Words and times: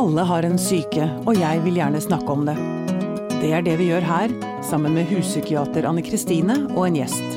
Alle 0.00 0.22
har 0.24 0.46
en 0.48 0.56
syke, 0.56 1.04
og 1.28 1.36
jeg 1.36 1.60
vil 1.60 1.74
gjerne 1.76 1.98
snakke 2.00 2.32
om 2.32 2.46
det. 2.48 2.54
Det 3.42 3.50
er 3.52 3.64
det 3.66 3.74
vi 3.76 3.90
gjør 3.90 4.06
her, 4.08 4.32
sammen 4.64 4.94
med 4.96 5.10
huspsykiater 5.10 5.84
Anne 5.84 6.00
Kristine 6.00 6.54
og 6.70 6.86
en 6.86 6.96
gjest. 6.96 7.34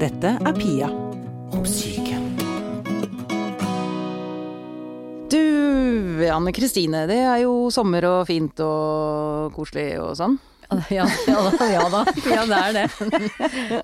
Dette 0.00 0.30
er 0.32 0.56
Pia 0.56 0.88
om 1.52 1.66
syke. 1.68 2.16
Du, 5.28 5.44
Anne 6.24 6.56
Kristine, 6.56 7.04
det 7.10 7.20
er 7.20 7.42
jo 7.42 7.68
sommer 7.74 8.08
og 8.08 8.18
fint 8.32 8.64
og 8.64 9.52
koselig 9.52 9.90
og 10.00 10.16
sånn. 10.16 10.40
Ja, 10.90 11.04
ja, 11.28 11.38
da, 11.58 11.66
ja 11.70 11.84
da. 11.92 12.00
Ja, 12.28 12.44
det 12.48 12.58
er 12.58 12.72
det. 12.76 12.84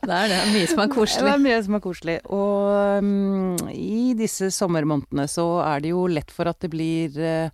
Det 0.01 0.17
er 0.17 0.29
det. 0.33 0.41
Mye 0.55 0.67
som 0.71 0.81
er 0.83 0.89
Det 0.89 0.95
koselig. 0.97 1.31
er 1.35 1.43
mye 1.45 1.63
som 1.67 1.75
er 1.79 1.83
koselig. 1.85 2.17
Og 2.33 2.99
um, 3.01 3.71
i 3.73 4.13
disse 4.19 4.51
sommermånedene 4.55 5.27
så 5.31 5.47
er 5.65 5.81
det 5.85 5.93
jo 5.95 6.07
lett 6.11 6.31
for 6.35 6.51
at 6.51 6.61
det 6.65 6.71
blir 6.73 7.17
uh, 7.21 7.51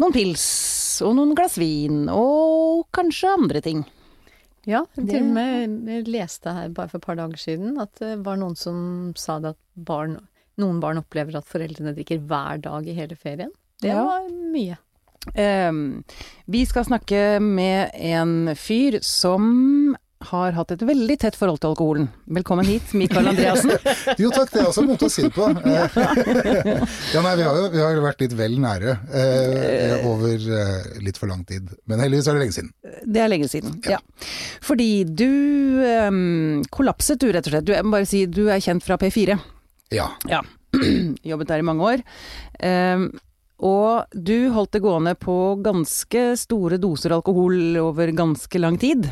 noen 0.00 0.14
pils 0.14 0.44
og 1.06 1.14
noen 1.18 1.34
glass 1.38 1.56
vin 1.60 2.06
og 2.12 2.86
kanskje 2.96 3.34
andre 3.38 3.60
ting. 3.64 3.84
Ja, 4.68 4.82
Det- 4.96 5.08
til 5.14 5.22
og 5.24 5.32
med 5.38 5.88
jeg 5.88 6.08
leste 6.12 6.52
her 6.52 6.68
bare 6.76 6.88
for 6.92 6.98
et 7.00 7.06
par 7.06 7.16
dager 7.16 7.40
siden 7.40 7.78
at 7.80 7.94
det 8.02 8.18
var 8.26 8.36
noen 8.36 8.56
som 8.60 9.12
sa 9.16 9.38
det 9.40 9.54
at 9.54 9.60
barn, 9.74 10.18
noen 10.60 10.80
barn 10.82 11.00
opplever 11.00 11.38
at 11.38 11.48
foreldrene 11.48 11.94
drikker 11.96 12.20
hver 12.28 12.60
dag 12.60 12.86
i 12.86 12.92
hele 12.98 13.16
ferien. 13.16 13.50
Det 13.80 13.88
Ja. 13.88 14.04
var 14.04 14.28
mye. 14.28 14.76
Ehm, 15.34 16.02
vi 16.46 16.66
skal 16.66 16.84
snakke 16.84 17.40
med 17.40 17.90
en 17.94 18.54
fyr 18.56 18.98
som 19.04 19.96
har 20.20 20.52
hatt 20.52 20.72
et 20.74 20.82
veldig 20.84 21.14
tett 21.22 21.36
forhold 21.36 21.62
til 21.62 21.70
alkoholen. 21.70 22.08
Velkommen 22.28 22.66
hit, 22.68 22.90
Mikael 22.96 23.30
Andreassen. 23.30 23.72
Jo 24.20 24.28
takk, 24.34 24.50
det 24.52 24.60
er 24.60 24.66
også 24.68 24.82
en 24.84 24.90
måte 24.90 25.08
å 25.08 25.12
si 25.12 25.24
det 25.24 25.32
på. 25.32 25.46
Eh, 25.70 26.82
ja, 27.14 27.22
nei, 27.24 27.32
vi 27.38 27.46
har 27.46 27.56
jo 27.56 27.70
vi 27.72 27.80
har 27.80 28.00
vært 28.04 28.20
litt 28.24 28.34
vel 28.36 28.58
nære 28.60 28.96
eh, 29.16 30.04
over 30.08 30.44
eh, 30.60 31.00
litt 31.04 31.20
for 31.20 31.32
lang 31.32 31.46
tid. 31.48 31.72
Men 31.88 32.04
heldigvis 32.04 32.28
er 32.28 32.36
det 32.36 32.44
lenge 32.44 32.56
siden. 32.58 32.72
Det 33.04 33.24
er 33.24 33.32
lenge 33.32 33.48
siden, 33.52 33.78
ja. 33.88 34.00
Fordi 34.64 34.90
du 35.08 35.30
ehm, 35.88 36.68
kollapset 36.72 37.20
du, 37.20 37.30
rett 37.32 37.48
og 37.48 37.56
slett. 37.56 37.68
Du, 37.68 37.74
jeg 37.76 37.88
må 37.88 37.96
bare 37.96 38.08
si, 38.08 38.26
du 38.28 38.46
er 38.52 38.60
kjent 38.64 38.84
fra 38.84 39.00
P4. 39.00 39.40
Ja. 39.96 40.10
Ja. 40.28 40.44
Jobbet 41.32 41.48
der 41.48 41.64
i 41.64 41.66
mange 41.66 41.92
år. 41.94 42.04
Ehm, 42.60 43.10
og 43.60 44.16
du 44.16 44.50
holdt 44.54 44.72
det 44.76 44.84
gående 44.84 45.16
på 45.20 45.36
ganske 45.64 46.30
store 46.40 46.80
doser 46.80 47.12
alkohol 47.16 47.76
over 47.82 48.12
ganske 48.16 48.62
lang 48.62 48.80
tid. 48.80 49.10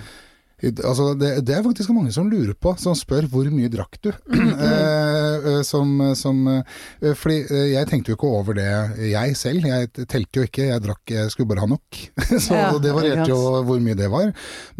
Altså, 0.58 1.12
det, 1.14 1.44
det 1.46 1.54
er 1.54 1.62
faktisk 1.62 1.92
mange 1.94 2.10
som 2.10 2.26
lurer 2.26 2.56
på, 2.58 2.72
som 2.82 2.96
spør 2.98 3.28
hvor 3.30 3.46
mye 3.54 3.70
drakk 3.70 4.00
du? 4.02 4.08
eh, 4.34 5.36
eh, 5.52 5.60
som, 5.66 5.92
som, 6.18 6.40
eh, 6.50 7.12
fordi 7.14 7.36
eh, 7.44 7.66
jeg 7.76 7.86
tenkte 7.86 8.10
jo 8.10 8.18
ikke 8.18 8.32
over 8.40 8.58
det 8.58 8.66
jeg 9.12 9.36
selv, 9.38 9.68
jeg 9.70 9.92
telte 10.00 10.40
jo 10.40 10.48
ikke, 10.48 10.66
jeg 10.72 10.82
drakk, 10.82 11.04
jeg 11.14 11.30
skulle 11.30 11.52
bare 11.52 11.62
ha 11.62 11.70
nok. 11.70 12.00
Så 12.48 12.58
Ja, 12.58 12.72
det 12.82 12.96
varierte 12.96 13.30
jo 13.30 13.62
hvor 13.68 13.84
mye 13.84 13.98
det 13.98 14.10
var. 14.10 14.32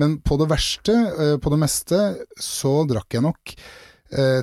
Men 0.02 0.18
på 0.18 0.40
det 0.42 0.50
verste, 0.50 0.98
på 1.38 1.54
det 1.54 1.60
meste, 1.62 2.02
så 2.42 2.80
drakk 2.88 3.14
jeg 3.14 3.28
nok 3.28 3.54
eh, 4.18 4.42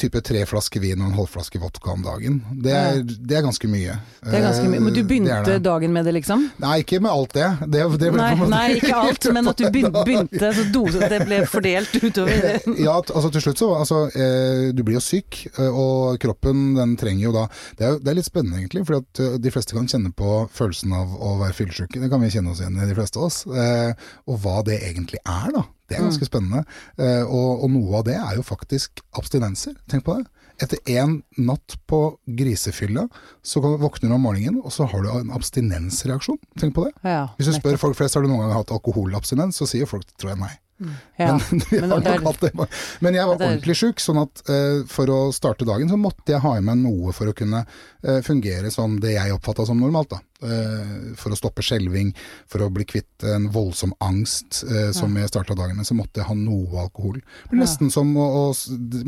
type 0.00 0.20
tre 0.26 0.40
flasker 0.48 0.82
vin 0.82 0.98
og 0.98 1.06
en 1.06 1.16
halvflaske 1.20 1.58
vodka 1.62 1.92
om 1.92 2.02
dagen. 2.02 2.40
Det 2.64 2.72
er, 2.74 2.96
det 3.04 3.36
er 3.38 3.44
ganske 3.46 3.68
mye. 3.70 3.94
Det 4.24 4.32
er 4.34 4.42
ganske 4.42 4.66
mye. 4.66 4.82
Men 4.82 4.96
du 4.96 5.02
begynte 5.06 5.36
det 5.46 5.52
det. 5.52 5.62
dagen 5.68 5.92
med 5.94 6.08
det, 6.08 6.16
liksom? 6.16 6.48
Nei, 6.62 6.80
ikke 6.82 6.98
med 7.04 7.12
alt 7.12 7.36
det. 7.36 7.50
det, 7.70 7.84
Nei, 8.18 8.32
nei, 8.50 8.64
ikke 8.80 8.96
alt, 8.98 9.28
men 9.36 9.50
at 9.52 9.62
du 9.62 9.68
begynte, 9.70 10.50
så 10.56 10.66
dose, 10.74 11.10
det 11.12 11.20
ble 11.28 11.44
fordelt 11.50 11.94
utover. 12.02 12.58
Ja, 12.84 12.96
altså 12.98 13.30
til 13.32 13.44
slutt 13.44 13.60
så 13.60 13.68
altså, 13.78 13.98
eh, 14.18 14.72
Du 14.74 14.82
blir 14.84 14.96
jo 14.98 15.02
syk, 15.02 15.44
eh, 15.52 15.70
og 15.70 16.18
kroppen 16.20 16.74
den 16.76 16.96
trenger 17.00 17.28
jo 17.28 17.32
da 17.34 17.44
Det 17.78 17.86
er, 17.86 17.98
det 18.02 18.10
er 18.10 18.18
litt 18.18 18.28
spennende 18.28 18.58
egentlig, 18.60 18.82
for 18.88 18.98
at 18.98 19.22
eh, 19.22 19.36
de 19.40 19.52
fleste 19.54 19.76
kan 19.76 19.86
kjenne 19.90 20.10
på 20.16 20.44
følelsen 20.54 20.94
av 20.96 21.14
å 21.14 21.36
være 21.40 21.56
fyllesyke. 21.56 22.02
Det 22.02 22.10
kan 22.12 22.22
vi 22.24 22.32
kjenne 22.34 22.52
oss 22.52 22.62
igjen 22.64 22.80
i, 22.80 22.88
de 22.90 22.98
fleste 22.98 23.20
av 23.20 23.28
oss. 23.28 23.40
Eh, 23.46 24.10
og 24.30 24.42
hva 24.42 24.58
det 24.66 24.80
egentlig 24.90 25.22
er, 25.22 25.54
da. 25.54 25.64
Det 25.94 26.00
er 26.02 26.08
ganske 26.10 26.28
spennende. 26.28 26.64
Eh, 26.98 27.22
og, 27.24 27.64
og 27.64 27.70
noe 27.74 28.00
av 28.00 28.06
det 28.08 28.16
er 28.18 28.38
jo 28.38 28.44
faktisk 28.46 29.02
abstinenser. 29.18 29.76
Tenk 29.90 30.04
på 30.06 30.18
det. 30.18 30.26
Etter 30.62 30.78
én 30.86 31.16
natt 31.42 31.74
på 31.90 31.98
grisefylla, 32.30 33.08
så 33.42 33.58
våkner 33.64 34.12
du 34.12 34.14
om 34.14 34.22
morgenen, 34.22 34.60
og 34.62 34.70
så 34.74 34.86
har 34.86 35.02
du 35.02 35.08
en 35.10 35.32
abstinensreaksjon. 35.34 36.38
Tenk 36.60 36.76
på 36.76 36.84
det. 36.86 36.92
Ja, 37.02 37.24
Hvis 37.38 37.50
du 37.50 37.56
spør 37.56 37.80
folk 37.80 37.98
flest 37.98 38.14
har 38.14 38.22
du 38.22 38.30
noen 38.30 38.44
gang 38.44 38.54
hatt 38.60 38.70
alkoholabstinens, 38.74 39.58
så 39.58 39.66
sier 39.66 39.90
folk 39.90 40.06
tror 40.14 40.34
jeg 40.34 40.42
nei. 40.44 40.52
ja. 41.18 41.34
Men, 41.50 41.62
Men 41.70 41.92
er- 42.06 42.38
det. 42.40 42.52
Men 43.00 43.14
jeg 43.18 43.26
var 43.26 43.38
det 43.38 43.46
er- 43.46 43.50
ordentlig 43.52 43.76
sjuk, 43.78 44.02
sånn 44.02 44.18
at 44.22 44.42
uh, 44.50 44.82
for 44.90 45.10
å 45.10 45.18
starte 45.34 45.66
dagen 45.66 45.90
så 45.90 45.98
måtte 46.00 46.34
jeg 46.34 46.42
ha 46.44 46.54
i 46.58 46.64
meg 46.66 46.80
noe 46.82 47.14
for 47.14 47.30
å 47.30 47.36
kunne 47.36 47.64
uh, 47.66 48.20
fungere 48.26 48.70
som 48.74 48.98
det 49.02 49.14
jeg 49.16 49.34
oppfatta 49.34 49.66
som 49.66 49.78
normalt. 49.82 50.14
da. 50.14 50.22
Eh, 50.44 51.14
for 51.16 51.32
å 51.32 51.38
stoppe 51.38 51.62
skjelving, 51.64 52.10
for 52.50 52.64
å 52.64 52.70
bli 52.72 52.84
kvitt 52.88 53.24
en 53.28 53.46
voldsom 53.52 53.94
angst 54.04 54.60
eh, 54.68 54.90
som 54.96 55.14
jeg 55.16 55.30
starta 55.30 55.56
dagen 55.56 55.78
med, 55.78 55.86
så 55.88 55.96
måtte 55.96 56.20
jeg 56.20 56.28
ha 56.28 56.36
noe 56.36 56.82
alkohol. 56.82 57.20
Det 57.48 57.56
nesten 57.56 57.92
som 57.94 58.10
å, 58.20 58.26
å 58.42 58.44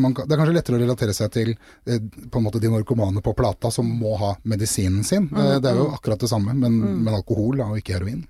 man, 0.01 0.15
Det 0.17 0.31
er 0.31 0.41
kanskje 0.41 0.57
lettere 0.57 0.79
å 0.79 0.83
relatere 0.83 1.17
seg 1.17 1.33
til 1.35 1.53
eh, 1.53 2.01
på 2.01 2.41
en 2.41 2.47
måte 2.47 2.63
de 2.63 2.71
narkomane 2.73 3.21
på 3.25 3.35
plata 3.37 3.73
som 3.75 3.91
må 4.01 4.15
ha 4.21 4.33
medisinen 4.49 5.05
sin. 5.05 5.29
Mm, 5.29 5.59
det 5.61 5.73
er 5.73 5.83
jo 5.83 5.91
akkurat 5.93 6.25
det 6.25 6.31
samme, 6.33 6.57
men, 6.57 6.79
men 7.03 7.13
alkohol 7.13 7.61
og 7.67 7.77
ikke 7.83 7.99
heroin. 7.99 8.25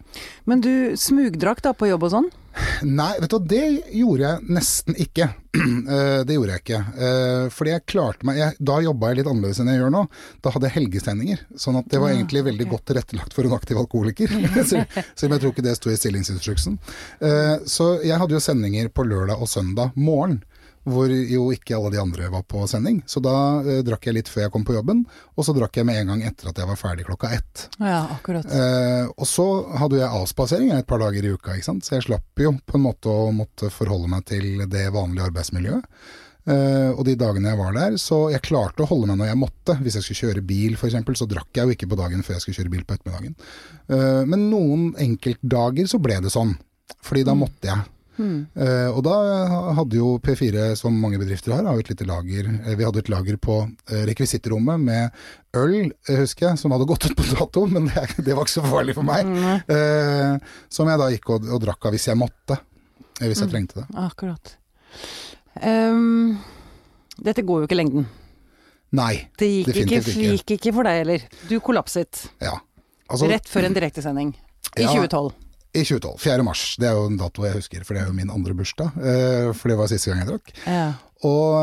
Men 0.51 0.65
du 0.65 0.73
smugdrakk 0.99 1.63
da 1.63 1.77
på 1.77 1.93
jobb 1.93 2.09
og 2.09 2.15
sånn? 2.17 2.31
Nei, 2.89 3.13
vet 3.21 3.31
du 3.31 3.37
hva, 3.37 3.47
det 3.53 3.65
gjorde 3.95 4.25
jeg 4.25 4.57
nesten 4.57 4.97
ikke. 5.07 5.29
Eh, 5.97 6.21
det 6.27 6.35
gjorde 6.35 6.55
jeg 6.55 6.63
ikke. 6.65 6.79
Eh, 7.07 7.45
fordi 7.55 7.73
jeg 7.73 7.85
klarte 7.89 8.27
meg 8.27 8.39
jeg, 8.41 8.57
Da 8.69 8.79
jobba 8.83 9.11
jeg 9.11 9.21
litt 9.21 9.29
annerledes 9.31 9.61
enn 9.63 9.71
jeg 9.71 9.79
gjør 9.81 9.93
nå. 9.95 10.03
Da 10.43 10.53
hadde 10.55 10.69
jeg 10.69 10.77
helgesendinger. 10.81 11.45
Sånn 11.63 11.79
at 11.79 11.89
det 11.93 12.01
var 12.03 12.13
egentlig 12.13 12.43
veldig 12.49 12.67
godt 12.73 12.87
tilrettelagt 12.91 13.37
for 13.37 13.47
en 13.47 13.55
aktiv 13.57 13.79
alkoholiker. 13.81 14.35
Selv 14.67 14.99
selv 15.15 15.31
om 15.31 15.37
jeg 15.37 15.45
tror 15.45 15.55
ikke 15.55 15.67
det 15.67 15.77
sto 15.79 15.93
i 15.93 15.99
stillingsinstruksen. 15.99 16.79
Eh, 17.21 17.55
så 17.71 17.89
jeg 18.05 18.19
hadde 18.21 18.37
jo 18.37 18.43
sendinger 18.43 18.91
på 18.93 19.07
lørdag 19.07 19.41
og 19.43 19.51
søndag 19.51 19.95
morgen. 19.97 20.41
Hvor 20.87 21.11
jo 21.11 21.49
ikke 21.51 21.75
alle 21.75 21.91
de 21.97 21.99
andre 21.99 22.29
var 22.31 22.45
på 22.47 22.63
sending. 22.71 23.01
Så 23.11 23.19
da 23.25 23.37
eh, 23.65 23.81
drakk 23.87 24.07
jeg 24.07 24.19
litt 24.19 24.29
før 24.31 24.47
jeg 24.47 24.53
kom 24.55 24.67
på 24.67 24.77
jobben, 24.77 25.03
og 25.35 25.47
så 25.47 25.55
drakk 25.57 25.81
jeg 25.81 25.89
med 25.89 25.99
en 26.01 26.13
gang 26.13 26.23
etter 26.29 26.53
at 26.53 26.61
jeg 26.63 26.69
var 26.69 26.79
ferdig 26.79 27.09
klokka 27.09 27.33
ett. 27.35 27.65
Ja, 27.81 28.05
akkurat. 28.15 28.47
Eh, 28.47 29.09
og 29.11 29.27
så 29.27 29.47
hadde 29.83 29.99
jeg 29.99 30.21
avspasering 30.21 30.71
et 30.77 30.87
par 30.87 31.03
dager 31.03 31.27
i 31.27 31.33
uka, 31.35 31.57
ikke 31.57 31.71
sant? 31.73 31.87
så 31.87 31.97
jeg 31.97 32.07
slapp 32.07 32.45
jo 32.45 32.55
på 32.63 32.79
en 32.79 32.87
måte 32.87 33.11
å 33.11 33.33
måtte 33.35 33.73
forholde 33.75 34.13
meg 34.13 34.29
til 34.31 34.63
det 34.71 34.87
vanlige 34.95 35.27
arbeidsmiljøet. 35.33 35.91
Eh, 36.47 36.93
og 36.95 37.03
de 37.09 37.17
dagene 37.19 37.51
jeg 37.51 37.59
var 37.59 37.75
der, 37.75 37.97
så 37.99 38.21
jeg 38.31 38.45
klarte 38.47 38.85
å 38.85 38.91
holde 38.91 39.11
meg 39.11 39.19
når 39.19 39.33
jeg 39.33 39.41
måtte. 39.41 39.77
Hvis 39.83 39.99
jeg 39.99 40.07
skulle 40.07 40.21
kjøre 40.29 40.47
bil 40.47 40.79
f.eks., 40.79 41.19
så 41.19 41.27
drakk 41.31 41.51
jeg 41.59 41.67
jo 41.67 41.75
ikke 41.75 41.91
på 41.91 41.99
dagen 41.99 42.23
før 42.23 42.37
jeg 42.37 42.45
skulle 42.45 42.61
kjøre 42.61 42.75
bil 42.77 42.87
på 42.87 42.95
ettermiddagen. 42.95 43.35
Eh, 43.91 44.23
men 44.31 44.47
noen 44.53 44.89
enkeltdager 45.03 45.91
så 45.91 46.01
ble 46.03 46.21
det 46.23 46.31
sånn, 46.35 46.55
fordi 47.03 47.27
da 47.27 47.35
måtte 47.39 47.73
jeg. 47.73 47.91
Eh, 48.21 48.89
og 48.91 49.03
da 49.07 49.15
hadde 49.77 49.99
jo 49.99 50.15
P4, 50.25 50.75
som 50.81 50.95
mange 51.01 51.19
bedrifter 51.21 51.53
har, 51.53 51.65
har 51.69 51.79
et 51.83 51.91
lite 51.93 52.07
lager. 52.09 52.49
Eh, 52.67 52.75
vi 52.79 52.85
hadde 52.87 53.03
et 53.03 53.11
lager 53.13 53.37
på 53.43 53.59
eh, 53.91 54.03
rekvisittrommet 54.09 54.81
med 54.81 55.11
øl, 55.57 55.93
eh, 56.09 56.21
husker 56.23 56.49
jeg, 56.51 56.59
som 56.63 56.73
hadde 56.73 56.89
gått 56.89 57.07
ut 57.11 57.17
på 57.19 57.27
dato, 57.35 57.67
men 57.75 57.91
det, 57.93 58.07
det 58.25 58.35
var 58.37 58.45
ikke 58.49 58.57
så 58.59 58.65
farlig 58.67 58.95
for 58.97 59.07
meg. 59.07 59.29
Eh, 59.69 60.37
som 60.73 60.89
jeg 60.93 61.03
da 61.03 61.11
gikk 61.13 61.31
og, 61.37 61.49
og 61.53 61.63
drakk 61.67 61.89
av 61.91 61.97
hvis 61.97 62.09
jeg 62.11 62.21
måtte. 62.21 62.59
Hvis 63.21 63.41
jeg 63.41 63.49
trengte 63.53 63.81
det. 63.81 63.87
Akkurat. 63.97 64.57
Um, 65.65 66.37
dette 67.25 67.41
går 67.49 67.63
jo 67.63 67.69
ikke 67.69 67.79
lengden. 67.79 68.05
Nei. 68.97 69.27
Det 69.41 69.49
gikk 69.49 69.71
Definitivt 69.73 70.11
ikke. 70.13 70.35
gikk 70.37 70.53
ikke 70.59 70.73
for 70.77 70.89
deg 70.89 70.99
heller. 71.03 71.25
Du 71.49 71.57
kollapset 71.65 72.27
Ja. 72.45 72.59
Altså, 73.07 73.29
rett 73.31 73.47
før 73.49 73.69
en 73.69 73.75
direktesending 73.77 74.33
i 74.77 74.83
Ja. 74.85 74.91
2012. 74.93 75.33
I 75.77 75.83
2012. 75.85 76.15
4. 76.23 76.45
mars. 76.47 76.63
Det 76.81 76.89
er 76.89 76.97
jo 76.97 77.09
en 77.11 77.19
dato 77.21 77.45
jeg 77.45 77.59
husker, 77.59 77.85
for 77.85 77.97
det 77.97 78.05
er 78.05 78.09
jo 78.09 78.17
min 78.17 78.33
andre 78.33 78.57
bursdag. 78.57 78.97
eh, 78.97 79.51
for 79.57 79.73
det 79.73 79.77
var 79.77 79.91
siste 79.93 80.11
gang 80.11 80.23
jeg 80.25 80.31
drakk. 80.31 80.55
Ja. 80.65 80.87
Og, 81.27 81.55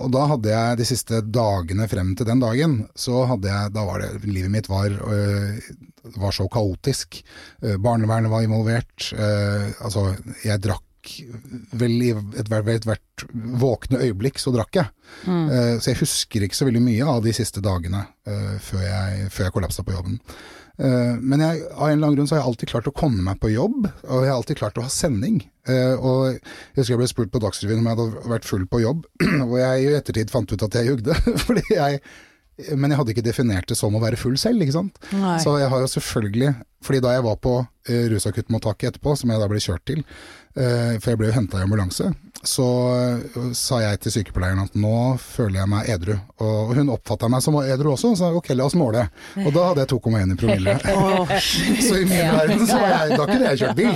og 0.00 0.10
da 0.14 0.26
hadde 0.30 0.50
jeg 0.52 0.78
de 0.78 0.84
siste 0.86 1.20
dagene 1.26 1.88
frem 1.90 2.12
til 2.16 2.28
den 2.28 2.42
dagen, 2.42 2.76
så 2.94 3.24
hadde 3.26 3.50
jeg 3.50 3.72
Da 3.74 3.82
var 3.84 3.98
det 4.02 4.22
Livet 4.30 4.52
mitt 4.54 4.68
var, 4.70 4.94
øh, 4.94 5.58
var 6.16 6.32
så 6.34 6.46
kaotisk. 6.50 7.18
Barnevernet 7.82 8.30
var 8.30 8.46
involvert. 8.46 9.10
altså, 9.82 10.14
jeg 10.46 10.62
drakk 10.62 10.86
vel 11.80 11.96
i 12.04 12.10
ethvert 12.12 12.68
et, 12.68 12.86
hvert 12.86 13.24
våkne 13.60 14.00
øyeblikk, 14.04 14.38
så 14.38 14.52
drakk 14.54 14.78
jeg. 14.78 14.90
Eh, 15.26 15.76
så 15.80 15.90
jeg 15.90 16.00
husker 16.02 16.46
ikke 16.46 16.58
så 16.58 16.68
veldig 16.68 16.82
mye 16.84 17.10
av 17.10 17.22
de 17.24 17.34
siste 17.36 17.62
dagene 17.64 18.06
før 18.62 18.82
jeg, 18.84 19.28
før 19.34 19.48
jeg 19.48 19.54
kollapsa 19.56 19.84
på 19.86 19.96
jobben. 19.96 20.20
Eh, 20.80 21.16
Men 21.20 21.42
jeg, 21.44 21.62
av 21.74 21.88
en 21.90 21.92
eller 21.98 22.06
annen 22.06 22.16
grunn 22.16 22.28
så 22.30 22.36
har 22.38 22.42
jeg 22.42 22.50
alltid 22.54 22.70
klart 22.72 22.88
å 22.88 22.94
komme 22.96 23.20
meg 23.26 23.40
på 23.42 23.50
jobb, 23.52 23.84
og 24.08 24.22
jeg 24.24 24.30
har 24.32 24.38
alltid 24.38 24.60
klart 24.62 24.78
å 24.80 24.86
ha 24.86 24.92
sending. 24.92 25.42
Eh, 25.68 25.94
Og 25.98 26.32
jeg 26.32 26.40
husker 26.80 26.94
jeg 26.94 27.02
ble 27.02 27.10
spurt 27.12 27.32
på 27.34 27.42
Dagsrevyen 27.44 27.82
om 27.82 27.90
jeg 27.90 27.98
hadde 27.98 28.32
vært 28.32 28.48
full 28.48 28.64
på 28.70 28.80
jobb, 28.80 29.04
og 29.50 29.54
jeg 29.60 29.84
i 29.86 29.94
ettertid 29.98 30.32
fant 30.32 30.50
ut 30.52 30.62
at 30.66 30.78
jeg 30.80 30.88
jugde. 30.94 31.14
Fordi 31.46 31.66
jeg, 31.74 32.00
men 32.76 32.90
jeg 32.92 33.00
hadde 33.00 33.12
ikke 33.14 33.24
definert 33.28 33.68
det 33.68 33.76
som 33.78 33.94
å 33.96 34.00
være 34.02 34.18
full 34.20 34.36
selv, 34.40 34.60
ikke 34.64 34.78
sant. 34.78 34.98
Nei. 35.12 35.36
Så 35.44 35.58
jeg 35.60 35.68
har 35.72 35.80
jo 35.84 35.88
selvfølgelig 35.88 36.50
Fordi 36.84 37.00
da 37.04 37.12
jeg 37.12 37.24
var 37.24 37.36
på 37.36 37.54
uh, 37.60 38.04
rusakuttmottaket 38.08 38.94
etterpå, 38.94 39.12
som 39.20 39.28
jeg 39.32 39.40
da 39.42 39.48
ble 39.52 39.60
kjørt 39.60 39.84
til, 39.84 39.98
for 40.54 41.12
jeg 41.12 41.18
ble 41.20 41.30
jo 41.30 41.36
henta 41.36 41.60
i 41.60 41.64
ambulanse, 41.64 42.08
så 42.42 42.66
uh, 42.96 43.50
sa 43.56 43.82
jeg 43.82 43.98
til 44.00 44.14
sykepleieren 44.14 44.62
at 44.62 44.76
nå 44.80 44.94
føler 45.20 45.60
jeg 45.60 45.70
meg 45.70 45.90
edru. 45.92 46.14
Og 46.40 46.72
hun 46.78 46.92
oppfatta 46.94 47.28
meg 47.32 47.44
som 47.44 47.58
edru 47.60 47.92
også, 47.92 48.14
og 48.14 48.18
sa 48.20 48.30
ok, 48.36 48.52
la 48.56 48.66
oss 48.68 48.76
måle. 48.80 49.04
Og 49.42 49.50
da 49.52 49.66
hadde 49.68 49.84
jeg 49.84 49.90
2,1 49.92 50.32
i 50.32 50.38
promille. 50.40 50.76
så 51.86 51.98
i 52.00 52.06
min 52.08 52.32
verden 52.32 52.64
så 52.64 52.80
var 52.80 52.94
jeg 52.94 53.20
Da 53.20 53.28
kunne 53.28 53.52
jeg 53.52 53.60
kjørt 53.60 53.80
bil. 53.80 53.92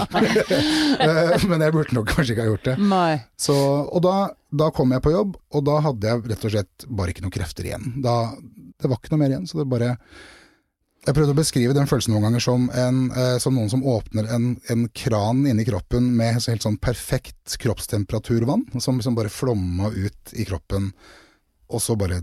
Men 1.51 1.65
jeg 1.65 1.77
burde 1.79 1.97
nok 1.97 2.13
kanskje 2.13 2.37
ikke 2.37 2.45
ha 2.45 2.53
gjort 2.53 2.69
det. 2.69 2.77
Så, 3.41 3.57
og 3.57 4.05
da, 4.05 4.17
da 4.53 4.71
kom 4.77 4.93
jeg 4.93 5.05
på 5.05 5.15
jobb, 5.15 5.39
og 5.55 5.67
da 5.67 5.81
hadde 5.89 6.13
jeg 6.13 6.29
rett 6.35 6.47
og 6.49 6.57
slett 6.59 6.89
bare 6.89 7.15
ikke 7.15 7.25
noen 7.25 7.37
krefter 7.39 7.71
igjen. 7.71 7.95
Da, 8.05 8.19
det 8.35 8.91
var 8.91 9.01
ikke 9.01 9.15
noe 9.15 9.25
mer 9.25 9.33
igjen, 9.33 9.49
så 9.49 9.63
det 9.63 9.71
bare 9.73 9.95
jeg 11.05 11.17
prøvde 11.17 11.35
å 11.35 11.37
beskrive 11.37 11.75
den 11.77 11.89
følelsen 11.89 12.15
noen 12.15 12.29
ganger 12.29 12.43
som, 12.43 12.69
en, 12.73 13.01
eh, 13.13 13.37
som 13.43 13.57
noen 13.57 13.71
som 13.73 13.83
åpner 13.85 14.29
en, 14.33 14.55
en, 14.73 14.87
kran 14.97 15.43
inni 15.51 15.67
kroppen 15.69 16.07
med 16.17 16.39
helt 16.39 16.65
sånn 16.65 16.79
perfekt 16.81 17.59
kroppstemperaturvann, 17.61 18.67
som, 18.81 19.03
som 19.05 19.17
bare 19.17 19.33
flomma 19.33 19.91
ut 19.93 20.33
i 20.33 20.47
kroppen, 20.49 20.93
og 21.69 21.83
så 21.83 21.99
bare 22.01 22.23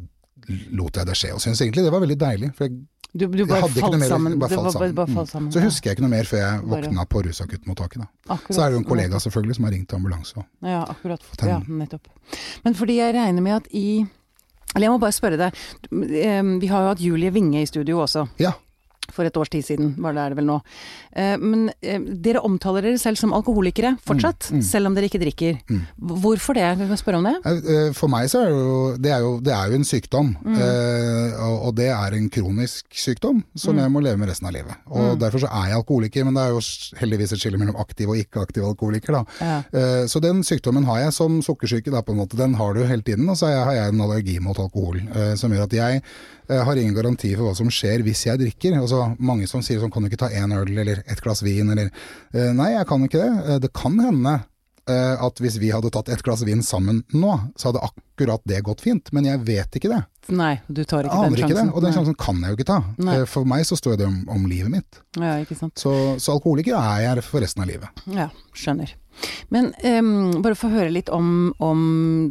lot 0.74 0.98
jeg 0.98 1.06
det 1.08 1.18
skje. 1.18 1.36
Og 1.36 1.44
syntes 1.44 1.62
egentlig 1.62 1.86
det 1.86 1.94
var 1.94 2.02
veldig 2.02 2.18
deilig. 2.24 2.50
For 2.58 2.66
jeg, 2.66 2.80
du, 3.12 3.28
du 3.28 3.44
bare 3.44 3.68
falt 3.68 4.00
mer, 4.00 4.08
sammen. 4.08 4.40
Bare 4.42 4.56
falt 4.56 4.74
sammen. 4.74 4.96
Bare, 4.98 5.14
bare 5.14 5.28
sammen. 5.30 5.52
Mm. 5.52 5.54
Så 5.54 5.66
husker 5.68 5.92
jeg 5.92 6.00
ikke 6.00 6.06
noe 6.08 6.14
mer 6.16 6.32
før 6.32 6.42
jeg 6.42 6.64
våkna 6.72 7.06
på 7.12 7.22
rusakuttmottaket. 7.28 8.08
Så 8.48 8.58
er 8.58 8.72
det 8.72 8.80
jo 8.80 8.82
en 8.82 8.88
kollega 8.88 9.22
selvfølgelig 9.22 9.60
som 9.60 9.68
har 9.68 9.76
ringt 9.76 9.96
ambulanse. 9.98 10.48
Ja, 10.66 10.82
akkurat. 10.96 11.30
Ja, 11.44 11.60
nettopp. 11.68 12.10
Men 12.66 12.80
fordi 12.80 12.98
jeg 12.98 13.14
regner 13.18 13.46
med 13.46 13.60
at 13.60 13.70
i 13.76 14.02
Eller 14.72 14.86
jeg 14.88 14.92
må 14.94 15.00
bare 15.04 15.14
spørre 15.14 15.38
deg. 15.38 15.64
Vi 15.92 16.68
har 16.72 16.86
jo 16.86 16.92
hatt 16.94 17.02
Julie 17.04 17.32
Winge 17.36 17.62
i 17.62 17.70
studio 17.70 18.00
også. 18.08 18.26
Ja 18.42 18.56
for 19.16 19.28
et 19.28 19.38
års 19.38 19.52
tid 19.52 19.66
siden, 19.66 19.94
var 20.02 20.16
det, 20.16 20.24
er 20.24 20.34
det 20.34 20.40
vel 20.40 20.50
nå. 20.50 20.58
Eh, 21.12 21.36
men 21.42 21.68
eh, 21.84 22.00
dere 22.24 22.44
omtaler 22.48 22.86
dere 22.88 23.02
selv 23.02 23.20
som 23.20 23.34
alkoholikere 23.36 23.94
fortsatt, 24.08 24.50
mm, 24.52 24.60
mm. 24.60 24.66
selv 24.68 24.90
om 24.90 24.96
dere 24.98 25.10
ikke 25.10 25.22
drikker. 25.22 25.60
Mm. 25.70 25.82
Hvorfor 26.24 26.58
det? 26.58 26.66
Kan 26.80 26.88
jeg 26.88 27.02
spørre 27.02 27.22
om 27.22 27.28
det? 27.28 27.36
Eh, 27.52 27.92
for 27.98 28.12
meg 28.12 28.30
så 28.32 28.46
er 28.46 28.52
det 28.52 28.62
jo 28.62 28.80
Det 29.02 29.12
er 29.12 29.24
jo, 29.26 29.32
det 29.44 29.54
er 29.56 29.72
jo 29.72 29.80
en 29.80 29.88
sykdom. 29.88 30.34
Mm. 30.42 30.60
Og 31.62 31.76
det 31.78 31.90
er 31.92 32.18
en 32.18 32.30
kronisk 32.32 32.86
sykdom 32.96 33.44
som 33.56 33.76
mm. 33.76 33.82
jeg 33.84 33.94
må 33.94 34.04
leve 34.04 34.22
med 34.22 34.32
resten 34.32 34.50
av 34.50 34.56
livet. 34.56 34.76
Og 34.90 35.14
mm. 35.14 35.22
derfor 35.22 35.44
så 35.44 35.52
er 35.52 35.72
jeg 35.72 35.82
alkoholiker, 35.82 36.28
men 36.28 36.38
det 36.38 36.44
er 36.44 36.56
jo 36.56 36.62
heldigvis 37.02 37.36
et 37.36 37.44
skille 37.44 37.60
mellom 37.62 37.80
aktiv 37.82 38.12
og 38.12 38.20
ikke 38.20 38.44
aktiv 38.46 38.66
alkoholiker, 38.68 39.20
da. 39.20 39.24
Ja. 39.42 40.06
Så 40.12 40.22
den 40.24 40.44
sykdommen 40.46 40.86
har 40.88 41.02
jeg 41.04 41.16
som 41.16 41.40
sukkersyke, 41.46 41.92
da 41.94 42.04
på 42.06 42.14
en 42.14 42.22
måte. 42.22 42.40
Den 42.40 42.56
har 42.60 42.76
du 42.76 42.84
hele 42.86 43.04
tiden. 43.06 43.30
Og 43.32 43.40
så 43.40 43.52
har 43.52 43.74
jeg 43.76 43.94
en 43.94 44.04
allergi 44.04 44.38
mot 44.44 44.60
alkohol 44.60 45.02
som 45.40 45.54
gjør 45.54 45.68
at 45.68 45.76
jeg 45.78 46.04
har 46.52 46.80
ingen 46.80 46.96
garanti 46.96 47.34
for 47.36 47.48
hva 47.48 47.56
som 47.58 47.70
skjer 47.72 48.04
hvis 48.06 48.26
jeg 48.28 48.42
drikker. 48.42 48.78
Altså, 48.80 49.01
mange 49.20 49.50
som 49.50 49.64
sier 49.66 49.82
sånn, 49.82 49.92
kan 49.94 50.04
du 50.04 50.12
ikke 50.12 50.24
ta 50.24 50.32
én 50.34 50.54
øl 50.56 50.72
eller 50.72 51.04
et 51.06 51.24
glass 51.24 51.44
vin, 51.46 51.74
eller 51.74 51.90
eh, 51.90 52.52
Nei, 52.56 52.74
jeg 52.76 52.88
kan 52.90 53.04
ikke 53.08 53.22
det. 53.22 53.32
Eh, 53.46 53.60
det 53.64 53.72
kan 53.78 53.98
hende 54.02 54.38
eh, 54.90 55.26
at 55.26 55.42
hvis 55.42 55.58
vi 55.62 55.72
hadde 55.74 55.92
tatt 55.94 56.12
et 56.12 56.24
glass 56.26 56.44
vin 56.48 56.64
sammen 56.66 57.04
nå, 57.14 57.36
så 57.56 57.72
hadde 57.72 57.84
akkurat 57.90 58.44
det 58.50 58.64
gått 58.68 58.84
fint, 58.86 59.12
men 59.16 59.28
jeg 59.30 59.44
vet 59.48 59.80
ikke 59.80 59.92
det. 59.92 60.02
Nei, 60.32 60.54
du 60.68 60.84
tar 60.86 61.08
ikke 61.08 61.18
den 61.18 61.36
sjansen. 61.36 61.50
Ikke 61.50 61.60
det, 61.60 61.68
og 61.74 61.86
den 61.86 61.96
sjansen 61.98 62.18
kan 62.20 62.42
jeg 62.44 62.54
jo 62.54 62.60
ikke 62.60 62.70
ta. 62.72 62.80
Nei. 63.02 63.20
For 63.30 63.48
meg 63.50 63.66
så 63.68 63.78
står 63.80 64.00
det 64.02 64.08
om, 64.08 64.20
om 64.32 64.48
livet 64.50 64.74
mitt. 64.74 65.02
Ja. 65.20 65.38
Så, 65.76 65.94
så 66.22 66.36
alkoholiker 66.38 66.78
er 66.78 67.06
jeg 67.08 67.26
for 67.26 67.44
resten 67.44 67.66
av 67.66 67.72
livet. 67.72 68.04
Ja, 68.14 68.30
skjønner. 68.58 68.94
Men 69.52 69.72
um, 69.84 70.42
bare 70.44 70.58
få 70.58 70.72
høre 70.72 70.92
litt 70.94 71.10
om, 71.14 71.52
om 71.62 71.82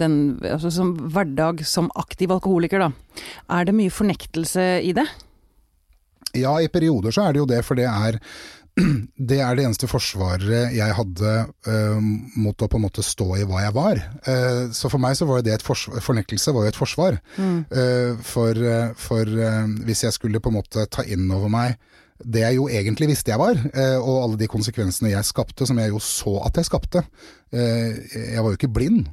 den 0.00 0.14
altså, 0.46 0.73
som 0.75 0.94
hverdag 1.12 1.64
som 1.69 1.90
aktiv 1.99 2.32
alkoholiker, 2.32 2.87
da. 2.87 3.25
Er 3.52 3.69
det 3.69 3.76
mye 3.76 3.93
fornektelse 3.93 4.73
i 4.87 4.94
det? 4.96 5.06
Ja, 6.36 6.54
i 6.62 6.70
perioder 6.70 7.14
så 7.14 7.26
er 7.26 7.34
det 7.34 7.42
jo 7.42 7.50
det, 7.50 7.60
for 7.66 7.78
det 7.78 7.88
er 7.90 8.20
det 9.30 9.40
er 9.42 9.56
det 9.56 9.64
eneste 9.66 9.88
forsvaret 9.90 10.74
jeg 10.76 10.96
hadde 10.96 11.32
uh, 11.66 12.00
mot 12.40 12.62
å 12.62 12.68
på 12.70 12.78
en 12.78 12.86
måte 12.86 13.04
stå 13.04 13.28
i 13.40 13.46
hva 13.48 13.64
jeg 13.64 13.76
var. 13.76 14.02
Uh, 14.26 14.70
så 14.76 14.90
for 14.92 15.02
meg 15.02 15.16
så 15.18 15.28
var 15.28 15.44
det 15.44 15.56
et 15.56 15.66
fornektelse 15.66 16.54
var 16.54 16.66
jo 16.66 16.72
et 16.72 16.80
forsvar. 16.80 17.18
Mm. 17.36 17.56
Uh, 17.72 18.20
for, 18.24 18.60
for 19.00 19.38
hvis 19.86 20.04
jeg 20.06 20.16
skulle 20.16 20.42
på 20.42 20.52
en 20.52 20.60
måte 20.60 20.86
ta 20.92 21.06
inn 21.06 21.28
over 21.34 21.52
meg 21.52 21.78
det 22.20 22.42
jeg 22.42 22.56
jo 22.58 22.66
egentlig 22.68 23.06
visste 23.08 23.32
jeg 23.32 23.40
var, 23.40 23.56
og 24.04 24.16
alle 24.20 24.36
de 24.42 24.48
konsekvensene 24.52 25.08
jeg 25.08 25.24
skapte, 25.24 25.64
som 25.64 25.78
jeg 25.80 25.88
jo 25.88 26.00
så 26.04 26.34
at 26.44 26.58
jeg 26.60 26.68
skapte. 26.68 27.00
Jeg 27.48 28.42
var 28.44 28.50
jo 28.50 28.58
ikke 28.58 28.68
blind, 28.68 29.06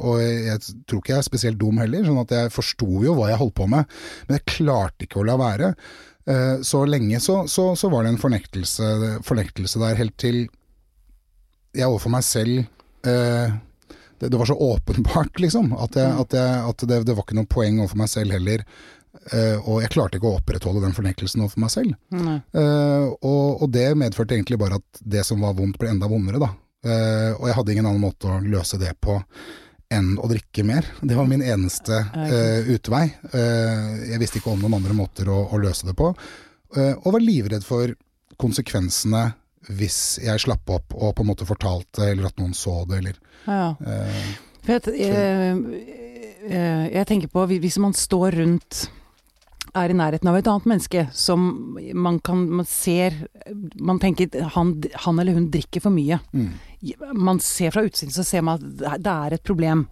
og 0.00 0.14
jeg 0.22 0.62
tror 0.88 1.02
ikke 1.02 1.12
jeg 1.12 1.18
er 1.18 1.26
spesielt 1.26 1.60
dum 1.60 1.82
heller, 1.82 2.06
sånn 2.08 2.22
at 2.22 2.32
jeg 2.32 2.54
forsto 2.54 2.88
jo 3.04 3.12
hva 3.18 3.28
jeg 3.28 3.40
holdt 3.42 3.58
på 3.60 3.68
med, 3.74 3.98
men 4.24 4.38
jeg 4.38 4.48
klarte 4.48 5.04
ikke 5.04 5.20
å 5.20 5.26
la 5.28 5.36
være. 5.42 5.74
Eh, 6.26 6.60
så 6.62 6.84
lenge 6.86 7.20
så, 7.20 7.48
så, 7.48 7.76
så, 7.76 7.88
var 7.88 8.04
det 8.04 8.12
en 8.12 8.22
fornektelse, 8.22 8.88
fornektelse, 9.26 9.80
der, 9.82 9.98
helt 9.98 10.16
til 10.22 10.44
jeg 11.72 11.88
overfor 11.88 12.12
meg 12.12 12.22
selv 12.26 12.58
eh, 13.08 13.54
det, 14.20 14.28
det, 14.28 14.38
var 14.38 14.46
så 14.46 14.54
åpenbart, 14.54 15.40
liksom, 15.42 15.72
at, 15.74 15.96
jeg, 15.98 16.14
at, 16.24 16.36
jeg, 16.36 16.58
at 16.68 16.84
det, 16.86 17.00
det, 17.08 17.16
var 17.16 17.26
ikke 17.26 17.38
noe 17.40 17.50
poeng 17.50 17.80
overfor 17.80 18.02
meg 18.04 18.12
selv 18.12 18.36
heller. 18.36 18.62
Uh, 19.28 19.58
og 19.68 19.82
jeg 19.82 19.90
klarte 19.92 20.16
ikke 20.16 20.30
å 20.30 20.38
opprettholde 20.38 20.80
den 20.80 20.94
fornektelsen 20.96 21.42
overfor 21.42 21.60
meg 21.64 21.72
selv. 21.74 21.96
Og, 22.14 23.48
og, 23.58 23.66
det 23.74 23.90
medførte 23.98 24.36
egentlig 24.38 24.60
bare 24.62 24.78
at 24.78 25.02
det 25.02 25.24
som 25.26 25.42
var 25.42 25.56
vondt, 25.58 25.76
ble 25.78 25.90
enda 25.90 26.08
vondere, 26.10 26.38
da. 26.38 26.48
Og 27.34 27.44
jeg 27.50 27.56
hadde 27.58 27.74
ingen 27.74 27.90
annen 27.90 28.02
måte 28.02 28.30
å 28.30 28.38
løse 28.40 28.78
det 28.80 28.94
på 29.02 29.18
enn 29.92 30.14
å 30.20 30.28
drikke 30.30 30.64
mer. 30.66 30.86
Det 31.00 31.16
var 31.18 31.28
min 31.30 31.44
eneste 31.44 31.98
uh, 32.14 32.70
utvei. 32.72 33.04
Uh, 33.34 34.02
jeg 34.10 34.22
visste 34.22 34.40
ikke 34.40 34.54
om 34.54 34.62
noen 34.62 34.78
andre 34.80 34.96
måter 34.96 35.30
å, 35.32 35.44
å 35.52 35.60
løse 35.62 35.88
det 35.88 35.96
på, 35.98 36.12
uh, 36.12 36.94
og 36.94 37.12
var 37.16 37.24
livredd 37.24 37.66
for 37.66 37.94
konsekvensene 38.40 39.28
hvis 39.72 40.18
jeg 40.24 40.42
slapp 40.42 40.70
opp 40.74 40.96
og 40.96 41.12
på 41.14 41.22
en 41.22 41.28
måte 41.28 41.46
fortalte, 41.46 42.08
eller 42.08 42.26
at 42.32 42.40
noen 42.40 42.54
så 42.56 42.80
det, 42.90 42.98
eller 42.98 43.18
ja. 43.46 43.68
jeg, 44.66 44.80
jeg, 44.98 45.60
jeg 46.96 47.06
tenker 47.06 47.30
på, 47.30 47.44
hvis 47.52 47.78
man 47.78 47.94
står 47.94 48.40
rundt 48.40 48.88
er 49.78 49.92
i 49.92 49.96
nærheten 49.96 50.28
av 50.28 50.36
et 50.36 50.48
annet 50.50 50.66
menneske 50.68 51.06
som 51.16 51.46
man 51.94 52.18
kan 52.24 52.44
man 52.60 52.68
ser 52.68 53.14
Man 53.80 54.00
tenker 54.00 54.28
han, 54.54 54.74
han 55.04 55.18
eller 55.18 55.36
hun 55.36 55.48
drikker 55.52 55.82
for 55.82 55.94
mye. 55.94 56.18
Mm. 56.32 56.50
Man 57.14 57.38
ser 57.40 57.70
fra 57.70 57.84
utsiden 57.86 58.12
så 58.14 58.24
ser 58.26 58.42
man 58.42 58.58
at 58.58 59.00
det 59.02 59.12
er 59.12 59.36
et 59.36 59.44
problem. 59.46 59.86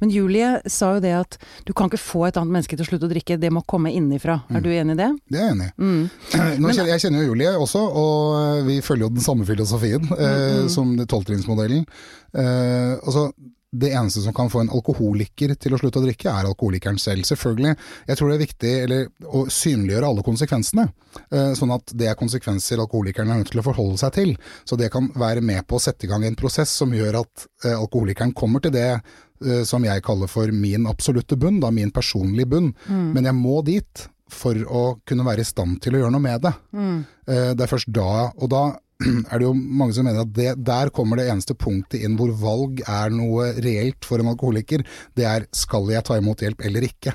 Men 0.00 0.10
Julie 0.10 0.48
sa 0.66 0.94
jo 0.96 1.02
det 1.04 1.12
at 1.16 1.38
du 1.66 1.72
kan 1.72 1.90
ikke 1.90 2.00
få 2.02 2.26
et 2.26 2.38
annet 2.40 2.56
menneske 2.56 2.76
til 2.76 2.84
å 2.84 2.88
slutte 2.88 3.08
å 3.08 3.12
drikke, 3.12 3.38
det 3.40 3.52
må 3.54 3.62
komme 3.68 3.92
innifra. 3.94 4.40
Mm. 4.48 4.56
Er 4.58 4.64
du 4.64 4.70
enig 4.72 4.96
i 4.96 5.00
det? 5.00 5.08
Det 5.30 5.40
er 5.40 5.48
jeg 5.48 5.56
enig 5.56 5.70
i. 5.70 5.74
Mm. 5.78 6.02
Men, 6.66 6.82
jeg 6.92 7.04
kjenner 7.04 7.22
jo 7.22 7.30
Julie 7.30 7.54
også, 7.54 7.82
og 8.02 8.68
vi 8.68 8.80
følger 8.84 9.06
jo 9.06 9.14
den 9.14 9.24
samme 9.24 9.48
filosofien 9.48 10.06
eh, 10.18 10.36
mm, 10.36 10.60
mm. 10.66 10.70
som 10.76 10.94
tolvtrinnsmodellen. 11.14 11.86
Eh, 12.32 12.94
altså 12.98 13.30
det 13.72 13.88
eneste 13.96 14.20
som 14.20 14.34
kan 14.36 14.50
få 14.52 14.60
en 14.60 14.70
alkoholiker 14.70 15.54
til 15.56 15.72
å 15.72 15.78
slutte 15.80 16.02
å 16.02 16.04
drikke, 16.04 16.28
er 16.28 16.48
alkoholikeren 16.48 16.98
selv. 17.00 17.24
Selvfølgelig. 17.24 17.72
Jeg 18.08 18.18
tror 18.18 18.28
det 18.28 18.36
er 18.36 18.42
viktig 18.42 18.72
eller, 18.82 19.06
å 19.24 19.46
synliggjøre 19.48 20.10
alle 20.10 20.24
konsekvensene. 20.26 20.86
Eh, 21.32 21.52
sånn 21.56 21.72
at 21.72 21.94
det 21.96 22.10
er 22.10 22.18
konsekvenser 22.20 22.82
alkoholikeren 22.84 23.32
er 23.32 23.40
nødt 23.40 23.52
til 23.54 23.62
å 23.62 23.66
forholde 23.66 23.96
seg 24.02 24.12
til. 24.18 24.34
Så 24.68 24.76
det 24.76 24.92
kan 24.92 25.08
være 25.16 25.44
med 25.44 25.64
på 25.64 25.80
å 25.80 25.82
sette 25.82 26.04
i 26.04 26.12
gang 26.12 26.26
en 26.28 26.36
prosess 26.36 26.74
som 26.82 26.92
gjør 26.92 27.22
at 27.22 27.46
eh, 27.64 27.72
alkoholikeren 27.78 28.36
kommer 28.36 28.60
til 28.60 28.76
det 28.76 28.90
eh, 28.92 29.64
som 29.68 29.88
jeg 29.88 30.04
kaller 30.04 30.28
for 30.28 30.52
min 30.52 30.84
absolutte 30.90 31.40
bunn, 31.40 31.62
da 31.64 31.72
min 31.72 31.94
personlige 31.96 32.52
bunn. 32.52 32.74
Mm. 32.84 33.08
Men 33.16 33.30
jeg 33.30 33.40
må 33.40 33.62
dit 33.64 34.06
for 34.32 34.56
å 34.68 34.84
kunne 35.08 35.24
være 35.24 35.44
i 35.44 35.48
stand 35.48 35.80
til 35.84 35.96
å 35.96 36.04
gjøre 36.04 36.12
noe 36.12 36.24
med 36.24 36.44
det. 36.44 36.52
Mm. 36.72 37.00
Det 37.28 37.64
er 37.64 37.68
først 37.68 37.90
da, 37.92 38.30
og 38.32 38.48
da 38.48 38.62
er 39.30 39.40
det 39.40 39.46
jo 39.46 39.54
mange 39.54 39.96
som 39.96 40.06
mener 40.08 40.24
at 40.24 40.32
det, 40.36 40.54
der 40.66 40.92
kommer 40.94 41.20
det 41.20 41.28
eneste 41.32 41.56
punktet 41.58 42.04
inn 42.04 42.16
hvor 42.18 42.32
valg 42.38 42.82
er 42.86 43.12
noe 43.14 43.50
reelt 43.64 44.06
for 44.08 44.22
en 44.22 44.32
alkoholiker. 44.32 44.84
Det 45.16 45.26
er 45.28 45.46
skal 45.56 45.90
jeg 45.92 46.06
ta 46.06 46.18
imot 46.20 46.44
hjelp 46.44 46.64
eller 46.68 46.88
ikke. 46.88 47.14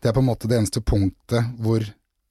Det 0.00 0.10
er 0.10 0.16
på 0.16 0.22
en 0.22 0.30
måte 0.30 0.50
det 0.50 0.60
eneste 0.60 0.82
punktet 0.82 1.54
hvor 1.62 1.84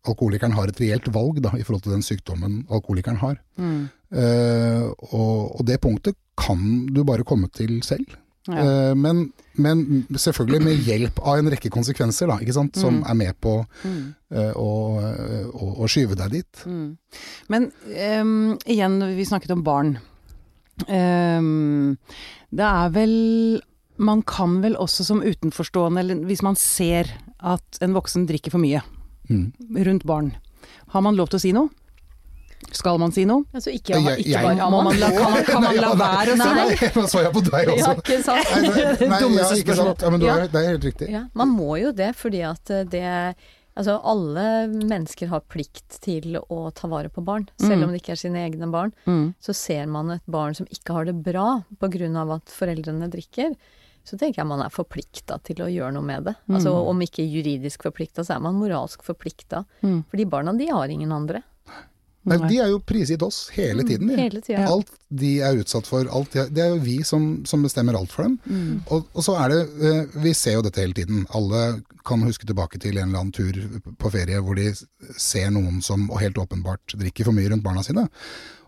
alkoholikeren 0.07 0.55
har 0.55 0.71
et 0.71 0.79
reelt 0.81 1.09
valg 1.13 1.41
da, 1.43 1.53
i 1.57 1.65
forhold 1.65 1.83
til 1.85 1.95
den 1.95 2.05
sykdommen 2.05 2.63
alkoholikeren 2.71 3.19
har. 3.21 3.39
Mm. 3.59 3.87
Uh, 4.09 4.89
og, 5.13 5.59
og, 5.59 5.61
det 5.67 5.77
punktet 5.83 6.17
kan 6.39 6.87
du 6.89 7.03
bare 7.05 7.27
komme 7.27 7.49
til 7.53 7.81
selv. 7.85 8.07
Ja. 8.49 8.63
Uh, 8.63 8.95
men, 8.97 9.27
men, 9.61 9.83
selvfølgelig 10.15 10.61
med 10.65 10.87
hjelp 10.87 11.21
av 11.21 11.39
en 11.39 11.51
rekke 11.53 11.71
konsekvenser 11.73 12.31
da, 12.31 12.39
som 12.53 12.69
mm. 12.99 13.01
er 13.11 13.17
med 13.19 13.39
på 13.43 13.55
mm. 13.83 14.01
uh, 14.35 14.51
å, 14.57 14.69
å, 15.53 15.71
å, 15.83 15.89
skyve 15.91 16.17
deg 16.19 16.39
dit. 16.39 16.63
Mm. 16.65 16.89
Men 17.53 17.69
um, 18.21 18.35
igjen, 18.65 18.99
vi 19.17 19.27
snakket 19.27 19.53
om 19.55 19.65
barn. 19.65 19.97
Um, 20.87 21.97
det 22.55 22.63
er 22.63 22.91
vel 22.95 23.15
Man 23.99 24.21
kan 24.23 24.61
vel 24.63 24.77
også 24.79 25.03
som 25.03 25.19
utenforstående, 25.19 25.99
eller 25.99 26.21
hvis 26.29 26.43
man 26.45 26.55
ser 26.55 27.09
at 27.43 27.81
en 27.83 27.97
voksen 27.97 28.29
drikker 28.29 28.53
for 28.53 28.63
mye 28.63 28.79
mm. 29.27 29.75
rundt 29.83 30.05
barn, 30.07 30.29
har 30.95 31.03
man 31.03 31.19
lov 31.19 31.27
til 31.33 31.39
å 31.39 31.43
si 31.43 31.51
noe? 31.55 31.67
Skal 32.75 32.97
man 33.01 33.11
si 33.15 33.23
noe? 33.25 33.45
Altså 33.55 33.71
ikke, 33.73 33.95
jeg, 34.03 34.25
jeg, 34.27 34.43
bare 34.43 34.69
må 34.71 34.81
man 34.85 34.97
la, 34.99 35.09
kan, 35.15 35.37
kan 35.47 35.63
man 35.63 35.75
la 35.79 35.93
være 35.97 36.33
å 36.33 36.39
si 36.39 36.49
noe? 36.57 36.89
Nå 36.99 37.05
så 37.09 37.21
jeg 37.23 37.31
på 37.33 37.43
deg 37.47 37.71
også. 37.73 37.85
Ja, 37.85 37.93
ikke 37.95 38.17
sant? 38.25 38.51
Nei, 38.59 39.07
nei, 39.09 39.21
ja, 39.39 39.47
ikke 39.63 39.77
sant? 39.79 40.03
Ja, 40.05 40.11
men 40.13 40.19
du 40.21 40.27
er, 40.29 40.43
det 40.51 40.59
er 40.59 40.67
helt 40.73 40.85
riktig. 40.89 41.07
Ja, 41.13 41.23
man 41.39 41.53
må 41.55 41.77
jo 41.81 41.93
det, 41.95 42.11
fordi 42.19 42.43
at 42.49 42.73
det 42.91 43.05
Altså 43.79 43.93
alle 44.11 44.41
mennesker 44.67 45.29
har 45.31 45.39
plikt 45.47 46.01
til 46.03 46.33
å 46.35 46.57
ta 46.75 46.89
vare 46.91 47.07
på 47.13 47.21
barn, 47.23 47.45
selv 47.61 47.77
Mm. 47.77 47.83
om 47.85 47.91
det 47.93 48.01
ikke 48.01 48.11
er 48.11 48.19
sine 48.19 48.41
egne 48.43 48.67
barn. 48.73 48.91
Mm. 49.07 49.29
Så 49.39 49.53
ser 49.55 49.85
man 49.87 50.09
et 50.11 50.25
barn 50.27 50.53
som 50.57 50.67
ikke 50.67 50.91
har 50.97 51.05
det 51.07 51.13
bra 51.23 51.61
av 51.63 52.31
at 52.35 52.51
foreldrene 52.51 53.07
drikker, 53.13 53.53
så 54.03 54.17
tenker 54.19 54.41
jeg 54.41 54.47
man 54.49 54.59
er 54.65 54.73
forplikta 54.73 55.37
til 55.47 55.63
å 55.63 55.69
gjøre 55.71 55.93
noe 55.95 56.03
med 56.03 56.25
det. 56.27 56.35
Altså 56.49 56.73
Mm. 56.75 56.89
om 56.91 56.99
ikke 56.99 57.23
juridisk 57.23 57.83
forplikta, 57.87 58.25
så 58.25 58.35
er 58.35 58.39
man 58.41 58.55
moralsk 58.59 58.99
forplikta. 59.05 59.63
Mm. 59.81 60.03
Fordi 60.11 60.25
barna, 60.27 60.57
de 60.57 60.67
har 60.67 60.87
ingen 60.89 61.11
andre. 61.15 61.43
Nei, 62.29 62.49
de 62.51 62.59
er 62.63 62.71
jo 62.71 62.79
prisgitt 62.85 63.23
oss 63.25 63.41
hele 63.55 63.85
tiden. 63.87 64.11
De. 64.11 64.17
Hele 64.19 64.41
tida. 64.45 64.65
Alt 64.69 64.91
de 65.09 65.31
er 65.41 65.57
utsatt 65.57 65.87
for, 65.89 66.05
de 66.05 66.41
er, 66.43 66.51
det 66.53 66.63
er 66.63 66.73
jo 66.75 66.81
vi 66.83 66.99
som, 67.07 67.29
som 67.49 67.63
bestemmer 67.65 67.97
alt 67.97 68.13
for 68.13 68.27
dem. 68.27 68.35
Mm. 68.45 68.75
Og, 68.93 69.07
og 69.17 69.25
så 69.25 69.35
er 69.41 69.53
det, 69.53 69.61
eh, 69.89 70.19
vi 70.21 70.35
ser 70.37 70.59
jo 70.59 70.65
dette 70.65 70.83
hele 70.83 70.97
tiden. 70.97 71.25
Alle 71.35 71.81
kan 72.05 72.21
huske 72.25 72.47
tilbake 72.49 72.81
til 72.81 72.97
en 72.97 73.09
eller 73.09 73.23
annen 73.23 73.33
tur 73.35 73.57
på 73.99 74.13
ferie 74.13 74.39
hvor 74.45 74.57
de 74.57 74.69
ser 75.17 75.49
noen 75.53 75.81
som 75.85 76.07
helt 76.21 76.37
åpenbart 76.41 76.95
drikker 76.99 77.27
for 77.27 77.37
mye 77.37 77.49
rundt 77.51 77.65
barna 77.65 77.83
sine. 77.85 78.07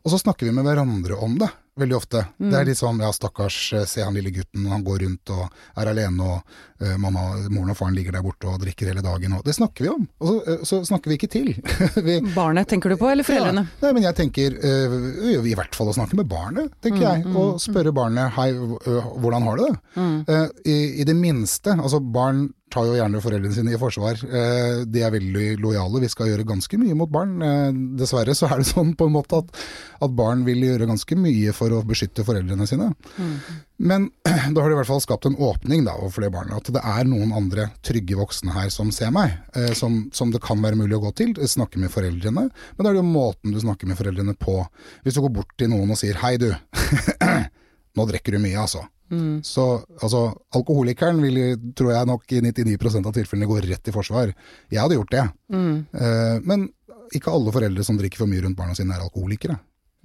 Og 0.04 0.14
så 0.14 0.18
snakker 0.22 0.48
vi 0.48 0.54
med 0.56 0.66
hverandre 0.66 1.18
om 1.22 1.36
det, 1.38 1.50
veldig 1.80 1.96
ofte. 1.96 2.24
Det 2.38 2.58
er 2.58 2.66
litt 2.68 2.80
sånn 2.80 3.00
ja 3.02 3.12
stakkars, 3.14 3.58
eh, 3.78 3.86
se 3.90 4.04
han 4.04 4.16
lille 4.18 4.34
gutten, 4.34 4.66
han 4.70 4.84
går 4.86 5.04
rundt 5.06 5.32
og 5.34 5.46
er 5.80 5.92
alene 5.92 6.26
og 6.26 6.56
uh, 6.82 6.96
mamma, 7.00 7.24
moren 7.54 7.72
og 7.74 7.78
faren 7.80 7.96
ligger 7.96 8.18
der 8.18 8.26
borte 8.26 8.50
og 8.50 8.60
drikker 8.64 8.92
hele 8.92 9.04
dagen. 9.06 9.38
Og 9.38 9.46
det 9.46 9.56
snakker 9.56 9.86
vi 9.86 9.92
om. 9.94 10.08
Og 10.22 10.28
så, 10.28 10.36
uh, 10.48 10.66
så 10.68 10.82
snakker 10.90 11.14
vi 11.14 11.20
ikke 11.20 11.32
til. 11.32 11.54
vi, 12.08 12.18
Barnet 12.36 12.70
tenker 12.72 12.92
du 12.92 12.98
på, 13.00 13.10
eller 13.12 13.28
foreldrene? 13.28 13.66
ja. 13.70 13.82
Nei, 13.86 13.94
men 13.98 14.08
jeg 14.08 14.20
tenker 14.20 14.58
uh, 14.58 15.46
i 15.46 15.56
hvert 15.58 15.78
fall 15.78 15.94
å 15.94 15.96
snakke 15.96 16.20
med 16.20 16.30
barnet, 16.32 16.74
tenker 16.84 17.06
jeg. 17.06 17.26
Og 17.38 17.62
spørre 17.62 17.94
barnet 17.96 18.34
hei, 18.36 18.50
hvordan 18.54 19.48
har 19.48 19.60
du 19.60 19.64
det? 19.68 19.76
Eh, 20.28 20.48
i, 20.66 20.78
I 21.02 21.08
det 21.08 21.16
minste, 21.18 21.76
altså 21.78 22.02
barn 22.02 22.48
tar 22.72 22.88
jo 22.88 22.98
gjerne 22.98 23.22
foreldrene 23.24 23.56
sine 23.56 23.74
i 23.76 23.80
forsvar. 23.80 24.22
Eh, 24.26 24.84
de 24.88 25.04
er 25.04 25.14
veldig 25.14 25.48
lojale, 25.62 26.04
vi 26.04 26.12
skal 26.12 26.32
gjøre 26.32 26.48
ganske 26.48 26.80
mye 26.82 26.96
mot 26.98 27.12
barn. 27.12 27.36
Eh, 27.46 27.68
dessverre 28.00 28.36
så 28.38 28.50
er 28.50 28.62
det 28.62 28.70
sånn 28.74 28.94
på 28.98 29.10
en 29.10 29.16
måte 29.18 29.42
at, 29.44 29.52
at 30.02 30.16
barn 30.18 30.46
vil 30.48 30.64
gjøre 30.66 30.90
ganske 30.90 31.18
mye 31.20 31.54
for 31.56 31.74
å 31.76 31.84
beskytte 31.88 32.26
foreldrene 32.28 32.68
sine. 32.70 32.92
Men 33.82 34.10
da 34.24 34.62
har 34.62 34.70
det 34.70 34.76
i 34.76 34.80
hvert 34.80 34.92
fall 34.92 35.04
skapt 35.04 35.28
en 35.30 35.38
åpning 35.42 35.86
da, 35.88 35.96
overfor 35.98 36.26
det 36.26 36.34
barnet. 36.34 36.58
At 36.58 36.74
det 36.76 36.84
er 36.96 37.10
noen 37.10 37.34
andre 37.36 37.70
trygge 37.86 38.20
voksne 38.20 38.56
her 38.56 38.70
som 38.74 38.94
ser 38.96 39.14
meg, 39.16 39.38
eh, 39.58 39.72
som, 39.78 40.04
som 40.16 40.34
det 40.34 40.44
kan 40.44 40.62
være 40.64 40.80
mulig 40.80 40.98
å 40.98 41.04
gå 41.08 41.16
til. 41.22 41.34
Snakke 41.42 41.82
med 41.82 41.94
foreldrene. 41.94 42.48
Men 42.50 42.84
da 42.84 42.92
er 42.92 42.98
det 42.98 43.04
jo 43.04 43.10
måten 43.10 43.56
du 43.56 43.62
snakker 43.62 43.90
med 43.90 44.00
foreldrene 44.00 44.38
på. 44.40 44.62
Hvis 45.04 45.18
du 45.18 45.24
går 45.26 45.36
bort 45.42 45.58
til 45.60 45.74
noen 45.74 45.92
og 45.92 46.00
sier 46.00 46.20
'hei, 46.22 46.38
du', 46.42 46.54
nå 47.98 48.08
drikker 48.10 48.38
du 48.38 48.44
mye, 48.44 48.58
altså. 48.62 48.86
Så 49.44 49.64
altså, 50.00 50.22
alkoholikeren 50.56 51.20
vil, 51.20 51.40
tror 51.76 51.92
jeg 51.92 52.08
nok 52.08 52.32
i 52.32 52.40
99% 52.46 53.10
av 53.10 53.16
tilfellene 53.18 53.50
gå 53.50 53.58
rett 53.66 53.90
i 53.92 53.94
forsvar. 53.96 54.32
Jeg 54.72 54.80
hadde 54.80 54.96
gjort 54.96 55.12
det. 55.12 55.26
Eh, 55.52 56.38
men 56.48 56.70
ikke 57.12 57.34
alle 57.34 57.52
foreldre 57.52 57.84
som 57.84 58.00
drikker 58.00 58.24
for 58.24 58.32
mye 58.32 58.46
rundt 58.46 58.60
barna 58.60 58.78
sine 58.78 58.96
er 58.96 59.04
alkoholikere. 59.04 59.58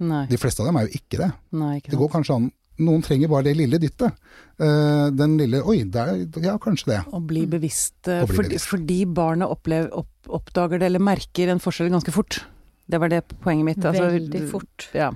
Nei. 0.03 0.25
De 0.29 0.39
fleste 0.39 0.61
av 0.61 0.69
dem 0.69 0.79
er 0.81 0.89
jo 0.89 0.99
ikke 0.99 1.21
det. 1.23 1.29
Nei, 1.57 1.77
ikke 1.79 1.93
Det 1.93 2.01
går 2.03 2.15
kanskje 2.19 2.39
an 2.41 2.49
Noen 2.77 3.01
trenger 3.01 3.25
bare 3.31 3.47
det 3.47 3.55
lille 3.57 3.79
dyttet. 3.81 4.13
Uh, 4.61 5.09
den 5.09 5.31
lille 5.39 5.63
Oi, 5.65 5.79
der, 5.89 6.11
ja, 6.43 6.59
kanskje 6.61 6.91
det. 6.91 6.99
Å 7.09 7.21
bli 7.25 7.47
bevisst. 7.49 7.95
Å 8.05 8.19
bli 8.27 8.35
fordi, 8.37 8.51
bevisst. 8.51 8.69
fordi 8.69 8.97
barnet 9.17 9.49
opplever, 9.49 9.87
opp, 9.97 10.29
oppdager 10.29 10.77
det 10.77 10.91
eller 10.91 11.01
merker 11.01 11.49
en 11.49 11.61
forskjell 11.63 11.89
ganske 11.89 12.13
fort. 12.13 12.37
Det 12.85 12.99
var 13.01 13.09
det 13.09 13.23
poenget 13.41 13.65
mitt. 13.65 13.81
altså- 13.81 14.11
Veldig 14.13 14.43
fort. 14.51 14.89
Ja. 14.93 15.09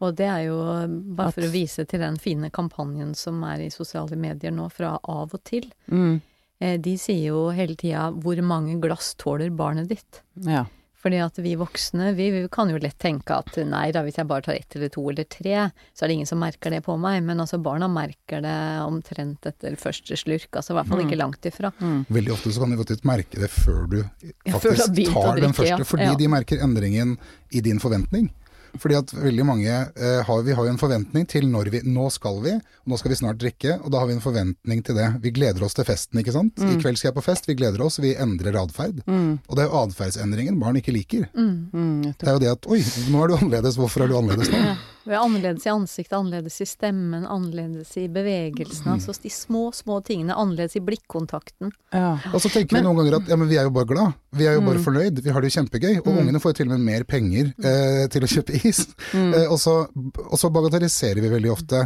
Og 0.00 0.14
det 0.16 0.26
er 0.30 0.44
jo 0.46 0.56
bare 1.18 1.32
for 1.34 1.42
å 1.42 1.50
vise 1.52 1.84
til 1.90 2.00
den 2.00 2.16
fine 2.22 2.50
kampanjen 2.54 3.14
som 3.18 3.42
er 3.44 3.64
i 3.66 3.70
sosiale 3.74 4.16
medier 4.16 4.52
nå, 4.54 4.68
fra 4.70 4.96
av 5.02 5.34
og 5.34 5.42
til. 5.44 5.66
Mm. 5.90 6.20
Eh, 6.60 6.76
De 6.78 6.96
sier 6.98 7.28
jo 7.32 7.48
hele 7.50 7.74
tida 7.76 8.10
'hvor 8.12 8.40
mange 8.42 8.80
glass 8.80 9.14
tåler 9.18 9.50
barnet 9.50 9.88
ditt'? 9.88 10.22
ja. 10.46 10.66
Fordi 10.98 11.14
at 11.24 11.36
vi 11.38 11.54
voksne, 11.54 12.12
vi, 12.16 12.24
vi 12.34 12.48
kan 12.50 12.68
jo 12.68 12.76
lett 12.76 12.98
tenke 12.98 13.30
at 13.30 13.54
nei 13.64 13.92
da, 13.92 14.02
hvis 14.02 14.16
jeg 14.18 14.26
bare 14.26 14.42
tar 14.42 14.54
ett 14.58 14.74
eller 14.74 14.88
to 14.90 15.08
eller 15.08 15.22
tre, 15.30 15.70
så 15.94 16.02
er 16.02 16.08
det 16.08 16.14
ingen 16.16 16.26
som 16.26 16.40
merker 16.40 16.70
det 16.74 16.82
på 16.82 16.98
meg. 16.98 17.22
Men 17.22 17.38
altså 17.38 17.62
barna 17.62 17.86
merker 17.86 18.42
det 18.42 18.82
omtrent 18.82 19.46
etter 19.46 19.76
første 19.78 20.16
slurk, 20.18 20.48
altså 20.50 20.74
i 20.74 20.74
hvert 20.74 20.88
fall 20.90 20.98
ikke 21.06 21.16
langt 21.20 21.46
ifra. 21.46 21.70
Veldig 22.10 22.32
ofte 22.34 22.50
så 22.50 22.58
kan 22.64 22.70
de 22.74 22.76
faktisk 22.82 23.04
merke 23.06 23.38
det 23.38 23.48
før 23.48 23.86
du 23.88 23.96
Ja, 24.02 24.58
før 24.58 24.74
du 24.74 24.82
faktisk 24.82 25.12
tar 25.14 25.36
den 25.38 25.52
drikke, 25.52 25.54
første, 25.54 25.84
fordi 25.86 26.02
Ja. 26.10 26.14
de 26.16 26.26
merker 26.28 26.58
endringen 26.66 27.16
i 27.52 27.60
din 27.60 27.78
forventning. 27.78 28.30
Fordi 28.78 28.96
at 28.98 29.12
veldig 29.14 29.44
mange 29.48 29.68
eh, 29.68 30.20
har, 30.26 30.42
vi 30.46 30.54
har 30.56 30.64
jo 30.68 30.72
en 30.72 30.80
forventning 30.80 31.26
til 31.30 31.48
når 31.50 31.70
vi 31.74 31.80
Nå 31.88 32.08
skal 32.14 32.40
vi, 32.44 32.52
og 32.58 32.92
nå 32.92 32.98
skal 33.00 33.12
vi 33.12 33.18
snart 33.20 33.38
drikke, 33.40 33.78
og 33.82 33.90
da 33.92 34.00
har 34.02 34.08
vi 34.10 34.16
en 34.16 34.22
forventning 34.24 34.82
til 34.86 34.96
det. 34.98 35.08
Vi 35.24 35.30
gleder 35.34 35.64
oss 35.66 35.74
til 35.76 35.84
festen, 35.88 36.20
ikke 36.20 36.34
sant. 36.34 36.58
I 36.58 36.76
kveld 36.80 36.98
skal 37.00 37.10
jeg 37.10 37.16
på 37.18 37.24
fest, 37.26 37.48
vi 37.48 37.56
gleder 37.58 37.82
oss, 37.84 37.98
vi 38.02 38.14
endrer 38.18 38.56
atferd. 38.60 39.00
Og 39.08 39.56
det 39.56 39.64
er 39.64 39.68
jo 39.70 39.82
atferdsendringen 39.84 40.58
barn 40.60 40.76
ikke 40.80 40.94
liker. 40.94 41.26
Mm, 41.34 42.04
jeg 42.04 42.14
Det 42.20 42.28
er 42.28 42.38
jo 42.38 42.44
det 42.46 42.52
at 42.56 42.68
oi, 42.70 42.80
nå 43.12 43.24
er 43.24 43.28
du 43.32 43.36
annerledes, 43.38 43.76
hvorfor 43.80 44.04
er 44.04 44.08
du 44.12 44.16
annerledes 44.18 44.52
nå? 44.52 44.62
Vi 45.08 45.14
er 45.16 45.22
annerledes 45.24 45.64
i 45.64 45.70
ansiktet, 45.72 46.12
annerledes 46.18 46.58
i 46.60 46.66
stemmen, 46.68 47.22
annerledes 47.24 47.94
i 47.96 48.02
bevegelsene. 48.12 48.92
Altså 48.98 49.14
de 49.22 49.30
små, 49.32 49.70
små 49.72 50.02
tingene. 50.04 50.34
Annerledes 50.36 50.76
i 50.76 50.82
blikkontakten. 50.84 51.70
Ja. 51.96 52.10
Og 52.34 52.42
så 52.44 52.50
tenker 52.52 52.76
vi 52.76 52.82
noen 52.84 52.98
ganger 53.00 53.16
at 53.16 53.30
ja, 53.32 53.38
men 53.40 53.48
vi 53.48 53.56
er 53.56 53.64
jo 53.64 53.72
bare 53.72 53.88
glad. 53.88 54.18
Vi 54.36 54.44
er 54.44 54.58
jo 54.58 54.60
Mm. 54.60 54.66
bare 54.68 54.82
fornøyd. 54.84 55.22
Vi 55.24 55.30
har 55.32 55.40
det 55.40 55.48
jo 55.48 55.54
kjempegøy. 55.62 55.94
Og 56.04 56.10
ungene 56.12 56.40
får 56.44 56.52
jo 56.52 56.56
til 56.60 56.68
og 56.68 56.74
med 56.76 56.84
mer 56.92 57.04
penger 57.08 57.48
eh, 57.56 58.04
til 58.12 58.26
å 58.26 58.28
kjøpe 58.28 58.52
is. 58.67 58.67
Mm. 59.14 59.32
Eh, 59.34 59.46
og, 59.46 59.58
så, 59.62 59.80
og 60.24 60.36
så 60.40 60.50
bagatelliserer 60.54 61.22
vi 61.24 61.32
veldig 61.32 61.52
ofte 61.54 61.82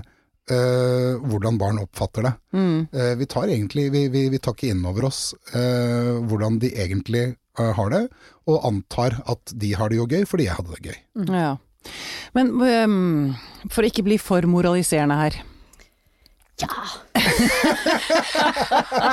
eh, 0.51 1.21
hvordan 1.23 1.59
barn 1.61 1.83
oppfatter 1.83 2.29
det. 2.29 2.33
Mm. 2.57 2.79
Eh, 2.93 3.13
vi 3.21 3.29
tar 3.31 3.51
egentlig 3.51 3.89
vi, 3.95 4.07
vi, 4.13 4.27
vi 4.33 4.41
tar 4.43 4.57
ikke 4.57 4.73
inn 4.73 4.85
over 4.89 5.09
oss 5.11 5.25
eh, 5.55 6.15
hvordan 6.29 6.59
de 6.63 6.73
egentlig 6.75 7.25
eh, 7.33 7.73
har 7.79 7.93
det, 7.95 8.07
og 8.51 8.67
antar 8.69 9.21
at 9.31 9.55
de 9.55 9.75
har 9.79 9.93
det 9.93 10.01
jo 10.01 10.09
gøy 10.11 10.27
fordi 10.29 10.49
jeg 10.49 10.59
hadde 10.59 10.79
det 10.79 10.91
gøy. 10.91 10.99
ja. 11.33 11.53
Men 12.31 12.53
um, 12.63 13.33
for 13.67 13.83
å 13.83 13.89
ikke 13.91 14.05
bli 14.07 14.15
for 14.23 14.47
moraliserende 14.47 15.17
her. 15.19 15.41
Ja! 16.63 17.13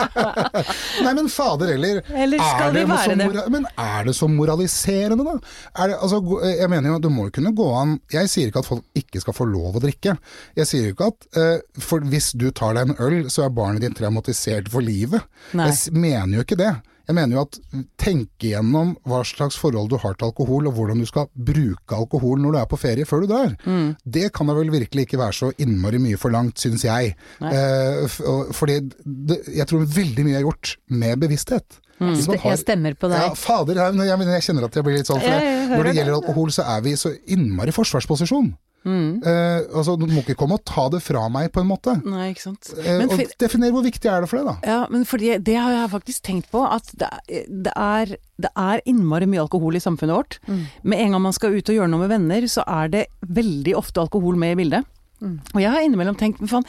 Nei, 1.04 1.14
men 1.16 1.30
fader 1.32 1.72
heller. 1.74 2.00
Eller 2.14 2.42
skal 2.44 2.70
er 2.70 2.74
det 2.76 2.84
vi 2.86 2.92
være 2.92 3.06
så 3.06 3.16
det? 3.20 3.28
mora- 3.30 3.50
Men 3.54 3.66
er 3.78 4.08
det 4.08 4.16
så 4.18 4.28
moraliserende, 4.32 5.26
da? 5.28 5.36
Er 5.84 5.92
det, 5.94 5.98
altså, 6.00 6.20
jeg 6.50 6.70
mener 6.72 6.92
jo, 6.92 6.98
at 7.00 7.06
det 7.06 7.12
må 7.14 7.28
jo 7.28 7.34
kunne 7.40 7.54
gå 7.58 7.68
an 7.80 7.96
Jeg 8.14 8.32
sier 8.32 8.52
ikke 8.52 8.64
at 8.64 8.70
folk 8.70 9.00
ikke 9.00 9.22
skal 9.24 9.36
få 9.38 9.48
lov 9.50 9.80
å 9.80 9.84
drikke. 9.84 10.16
Jeg 10.60 10.70
sier 10.70 10.88
jo 10.90 10.96
ikke 10.96 11.10
at 11.14 11.20
uh, 11.40 11.82
for 11.84 12.06
hvis 12.12 12.28
du 12.40 12.48
tar 12.52 12.76
deg 12.78 12.90
en 12.90 13.00
øl, 13.06 13.18
så 13.32 13.40
er 13.48 13.56
barnet 13.56 13.84
ditt 13.86 13.98
traumatisert 14.00 14.70
for 14.72 14.82
livet. 14.86 15.22
Nei. 15.58 15.70
Jeg 15.72 15.96
mener 15.96 16.40
jo 16.40 16.46
ikke 16.48 16.60
det. 16.60 16.74
Jeg 17.10 17.16
mener 17.18 17.40
jo 17.40 17.42
at 17.42 17.58
tenke 17.98 18.52
igjennom 18.52 18.92
hva 19.10 19.24
slags 19.26 19.56
forhold 19.58 19.90
du 19.90 19.96
har 19.98 20.14
til 20.14 20.28
alkohol, 20.30 20.68
og 20.70 20.76
hvordan 20.78 21.00
du 21.02 21.08
skal 21.10 21.26
bruke 21.34 21.98
alkohol 21.98 22.38
når 22.44 22.54
du 22.54 22.60
er 22.62 22.68
på 22.70 22.78
ferie 22.78 23.08
før 23.10 23.24
du 23.26 23.32
drar. 23.32 23.56
Mm. 23.66 23.96
Det 24.06 24.28
kan 24.36 24.46
da 24.52 24.54
vel 24.60 24.70
virkelig 24.70 25.08
ikke 25.08 25.18
være 25.18 25.34
så 25.40 25.50
innmari 25.58 25.98
mye 26.04 26.20
forlangt, 26.22 26.62
syns 26.62 26.86
jeg. 26.86 27.16
Eh, 27.42 28.06
fordi 28.54 28.78
det, 29.04 29.40
jeg 29.58 29.66
tror 29.72 29.88
veldig 29.90 30.28
mye 30.30 30.38
er 30.38 30.46
gjort 30.46 30.76
med 31.02 31.18
bevissthet. 31.26 31.80
Mm. 32.00 32.14
har- 32.16 32.52
Jeg 32.54 32.60
stemmer 32.62 32.94
på 32.96 33.10
ja, 33.12 33.26
deg. 33.28 33.38
fader, 33.42 33.76
jeg, 33.76 33.96
jeg, 34.08 34.28
jeg 34.30 34.42
kjenner 34.46 34.70
at 34.70 34.76
jeg 34.78 34.84
blir 34.86 34.98
litt 35.02 35.10
sånn. 35.10 35.20
For 35.20 35.34
Ja, 35.34 35.40
det, 35.42 35.78
når 35.78 35.84
det 35.90 35.96
gjelder 35.98 36.14
alkohol, 36.22 36.52
så 36.56 36.64
er 36.78 36.82
vi 36.86 36.94
så 36.96 37.12
innmari 37.28 37.74
forsvarsposisjon. 37.76 38.54
Eh, 38.88 39.66
altså, 39.76 39.98
Du 40.00 40.06
må 40.08 40.22
ikke 40.24 40.38
komme 40.40 40.56
og 40.56 40.64
ta 40.68 40.86
det 40.94 41.02
fra 41.04 41.26
meg, 41.32 41.52
på 41.52 41.62
en 41.64 41.68
måte. 41.70 41.98
Nei, 42.08 42.30
ikke 42.34 42.46
sant. 42.48 42.72
Eh, 42.78 43.00
Men 43.02 43.12
og 43.12 43.24
Definer 43.42 43.74
hvor 43.76 43.84
viktig 43.86 44.10
er 44.12 44.24
det 44.24 44.30
for 44.32 44.40
deg, 44.40 44.48
da. 44.48 44.56
ja, 44.72 44.80
men 44.94 45.04
fordi 45.10 45.34
det 45.44 45.58
har 45.60 45.74
jeg 45.76 45.92
faktisk 45.96 46.24
tenkt 46.26 46.52
på, 46.54 46.64
at 46.64 46.88
det, 47.00 47.10
det, 47.48 47.74
er, 47.76 48.16
det 48.40 48.52
er 48.56 48.84
innmari 48.90 49.28
mye 49.30 49.44
alkohol 49.44 49.76
i 49.76 49.84
samfunnet 49.84 50.16
vårt. 50.16 50.40
Med 50.48 51.00
en 51.04 51.18
gang 51.18 51.26
man 51.28 51.36
skal 51.36 51.58
ut 51.58 51.70
og 51.70 51.76
gjøre 51.82 51.92
noe 51.92 52.06
med 52.06 52.14
venner, 52.14 52.48
så 52.48 52.64
er 52.68 52.94
det 52.94 53.04
veldig 53.28 53.76
ofte 53.80 54.02
alkohol 54.06 54.40
med 54.40 54.56
i 54.56 54.62
bildet. 54.64 54.88
Og 55.20 55.60
jeg 55.60 55.68
har 55.74 55.84
innimellom 55.84 56.16
tenkt, 56.16 56.40
faen, 56.48 56.64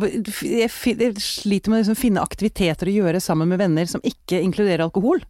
jeg, 0.00 0.30
jeg 0.40 0.70
sliter 1.20 1.68
med 1.68 1.76
å 1.76 1.82
liksom 1.82 1.98
finne 2.00 2.22
aktiviteter 2.24 2.88
å 2.88 2.94
gjøre 2.94 3.20
sammen 3.20 3.50
med 3.52 3.60
venner 3.60 3.84
som 3.90 4.00
ikke 4.00 4.40
inkluderer 4.40 4.86
alkohol. 4.86 5.20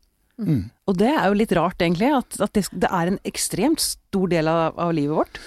Mm. 0.41 0.71
Og 0.89 0.97
det 1.01 1.11
er 1.11 1.27
jo 1.27 1.37
litt 1.37 1.51
rart, 1.59 1.83
egentlig, 1.83 2.13
at, 2.15 2.39
at 2.41 2.55
det, 2.57 2.63
det 2.71 2.89
er 2.95 3.11
en 3.11 3.19
ekstremt 3.29 3.83
stor 3.83 4.31
del 4.31 4.49
av, 4.49 4.79
av 4.81 4.95
livet 4.97 5.19
vårt. 5.19 5.41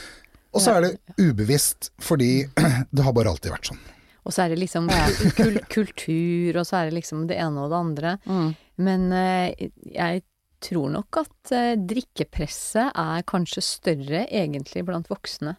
Og 0.53 0.61
så 0.61 0.75
er 0.77 0.85
det 0.85 0.93
ubevisst, 1.17 1.91
fordi 2.01 2.45
det 2.93 3.05
har 3.05 3.15
bare 3.15 3.33
alltid 3.33 3.53
vært 3.53 3.71
sånn. 3.71 3.81
Og 4.23 4.31
så 4.31 4.45
er 4.45 4.53
det 4.53 4.61
liksom 4.61 4.87
kul 5.39 5.57
kultur, 5.71 6.59
og 6.61 6.67
så 6.67 6.79
er 6.79 6.89
det 6.89 6.99
liksom 6.99 7.25
det 7.27 7.39
ene 7.43 7.65
og 7.65 7.73
det 7.73 7.79
andre. 7.79 8.13
Mm. 8.29 8.53
Men 8.87 9.09
eh, 9.17 9.67
jeg 9.91 10.23
tror 10.63 10.93
nok 10.93 11.19
at 11.23 11.53
eh, 11.55 11.73
drikkepresset 11.75 12.93
er 12.95 13.25
kanskje 13.27 13.65
større 13.65 14.23
egentlig 14.29 14.85
blant 14.87 15.11
voksne 15.11 15.57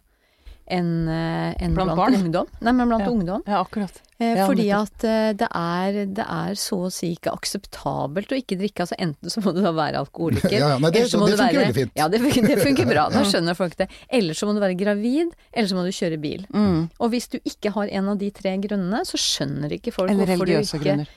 enn 0.67 1.07
en 1.07 1.73
Blant 1.75 1.91
blant, 1.93 1.97
barn? 1.99 2.13
ungdom. 2.17 2.47
Nei, 2.61 2.71
men 2.73 2.87
blant 2.89 3.03
Ja. 3.05 3.11
ungdom. 3.11 3.41
Ja, 3.45 3.59
akkurat. 3.63 4.01
Eh, 4.19 4.35
Ja, 4.37 4.45
fordi 4.47 4.69
at 4.71 5.03
eh, 5.03 5.33
det 5.33 5.47
er, 5.53 6.05
det 6.07 6.23
er 6.25 6.53
så 6.55 6.77
å 6.87 6.91
si 6.91 7.11
ikke 7.17 7.33
akseptabelt 7.35 8.31
å 8.31 8.37
ikke 8.39 8.57
drikke. 8.57 8.85
Altså 8.85 8.95
enten 8.97 9.29
så 9.29 9.41
må 9.43 9.53
du 9.53 9.61
da 9.61 9.71
være 9.75 9.99
alkoholiker, 10.05 10.51
Ja, 10.59 10.69
ja, 10.73 10.77
nei, 10.79 10.89
det- 10.91 11.09
så 11.11 11.19
må 11.19 11.27
det 11.27 11.37
funker 11.37 11.53
være 11.53 11.65
veldig 11.65 11.75
fint. 11.75 11.91
Ja, 11.95 12.07
det, 12.07 12.21
funker- 12.21 12.47
det 12.47 12.63
funker 12.63 12.85
bra. 12.89 13.09
Da 13.13 13.23
skjønner 13.27 13.55
folk 13.55 13.75
det. 13.77 13.89
Eller 14.09 14.33
så 14.33 14.47
må 14.47 14.53
du 14.55 14.61
være 14.63 14.77
gravid, 14.79 15.35
eller 15.53 15.67
så 15.67 15.75
må 15.75 15.83
du 15.85 15.91
kjøre 15.91 16.17
bil. 16.21 16.45
Mm. 16.53 16.89
Og 16.99 17.11
hvis 17.11 17.27
du 17.29 17.37
ikke 17.43 17.71
har 17.75 17.87
en 17.91 18.09
av 18.09 18.17
de 18.17 18.31
tre 18.31 18.55
grunnene, 18.57 19.03
så 19.05 19.19
skjønner 19.19 19.69
ikke 19.77 19.91
folk 19.93 20.09
Eller 20.09 20.25
hvorfor 20.25 20.45
du 20.45 20.51
religiøse 20.55 20.79
ikke 20.79 20.85
grunner. 20.87 21.07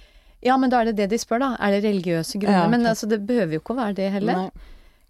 Ja, 0.43 0.57
men 0.57 0.71
da 0.71 0.81
er 0.83 0.85
det 0.93 0.97
det 1.01 1.09
de 1.11 1.19
spør, 1.19 1.41
da. 1.41 1.57
Er 1.59 1.73
det 1.75 1.85
religiøse 1.89 2.39
grunner? 2.39 2.67
Ja, 2.67 2.69
Men 2.69 2.85
altså, 2.87 3.09
det 3.11 3.25
behøver 3.27 3.57
jo 3.57 3.61
ikke 3.63 3.75
å 3.75 3.79
være 3.81 3.95
det 3.99 4.13
heller. 4.13 4.35
Nei. 4.35 4.51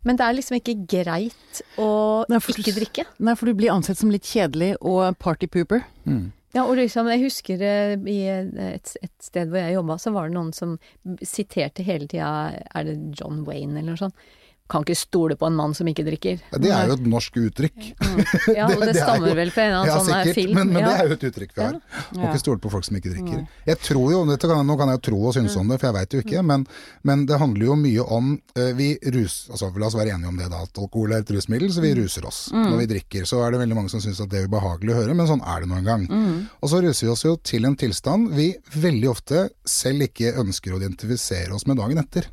Men 0.07 0.17
det 0.17 0.25
er 0.25 0.37
liksom 0.38 0.57
ikke 0.61 0.76
greit 0.88 1.62
å 1.76 2.25
Nei, 2.31 2.38
for 2.40 2.52
du- 2.55 2.62
ikke 2.62 2.76
drikke. 2.78 3.05
Nei, 3.19 3.35
for 3.35 3.47
du 3.50 3.55
blir 3.59 3.73
ansett 3.75 3.99
som 3.99 4.11
litt 4.14 4.23
kjedelig 4.28 4.76
og 4.81 5.19
partypooper. 5.19 5.83
Mm. 6.07 6.33
Ja, 6.55 6.62
og 6.64 6.76
liksom, 6.78 7.09
jeg 7.12 7.25
husker 7.26 7.61
eh, 7.61 7.97
i 8.09 8.19
et, 8.31 8.95
et 9.02 9.12
sted 9.21 9.50
hvor 9.50 9.59
jeg 9.61 9.75
jobba, 9.75 9.99
så 10.00 10.12
var 10.14 10.28
det 10.31 10.37
noen 10.38 10.52
som 10.57 10.78
siterte 11.23 11.85
hele 11.85 12.07
tida 12.09 12.31
Er 12.75 12.85
det 12.88 12.95
John 13.21 13.43
Wayne 13.45 13.76
eller 13.83 13.93
noe 13.93 14.00
sånt? 14.00 14.14
Kan 14.69 14.85
ikke 14.85 14.97
stole 15.01 15.37
på 15.41 15.47
en 15.49 15.55
mann 15.57 15.73
som 15.75 15.89
ikke 15.89 16.05
drikker. 16.05 16.41
Ja, 16.53 16.59
Det 16.61 16.71
er 16.77 16.91
jo 16.91 16.97
et 16.99 17.07
norsk 17.09 17.37
uttrykk. 17.41 17.79
Ja, 18.53 18.67
og 18.69 18.75
det, 18.83 18.89
det 18.91 18.97
er 18.97 18.99
stammer 19.01 19.31
jo- 19.31 19.37
vel 19.39 19.51
fra 19.55 19.63
en 19.65 19.87
Ja, 19.89 19.95
sånn 19.97 20.09
sikkert, 20.11 20.35
film. 20.37 20.55
men, 20.59 20.73
men 20.75 20.83
ja. 20.83 20.89
det 20.91 20.99
er 20.99 21.09
jo 21.09 21.17
et 21.17 21.25
uttrykk 21.31 21.55
vi 21.57 21.63
har. 21.65 21.79
Må 21.79 22.19
kan 22.21 22.27
ikke 22.35 22.43
stole 22.43 22.61
på 22.61 22.73
folk 22.75 22.85
som 22.85 22.99
ikke 23.01 23.13
drikker. 23.15 23.47
Jeg 23.71 23.79
tror 23.87 24.13
jo, 24.13 24.21
kan, 24.37 24.67
Nå 24.69 24.77
kan 24.77 24.93
jeg 24.93 25.01
jo 25.01 25.05
tro 25.09 25.21
og 25.31 25.35
synes 25.39 25.57
om 25.57 25.69
det, 25.73 25.79
for 25.81 25.89
jeg 25.89 25.97
veit 25.99 26.17
jo 26.19 26.21
ikke, 26.25 26.43
men, 26.45 26.67
men 27.09 27.25
det 27.31 27.39
handler 27.41 27.65
jo 27.71 27.77
mye 27.81 28.05
om 28.19 28.31
eh, 28.57 28.73
vi 28.77 28.91
rus, 29.17 29.39
altså 29.51 29.73
La 29.79 29.87
oss 29.89 29.95
være 29.97 30.13
enige 30.17 30.29
om 30.33 30.37
det, 30.41 30.49
da, 30.53 30.61
at 30.67 30.79
alkohol 30.85 31.13
er 31.17 31.23
et 31.25 31.31
rusmiddel, 31.33 31.71
så 31.73 31.81
vi 31.85 31.95
ruser 31.97 32.25
oss 32.29 32.49
når 32.53 32.77
vi 32.83 32.87
drikker. 32.93 33.25
Så 33.29 33.41
er 33.47 33.53
det 33.55 33.61
veldig 33.65 33.77
mange 33.79 33.93
som 33.93 34.03
syns 34.05 34.21
at 34.21 34.29
det 34.33 34.43
er 34.43 34.49
ubehagelig 34.51 34.93
å 34.95 34.99
høre, 35.01 35.15
men 35.17 35.29
sånn 35.31 35.45
er 35.47 35.63
det 35.65 35.69
nå 35.71 35.79
en 35.81 35.89
gang. 35.89 36.09
Og 36.61 36.73
så 36.73 36.81
ruser 36.85 37.07
vi 37.07 37.13
oss 37.15 37.25
jo 37.25 37.37
til 37.41 37.65
en 37.69 37.77
tilstand 37.79 38.33
vi 38.37 38.51
veldig 38.77 39.09
ofte 39.13 39.47
selv 39.69 40.05
ikke 40.09 40.35
ønsker 40.43 40.75
å 40.77 40.81
identifisere 40.83 41.55
oss 41.57 41.65
med 41.71 41.79
dagen 41.81 42.01
etter. 42.03 42.29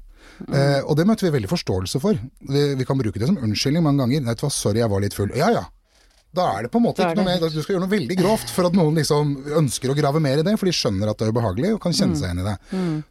Eh, 0.50 0.82
og 0.84 0.96
det 1.00 1.06
møtte 1.08 1.28
vi 1.28 1.34
veldig 1.38 1.52
forståelse 1.52 2.02
for. 2.04 2.20
Vi, 2.50 2.66
vi 2.76 2.88
kan 2.88 3.00
bruke 3.00 3.22
det 3.22 3.30
som 3.30 3.40
unnskyldning 3.40 3.86
mange 3.86 4.04
ganger. 4.04 4.26
Nei, 4.28 4.36
sorry, 4.52 4.82
jeg 4.84 4.92
var 4.92 5.04
litt 5.04 5.18
full. 5.18 5.32
Ja 5.38 5.52
ja. 5.56 5.66
Da 6.36 6.46
er 6.58 6.66
det 6.66 6.72
på 6.74 6.82
en 6.82 6.84
måte 6.84 7.00
ikke 7.00 7.16
noe 7.22 7.28
mer 7.30 7.44
Du 7.48 7.62
skal 7.64 7.76
gjøre 7.76 7.86
noe 7.86 7.92
veldig 7.94 8.16
grovt 8.20 8.50
for 8.52 8.68
at 8.68 8.76
noen 8.76 8.98
liksom 9.00 9.30
ønsker 9.62 9.94
å 9.94 9.96
grave 9.96 10.20
mer 10.20 10.42
i 10.42 10.44
det, 10.44 10.56
for 10.60 10.68
de 10.68 10.74
skjønner 10.76 11.08
at 11.08 11.22
det 11.22 11.30
er 11.30 11.32
ubehagelig 11.32 11.70
og 11.78 11.80
kan 11.86 11.96
kjenne 11.96 12.20
seg 12.20 12.28
igjen 12.28 12.42
i 12.44 12.48
det. 12.50 12.56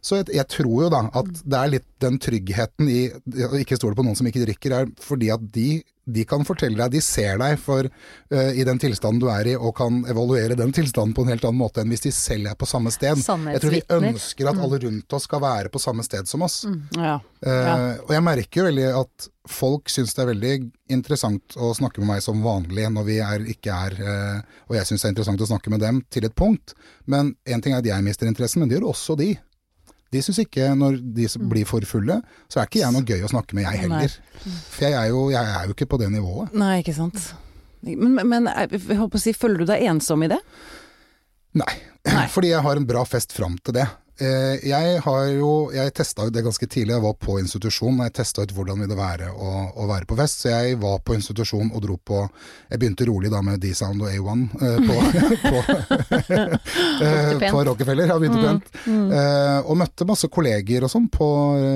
Så 0.05 0.19
jeg, 0.19 0.27
jeg 0.37 0.47
tror 0.53 0.83
jo 0.85 0.89
da 0.93 1.01
at 1.09 1.31
det 1.41 1.57
er 1.61 1.71
litt 1.73 1.87
den 2.05 2.19
tryggheten 2.21 2.91
i 2.91 2.99
å 3.47 3.49
ikke 3.57 3.79
stole 3.79 3.97
på 3.97 4.05
noen 4.05 4.19
som 4.19 4.29
ikke 4.29 4.43
drikker, 4.45 4.77
er 4.77 4.91
fordi 5.01 5.31
at 5.33 5.47
de, 5.57 5.69
de 6.05 6.25
kan 6.29 6.45
fortelle 6.45 6.77
deg, 6.77 6.93
de 6.93 7.01
ser 7.01 7.39
deg 7.41 7.57
for, 7.61 7.87
uh, 7.89 8.51
i 8.53 8.65
den 8.67 8.79
tilstanden 8.81 9.21
du 9.23 9.29
er 9.33 9.49
i, 9.51 9.55
og 9.57 9.73
kan 9.77 10.03
evaluere 10.11 10.57
den 10.57 10.73
tilstanden 10.75 11.15
på 11.17 11.25
en 11.25 11.33
helt 11.33 11.45
annen 11.47 11.61
måte 11.61 11.81
enn 11.81 11.93
hvis 11.93 12.05
de 12.05 12.13
selv 12.15 12.51
er 12.51 12.57
på 12.59 12.69
samme 12.69 12.93
sted. 12.93 13.21
Jeg 13.25 13.63
tror 13.63 13.73
vi 13.73 13.83
ønsker 13.97 14.51
at 14.51 14.61
alle 14.61 14.81
rundt 14.85 15.17
oss 15.17 15.25
skal 15.29 15.41
være 15.43 15.71
på 15.73 15.81
samme 15.81 16.05
sted 16.05 16.29
som 16.29 16.45
oss. 16.45 16.63
Ja. 16.93 17.17
Eh, 17.45 18.03
og 18.05 18.11
jeg 18.13 18.25
merker 18.25 18.61
jo 18.61 18.67
veldig 18.67 18.85
at 19.01 19.27
folk 19.49 19.91
syns 19.93 20.15
det 20.15 20.23
er 20.23 20.31
veldig 20.31 20.53
interessant 20.95 21.57
å 21.57 21.71
snakke 21.77 22.01
med 22.01 22.15
meg 22.15 22.23
som 22.25 22.41
vanlig 22.45 22.87
når 22.93 23.07
vi 23.07 23.17
er, 23.21 23.45
ikke 23.55 23.73
er 23.87 23.97
uh, 24.01 24.55
Og 24.69 24.77
jeg 24.77 24.89
syns 24.89 25.03
det 25.03 25.09
er 25.09 25.13
interessant 25.13 25.43
å 25.45 25.49
snakke 25.49 25.73
med 25.73 25.83
dem 25.83 26.01
til 26.13 26.25
et 26.25 26.37
punkt. 26.37 26.73
Men 27.09 27.33
én 27.45 27.61
ting 27.61 27.75
er 27.75 27.83
at 27.83 27.89
jeg 27.89 28.05
mister 28.05 28.29
interessen, 28.29 28.61
men 28.61 28.71
det 28.71 28.79
gjør 28.79 28.91
også 28.93 29.17
de. 29.19 29.33
De 30.13 30.21
syns 30.23 30.39
ikke, 30.43 30.67
når 30.77 30.99
de 31.15 31.25
blir 31.49 31.67
for 31.67 31.85
fulle, 31.89 32.19
så 32.51 32.61
er 32.61 32.69
ikke 32.69 32.83
jeg 32.83 32.93
noe 32.93 33.07
gøy 33.07 33.25
å 33.25 33.31
snakke 33.31 33.57
med, 33.57 33.65
jeg 33.65 33.85
heller. 33.85 34.13
For 34.45 34.85
jeg 34.85 34.95
er, 34.95 35.09
jo, 35.11 35.25
jeg 35.33 35.55
er 35.57 35.65
jo 35.67 35.75
ikke 35.75 35.89
på 35.91 35.99
det 36.01 36.11
nivået. 36.13 36.53
Nei, 36.55 36.77
ikke 36.83 36.95
sant. 36.95 37.31
Men, 37.85 38.21
men 38.25 38.49
jeg 38.49 38.81
håper 38.97 39.19
å 39.19 39.21
si, 39.21 39.33
føler 39.35 39.61
du 39.61 39.69
deg 39.69 39.83
ensom 39.89 40.23
i 40.25 40.31
det? 40.31 40.39
Nei. 41.61 41.75
Fordi 42.31 42.51
jeg 42.53 42.63
har 42.65 42.79
en 42.79 42.87
bra 42.87 43.01
fest 43.07 43.33
fram 43.35 43.57
til 43.65 43.79
det. 43.79 43.87
Eh, 44.17 44.61
Jeg 44.69 44.99
har 45.03 45.25
jo, 45.35 45.49
jeg 45.75 45.91
testa 45.97 46.23
ut 46.27 46.33
det 46.33 46.43
ganske 46.45 46.67
tidlig, 46.71 46.93
jeg 46.95 47.03
var 47.03 47.13
på 47.19 47.35
institusjon. 47.41 47.97
Jeg 48.05 48.13
testa 48.15 48.45
ut 48.45 48.53
hvordan 48.55 48.79
vil 48.79 48.87
det 48.91 48.97
være 48.99 49.31
å, 49.33 49.49
å 49.75 49.87
være 49.89 50.07
på 50.07 50.15
fest. 50.19 50.43
Så 50.45 50.53
jeg 50.53 50.77
var 50.79 50.99
på 51.03 51.17
institusjon 51.17 51.71
og 51.75 51.81
dro 51.83 51.97
på 51.97 52.21
Jeg 52.71 52.79
begynte 52.79 53.07
rolig 53.09 53.31
da 53.33 53.41
med 53.45 53.59
D-Sound 53.63 54.01
og 54.05 54.11
A1 54.13 54.45
eh, 54.61 54.77
på, 54.85 54.95
på, 55.49 55.63
eh, 57.05 57.49
på 57.51 57.63
Rockefeller. 57.67 58.07
Ja, 58.13 58.19
begynte 58.21 58.43
pent. 58.45 58.71
Eh, 58.87 59.59
og 59.65 59.77
møtte 59.79 60.07
masse 60.07 60.29
kolleger 60.31 60.85
og 60.87 60.91
sånn 60.93 61.09
på 61.13 61.27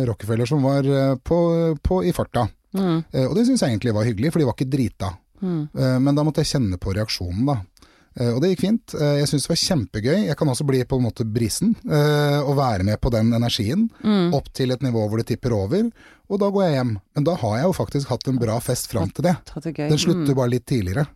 Rockefeller 0.10 0.48
som 0.50 0.64
var 0.64 0.88
på, 1.24 1.40
på, 1.84 2.04
i 2.08 2.14
farta. 2.16 2.48
Eh, 2.76 3.26
og 3.28 3.36
det 3.38 3.48
syns 3.48 3.64
jeg 3.66 3.74
egentlig 3.76 3.96
var 3.96 4.08
hyggelig, 4.08 4.32
for 4.34 4.42
de 4.44 4.48
var 4.50 4.56
ikke 4.58 4.70
drita. 4.72 5.12
Eh, 5.44 5.98
men 6.04 6.16
da 6.18 6.24
måtte 6.28 6.44
jeg 6.44 6.54
kjenne 6.56 6.80
på 6.82 6.94
reaksjonen, 6.98 7.46
da. 7.50 7.60
Eh, 8.20 8.34
Og 8.36 8.42
det 8.44 8.50
gikk 8.52 8.62
fint. 8.66 8.94
Eh, 9.00 9.18
Jeg 9.22 9.28
syns 9.32 9.46
det 9.48 9.52
var 9.54 9.60
kjempegøy. 9.64 10.18
Jeg 10.28 10.36
kan 10.38 10.48
også 10.52 10.66
bli 10.68 10.84
på 10.84 10.98
en 11.00 11.06
måte 11.08 11.24
brisen, 11.26 11.76
eh, 11.88 12.40
og 12.44 12.58
være 12.58 12.84
med 12.84 13.00
på 13.00 13.10
den 13.12 13.32
energien. 13.34 13.90
Opp 14.36 14.52
til 14.54 14.72
et 14.72 14.82
nivå 14.84 15.08
hvor 15.10 15.18
det 15.22 15.28
tipper 15.32 15.54
over, 15.56 15.90
og 16.30 16.40
da 16.40 16.50
går 16.52 16.64
jeg 16.68 16.74
hjem. 16.78 16.92
Men 17.16 17.24
da 17.24 17.34
har 17.36 17.56
jeg 17.58 17.66
jo 17.66 17.74
faktisk 17.74 18.08
hatt 18.12 18.28
en 18.28 18.38
bra 18.38 18.60
fest 18.60 18.88
fram 18.92 19.10
til 19.10 19.24
det. 19.24 19.36
Den 19.90 19.98
slutter 19.98 20.36
bare 20.36 20.50
litt 20.52 20.66
tidligere. 20.68 21.08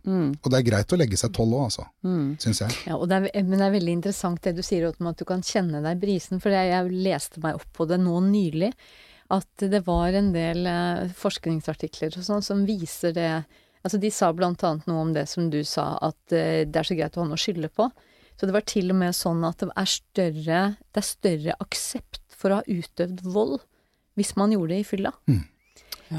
Og 0.42 0.50
det 0.50 0.58
er 0.58 0.70
greit 0.70 0.92
å 0.92 0.98
legge 0.98 1.16
seg 1.20 1.32
tolv 1.32 1.52
òg, 1.54 1.64
altså. 1.68 1.84
Syns 2.42 2.60
jeg. 2.64 2.70
Ja, 2.88 2.96
og 2.96 3.08
det 3.08 3.20
er, 3.34 3.42
men 3.44 3.58
det 3.58 3.66
er 3.68 3.76
veldig 3.78 3.92
interessant 4.00 4.40
det 4.42 4.56
du 4.56 4.62
sier 4.62 4.88
om 4.98 5.06
at 5.06 5.16
du 5.20 5.24
kan 5.24 5.40
kjenne 5.42 5.82
deg 5.84 6.00
brisen, 6.00 6.40
for 6.40 6.50
jeg, 6.50 6.90
leste 6.90 7.40
meg 7.44 7.54
opp 7.60 7.68
på 7.72 7.86
det 7.86 8.00
nå 8.00 8.18
nylig. 8.26 8.72
At 9.30 9.46
det 9.56 9.84
var 9.86 10.12
en 10.12 10.32
del 10.34 10.66
forskningsartikler 11.16 12.18
og 12.18 12.24
sånn 12.26 12.42
som 12.44 12.64
viser 12.66 13.14
det 13.16 13.30
Altså 13.84 14.00
de 14.00 14.10
sa 14.14 14.30
blant 14.32 14.62
annet 14.64 14.86
noe 14.88 15.02
om 15.04 15.12
det 15.12 15.26
som 15.28 15.50
du 15.52 15.60
sa, 15.68 15.90
at 16.00 16.32
eh, 16.32 16.64
det 16.64 16.80
er 16.80 16.88
så 16.88 16.96
greit 16.96 17.16
å 17.18 17.22
ha 17.24 17.28
noe 17.28 17.36
å 17.38 17.44
skylde 17.44 17.68
på. 17.68 17.90
Så 18.34 18.48
det 18.48 18.54
var 18.56 18.64
til 18.66 18.90
og 18.90 18.96
med 18.98 19.14
sånn 19.14 19.44
at 19.46 19.60
det 19.62 19.70
er 19.78 19.90
større, 19.92 20.60
det 20.90 21.02
er 21.02 21.06
større 21.06 21.56
aksept 21.62 22.22
for 22.34 22.50
å 22.50 22.62
ha 22.62 22.64
utøvd 22.66 23.20
vold 23.30 23.60
hvis 24.18 24.32
man 24.38 24.52
gjorde 24.54 24.74
det 24.74 24.80
i 24.82 24.86
fylla. 24.88 25.12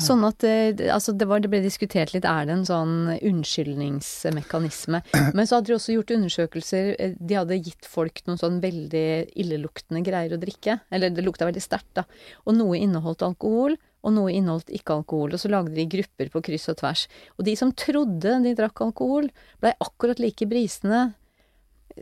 Sånn 0.01 0.23
at 0.28 0.43
eh, 0.43 0.73
altså 0.91 1.13
det, 1.15 1.28
var, 1.30 1.39
det 1.43 1.49
ble 1.51 1.62
diskutert 1.63 2.12
litt, 2.15 2.25
er 2.28 2.47
det 2.49 2.56
en 2.56 2.65
sånn 2.67 2.95
unnskyldningsmekanisme? 3.19 5.01
Men 5.38 5.47
så 5.47 5.60
hadde 5.60 5.71
de 5.71 5.75
også 5.78 5.95
gjort 5.95 6.12
undersøkelser. 6.15 6.89
eh, 6.99 7.13
De 7.19 7.38
hadde 7.38 7.58
gitt 7.62 7.88
folk 7.88 8.21
noen 8.28 8.39
sånn 8.41 8.58
veldig 8.63 9.06
illeluktende 9.39 10.01
greier 10.06 10.36
å 10.36 10.41
drikke. 10.41 10.80
Eller 10.91 11.13
det 11.13 11.23
lukta 11.25 11.47
veldig 11.47 11.63
sterkt, 11.63 11.93
da. 11.99 12.06
Og 12.45 12.58
noe 12.58 12.80
inneholdt 12.82 13.23
alkohol, 13.28 13.78
og 14.05 14.13
noe 14.13 14.33
inneholdt 14.33 14.71
ikke 14.75 14.99
alkohol. 14.99 15.33
Og 15.33 15.41
så 15.41 15.49
lagde 15.51 15.73
de 15.75 15.87
grupper 15.89 16.29
på 16.33 16.41
kryss 16.45 16.69
og 16.71 16.79
tvers. 16.81 17.05
Og 17.39 17.47
de 17.47 17.55
som 17.57 17.73
trodde 17.73 18.37
de 18.45 18.53
drakk 18.57 18.83
alkohol, 18.85 19.31
blei 19.63 19.73
akkurat 19.81 20.21
like 20.21 20.47
brisende 20.49 21.07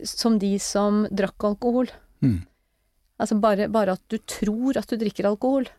som 0.07 0.39
de 0.41 0.55
som 0.61 1.05
drakk 1.13 1.47
alkohol. 1.53 1.91
Mm. 2.25 2.41
Altså 3.21 3.37
bare, 3.39 3.69
bare 3.71 3.95
at 3.95 4.03
du 4.11 4.17
tror 4.27 4.79
at 4.79 4.89
du 4.89 4.99
drikker 4.99 5.29
alkohol, 5.29 5.69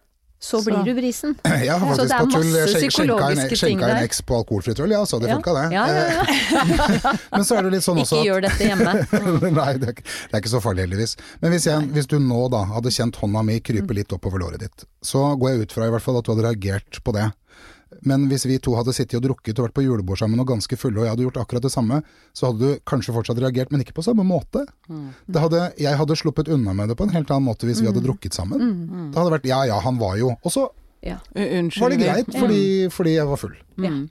så, 0.45 0.61
Så- 0.61 0.65
blir 0.69 0.83
du 0.85 0.93
brisen. 1.01 1.35
Ja, 1.65 1.79
faktisk 1.81 2.13
på 2.19 2.27
tull 2.35 2.45
masse 2.53 2.65
skjenka 2.69 2.85
en, 2.85 2.91
psykologiske 2.91 3.49
ting 3.49 3.61
skjenka 3.63 3.89
en 3.89 4.03
eks 4.05 4.19
X 4.19 4.23
på 4.29 4.37
alkoholfritt 4.43 4.81
øl, 4.85 4.93
ja, 4.93 5.01
så 5.09 5.21
det 5.23 5.31
Ja. 5.31 5.37
funka 5.39 5.55
det. 5.57 5.65
Ja, 5.73 5.85
ja. 5.89 6.25
Eh, 6.25 7.23
Men 7.33 7.45
så 7.49 7.57
er 7.59 7.63
det 7.69 7.73
litt 7.79 7.87
sånn 7.87 8.01
også 8.05 8.21
Ikke 8.21 8.21
at 8.21 8.29
gjør 8.29 8.45
dette 8.49 8.69
hjemme. 8.69 8.93
Nei, 9.61 9.71
det 9.81 9.89
er, 9.89 9.95
ikke, 9.97 10.05
det 10.05 10.37
er 10.37 10.43
ikke 10.45 10.53
så 10.55 10.61
farlig 10.65 10.85
heldigvis. 10.87 11.17
Men 11.41 11.55
hvis, 11.57 11.69
jeg, 11.71 11.89
hvis 11.97 12.11
du 12.11 12.19
nå 12.21 12.43
da 12.53 12.65
hadde 12.75 12.93
kjent 12.95 13.17
hånda 13.23 13.43
mi 13.49 13.57
krype 13.65 13.97
litt 13.97 14.13
oppover 14.13 14.45
låret 14.45 14.61
ditt, 14.67 14.85
så 15.05 15.25
går 15.41 15.55
jeg 15.55 15.65
ut 15.69 15.73
fra 15.79 15.89
i 15.89 15.95
hvert 15.97 16.05
fall 16.05 16.21
at 16.21 16.29
du 16.29 16.35
hadde 16.35 16.47
reagert 16.51 17.01
på 17.05 17.17
det. 17.17 17.31
Men 18.05 18.29
hvis 18.31 18.47
vi 18.49 18.59
to 18.63 18.75
hadde 18.79 18.95
sittet 18.97 19.19
og 19.19 19.25
drukket 19.27 19.59
og 19.59 19.69
vært 19.69 19.77
på 19.79 19.85
julebord 19.85 20.21
sammen 20.21 20.41
og 20.43 20.49
ganske 20.53 20.77
fulle, 20.81 21.01
og 21.01 21.07
jeg 21.07 21.15
hadde 21.15 21.27
gjort 21.27 21.41
akkurat 21.43 21.67
det 21.67 21.73
samme, 21.73 22.01
så 22.37 22.51
hadde 22.51 22.61
du 22.61 22.81
kanskje 22.89 23.15
fortsatt 23.17 23.41
reagert, 23.43 23.73
men 23.73 23.85
ikke 23.85 23.97
på 23.97 24.05
samme 24.07 24.27
måte. 24.29 24.67
Det 25.27 25.41
hadde, 25.43 25.67
jeg 25.81 26.01
hadde 26.01 26.17
sluppet 26.21 26.51
unna 26.53 26.75
med 26.77 26.93
det 26.93 26.99
på 27.01 27.09
en 27.09 27.15
helt 27.17 27.31
annen 27.33 27.49
måte 27.49 27.69
hvis 27.69 27.81
vi 27.83 27.89
hadde 27.91 28.05
drukket 28.05 28.37
sammen. 28.37 29.11
Det 29.13 29.21
hadde 29.21 29.37
vært 29.39 29.49
ja 29.49 29.65
ja, 29.73 29.81
han 29.85 30.01
var 30.01 30.17
jo 30.21 30.35
Og 30.43 30.51
så 30.53 30.69
Ja. 31.05 31.19
Var 31.37 31.93
det 31.93 31.99
greit, 32.01 32.31
fordi, 32.33 32.89
fordi 32.89 33.17
jeg 33.19 33.27
var 33.29 33.37
full. 33.37 33.57
Mm. 33.77 34.09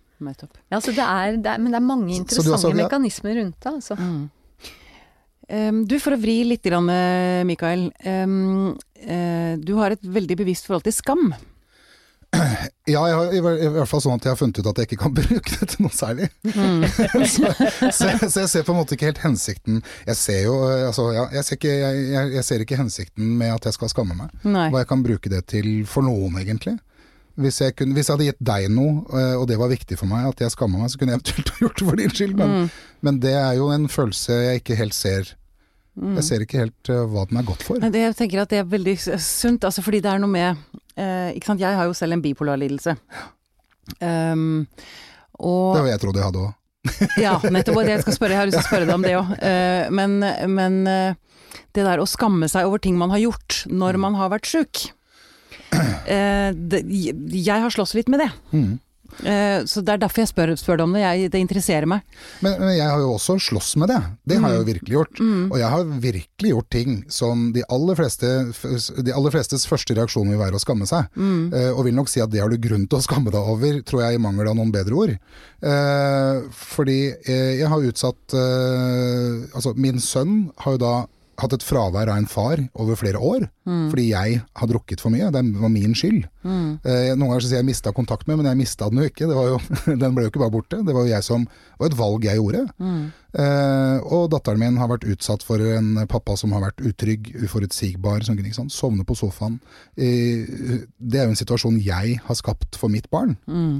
Ja, 0.72 0.80
så 0.80 0.94
det 0.94 1.04
er, 1.04 1.38
det 1.42 1.50
er, 1.52 1.58
men 1.60 1.74
det 1.74 1.80
er 1.80 1.86
mange 1.86 2.16
interessante 2.16 2.54
også- 2.54 2.70
ja. 2.70 2.84
mekanismer 2.86 3.36
rundt 3.36 3.60
det, 3.60 3.74
altså. 3.74 3.98
Um, 5.50 5.86
du, 5.86 6.00
for 6.00 6.16
å 6.16 6.20
vri 6.22 6.44
litt, 6.48 6.66
eh, 6.66 7.44
Mikael. 7.44 7.92
Um, 8.06 8.78
uh, 9.04 9.58
du 9.58 9.76
har 9.76 9.92
et 9.92 10.02
veldig 10.02 10.38
bevisst 10.40 10.66
forhold 10.66 10.84
til 10.84 10.94
skam. 10.96 11.34
Ja, 12.84 13.00
jeg 13.08 13.16
har, 13.16 13.30
i, 13.32 13.40
hvert 13.72 13.88
fall 13.88 14.02
sånn 14.04 14.18
at 14.18 14.26
jeg 14.28 14.34
har 14.34 14.40
funnet 14.40 14.58
ut 14.60 14.68
at 14.68 14.80
jeg 14.82 14.90
ikke 14.90 15.02
kan 15.06 15.14
bruke 15.20 15.54
det 15.54 15.68
til 15.72 15.86
noe 15.86 15.96
særlig. 15.96 16.30
så, 17.34 17.52
så, 17.88 18.10
jeg, 18.10 18.20
så 18.28 18.42
jeg 18.44 18.50
ser 18.52 18.66
på 18.68 18.74
en 18.74 18.80
måte 18.82 18.98
ikke 18.98 19.08
helt 19.08 19.22
hensikten 19.24 19.80
Jeg 20.04 20.18
ser 20.20 20.42
jo 20.50 20.58
eh, 20.68 20.88
altså, 20.90 21.06
ja, 21.16 21.28
jeg, 21.38 21.48
ser 21.48 21.60
ikke, 21.60 21.76
jeg, 21.80 22.26
jeg, 22.36 22.46
ser 22.50 22.66
ikke 22.66 22.80
hensikten 22.82 23.36
med 23.40 23.54
at 23.56 23.70
jeg 23.70 23.78
skal 23.78 23.92
skamme 23.94 24.18
meg. 24.18 24.34
Nei. 24.44 24.66
Hva 24.74 24.84
jeg 24.84 24.90
kan 24.92 25.06
bruke 25.06 25.32
det 25.32 25.46
til 25.54 25.70
for 25.90 26.06
noen, 26.06 26.36
egentlig. 26.42 26.76
Hvis 27.40 27.62
jeg, 27.64 27.74
kunne, 27.80 27.96
hvis 27.98 28.10
jeg 28.10 28.18
hadde 28.18 28.28
gitt 28.28 28.44
deg 28.46 28.68
noe, 28.74 29.06
eh, 29.16 29.38
og 29.40 29.48
det 29.50 29.58
var 29.62 29.72
viktig 29.72 29.98
for 29.98 30.10
meg, 30.10 30.28
at 30.34 30.44
jeg 30.44 30.54
skamma 30.54 30.84
meg, 30.84 30.92
så 30.92 31.00
kunne 31.00 31.16
jeg 31.16 31.22
eventuelt 31.22 31.54
ha 31.54 31.64
gjort 31.64 31.80
det 31.80 31.88
for 31.88 32.02
din 32.02 32.18
skyld. 32.18 32.36
Men, 32.42 32.68
men 33.06 33.24
det 33.24 33.34
er 33.40 33.56
jo 33.58 33.72
en 33.74 33.88
følelse 33.90 34.42
jeg 34.44 34.62
ikke 34.62 34.78
helt 34.82 34.98
ser. 34.98 35.34
Jeg 35.94 36.24
ser 36.26 36.42
ikke 36.42 36.64
helt 36.64 36.90
eh, 36.90 37.04
hva 37.10 37.24
den 37.30 37.38
er 37.38 37.46
godt 37.46 37.64
for. 37.66 37.78
Det, 37.78 38.00
jeg 38.02 38.16
tenker 38.18 38.42
at 38.42 38.54
det 38.54 38.64
er 38.64 38.70
veldig 38.70 38.96
sunt, 39.22 39.66
altså 39.66 39.84
fordi 39.86 40.02
det 40.02 40.10
er 40.10 40.22
noe 40.22 40.32
med 40.32 40.82
eh, 40.98 41.30
Ikke 41.38 41.52
sant, 41.52 41.64
jeg 41.64 41.78
har 41.78 41.90
jo 41.90 41.96
selv 41.98 42.18
en 42.18 42.24
bipolar 42.24 42.60
lidelse. 42.62 42.96
Um, 44.00 44.66
og 45.40 45.76
Det 45.76 45.82
var 45.84 45.90
jeg 45.92 46.04
trodde 46.04 46.22
jeg 46.22 46.30
hadde 46.30 46.44
òg. 46.44 46.54
Ja, 47.20 47.38
nettopp. 47.48 47.80
Det 47.84 47.94
jeg 47.96 48.04
skal 48.04 48.16
spørre, 48.18 48.36
jeg 48.36 48.42
har 48.42 48.50
lyst 48.50 48.60
til 48.60 48.66
å 48.66 48.72
spørre 48.72 48.88
deg 48.90 48.96
om 48.98 49.06
det 49.06 49.14
òg. 49.16 49.30
men 49.96 50.18
men 50.52 50.82
eh, 50.88 51.16
det 51.74 51.86
der 51.86 52.02
å 52.02 52.10
skamme 52.10 52.50
seg 52.52 52.68
over 52.68 52.82
ting 52.84 52.98
man 53.00 53.14
har 53.14 53.22
gjort 53.24 53.64
når 53.72 54.00
man 54.02 54.18
har 54.20 54.32
vært 54.34 54.50
sjuk 54.50 54.84
eh, 55.74 56.52
Jeg 56.54 57.64
har 57.64 57.74
slåss 57.74 57.96
litt 57.98 58.12
med 58.12 58.22
det. 58.24 58.30
Mm. 58.54 58.74
Eh, 59.24 59.64
så 59.70 59.84
det 59.86 59.94
er 59.94 60.02
derfor 60.02 60.24
jeg 60.24 60.30
spør, 60.32 60.52
spør 60.58 60.80
deg 60.82 60.84
om 60.88 60.94
det. 60.98 61.02
Jeg, 61.04 61.32
det 61.34 61.42
interesserer 61.44 61.86
meg. 61.90 62.02
Men, 62.42 62.56
men 62.60 62.74
jeg 62.78 62.88
har 62.90 63.00
jo 63.04 63.12
også 63.16 63.36
slåss 63.40 63.76
med 63.84 63.92
det. 63.94 64.00
Det 64.26 64.40
har 64.42 64.50
jeg 64.50 64.60
Mm. 64.60 64.60
jo 64.64 64.70
virkelig 64.72 64.96
gjort. 64.98 65.22
Og 65.54 65.58
jeg 65.62 65.70
har 65.74 65.84
virkelig 66.08 66.50
gjort 66.54 66.70
ting 66.74 66.98
som 67.10 67.46
de 67.56 67.64
aller, 67.70 67.96
fleste, 67.96 68.32
de 69.04 69.14
aller 69.14 69.32
flestes 69.36 69.68
første 69.70 69.96
reaksjon 69.98 70.30
vil 70.34 70.40
være 70.42 70.58
å 70.58 70.64
skamme 70.64 70.88
seg. 70.90 71.08
Mm. 71.16 71.54
Eh, 71.54 71.72
og 71.74 71.86
vil 71.86 71.96
nok 71.96 72.10
si 72.12 72.22
at 72.24 72.30
det 72.34 72.42
har 72.42 72.50
du 72.50 72.58
grunn 72.58 72.88
til 72.88 73.00
å 73.00 73.06
skamme 73.06 73.32
deg 73.34 73.42
over, 73.54 73.82
tror 73.86 74.04
jeg 74.08 74.16
i 74.20 74.24
mangel 74.24 74.50
av 74.52 74.56
noen 74.60 74.72
bedre 74.74 74.94
ord. 75.06 75.16
Eh, 75.64 76.42
fordi 76.52 77.00
jeg 77.24 77.68
har 77.72 77.80
utsatt 77.88 78.34
Altså, 79.54 79.74
min 79.78 80.00
sønn 80.02 80.52
har 80.64 80.76
jo 80.76 80.82
da 80.82 80.94
hatt 81.42 81.54
et 81.56 81.64
fravær 81.66 82.10
av 82.12 82.20
en 82.20 82.28
far 82.30 82.60
over 82.80 82.96
flere 83.00 83.18
år, 83.18 83.48
fordi 83.66 84.10
jeg 84.12 84.42
har 84.60 84.70
drukket 84.70 85.02
for 85.02 85.10
mye. 85.14 85.32
Det 85.34 85.42
var 85.60 85.72
min 85.74 85.96
skyld. 85.98 86.28
Eh, 86.46 87.14
noen 87.16 87.30
ganger 87.30 87.44
så 87.44 87.50
sier 87.50 87.62
jeg 87.62 87.70
mista 87.70 87.94
kontakt 87.96 88.28
med, 88.28 88.40
men 88.40 88.50
jeg 88.52 88.60
mista 88.60 88.90
den 88.92 89.02
jo 89.02 89.10
ikke. 89.10 89.28
Det 89.30 89.38
var 89.38 89.52
jo, 89.54 89.60
den 90.04 90.16
ble 90.16 90.26
jo 90.26 90.32
ikke 90.32 90.42
bare 90.44 90.54
borte. 90.54 90.80
Det 90.86 90.96
var 90.96 91.06
jo 91.06 91.14
jeg 91.14 91.26
som, 91.26 91.46
det 91.48 91.82
var 91.84 91.92
et 91.92 92.00
valg 92.00 92.28
jeg 92.28 92.40
gjorde. 92.40 92.64
Eh, 93.34 93.98
og 94.14 94.28
datteren 94.34 94.62
min 94.62 94.78
har 94.78 94.92
vært 94.92 95.08
utsatt 95.10 95.46
for 95.46 95.62
en 95.64 96.04
pappa 96.12 96.36
som 96.38 96.54
har 96.54 96.66
vært 96.68 96.84
utrygg, 96.86 97.32
uforutsigbar, 97.46 98.26
sånn, 98.28 98.38
ikke 98.44 98.60
sant, 98.60 98.76
sovne 98.76 99.08
på 99.08 99.18
sofaen. 99.18 99.58
Eh, 99.96 100.44
det 101.00 101.22
er 101.22 101.28
jo 101.28 101.34
en 101.34 101.42
situasjon 101.42 101.80
jeg 101.84 102.20
har 102.28 102.40
skapt 102.40 102.78
for 102.80 102.94
mitt 102.94 103.10
barn. 103.14 103.36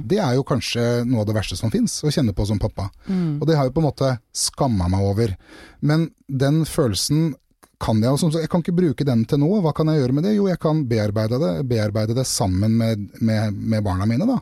Det 0.08 0.18
er 0.22 0.34
jo 0.38 0.48
kanskje 0.48 1.04
noe 1.08 1.22
av 1.22 1.30
det 1.30 1.36
verste 1.38 1.58
som 1.60 1.72
fins, 1.74 2.00
å 2.04 2.12
kjenne 2.14 2.34
på 2.36 2.48
som 2.48 2.60
pappa. 2.62 2.88
Og 3.40 3.46
det 3.48 3.56
har 3.58 3.68
jeg 3.68 3.76
på 3.76 3.84
en 3.84 3.90
måte 3.90 4.16
skamma 4.34 4.88
meg 4.92 5.04
over. 5.06 5.36
Men 5.84 6.10
den 6.28 6.64
følelsen 6.68 7.34
kan 7.84 8.00
jeg, 8.00 8.14
altså, 8.14 8.30
jeg 8.40 8.50
kan 8.52 8.64
ikke 8.64 8.76
bruke 8.76 9.06
den 9.06 9.24
til 9.28 9.40
noe. 9.42 9.60
Hva 9.64 9.74
kan 9.76 9.90
jeg 9.92 10.00
gjøre 10.00 10.16
med 10.16 10.26
det? 10.26 10.34
Jo, 10.38 10.48
jeg 10.48 10.60
kan 10.62 10.84
bearbeide 10.88 11.40
det, 11.42 11.52
bearbeide 11.68 12.16
det 12.16 12.26
sammen 12.28 12.78
med, 12.80 13.08
med, 13.20 13.58
med 13.60 13.84
barna 13.84 14.08
mine. 14.08 14.28
Da. 14.28 14.38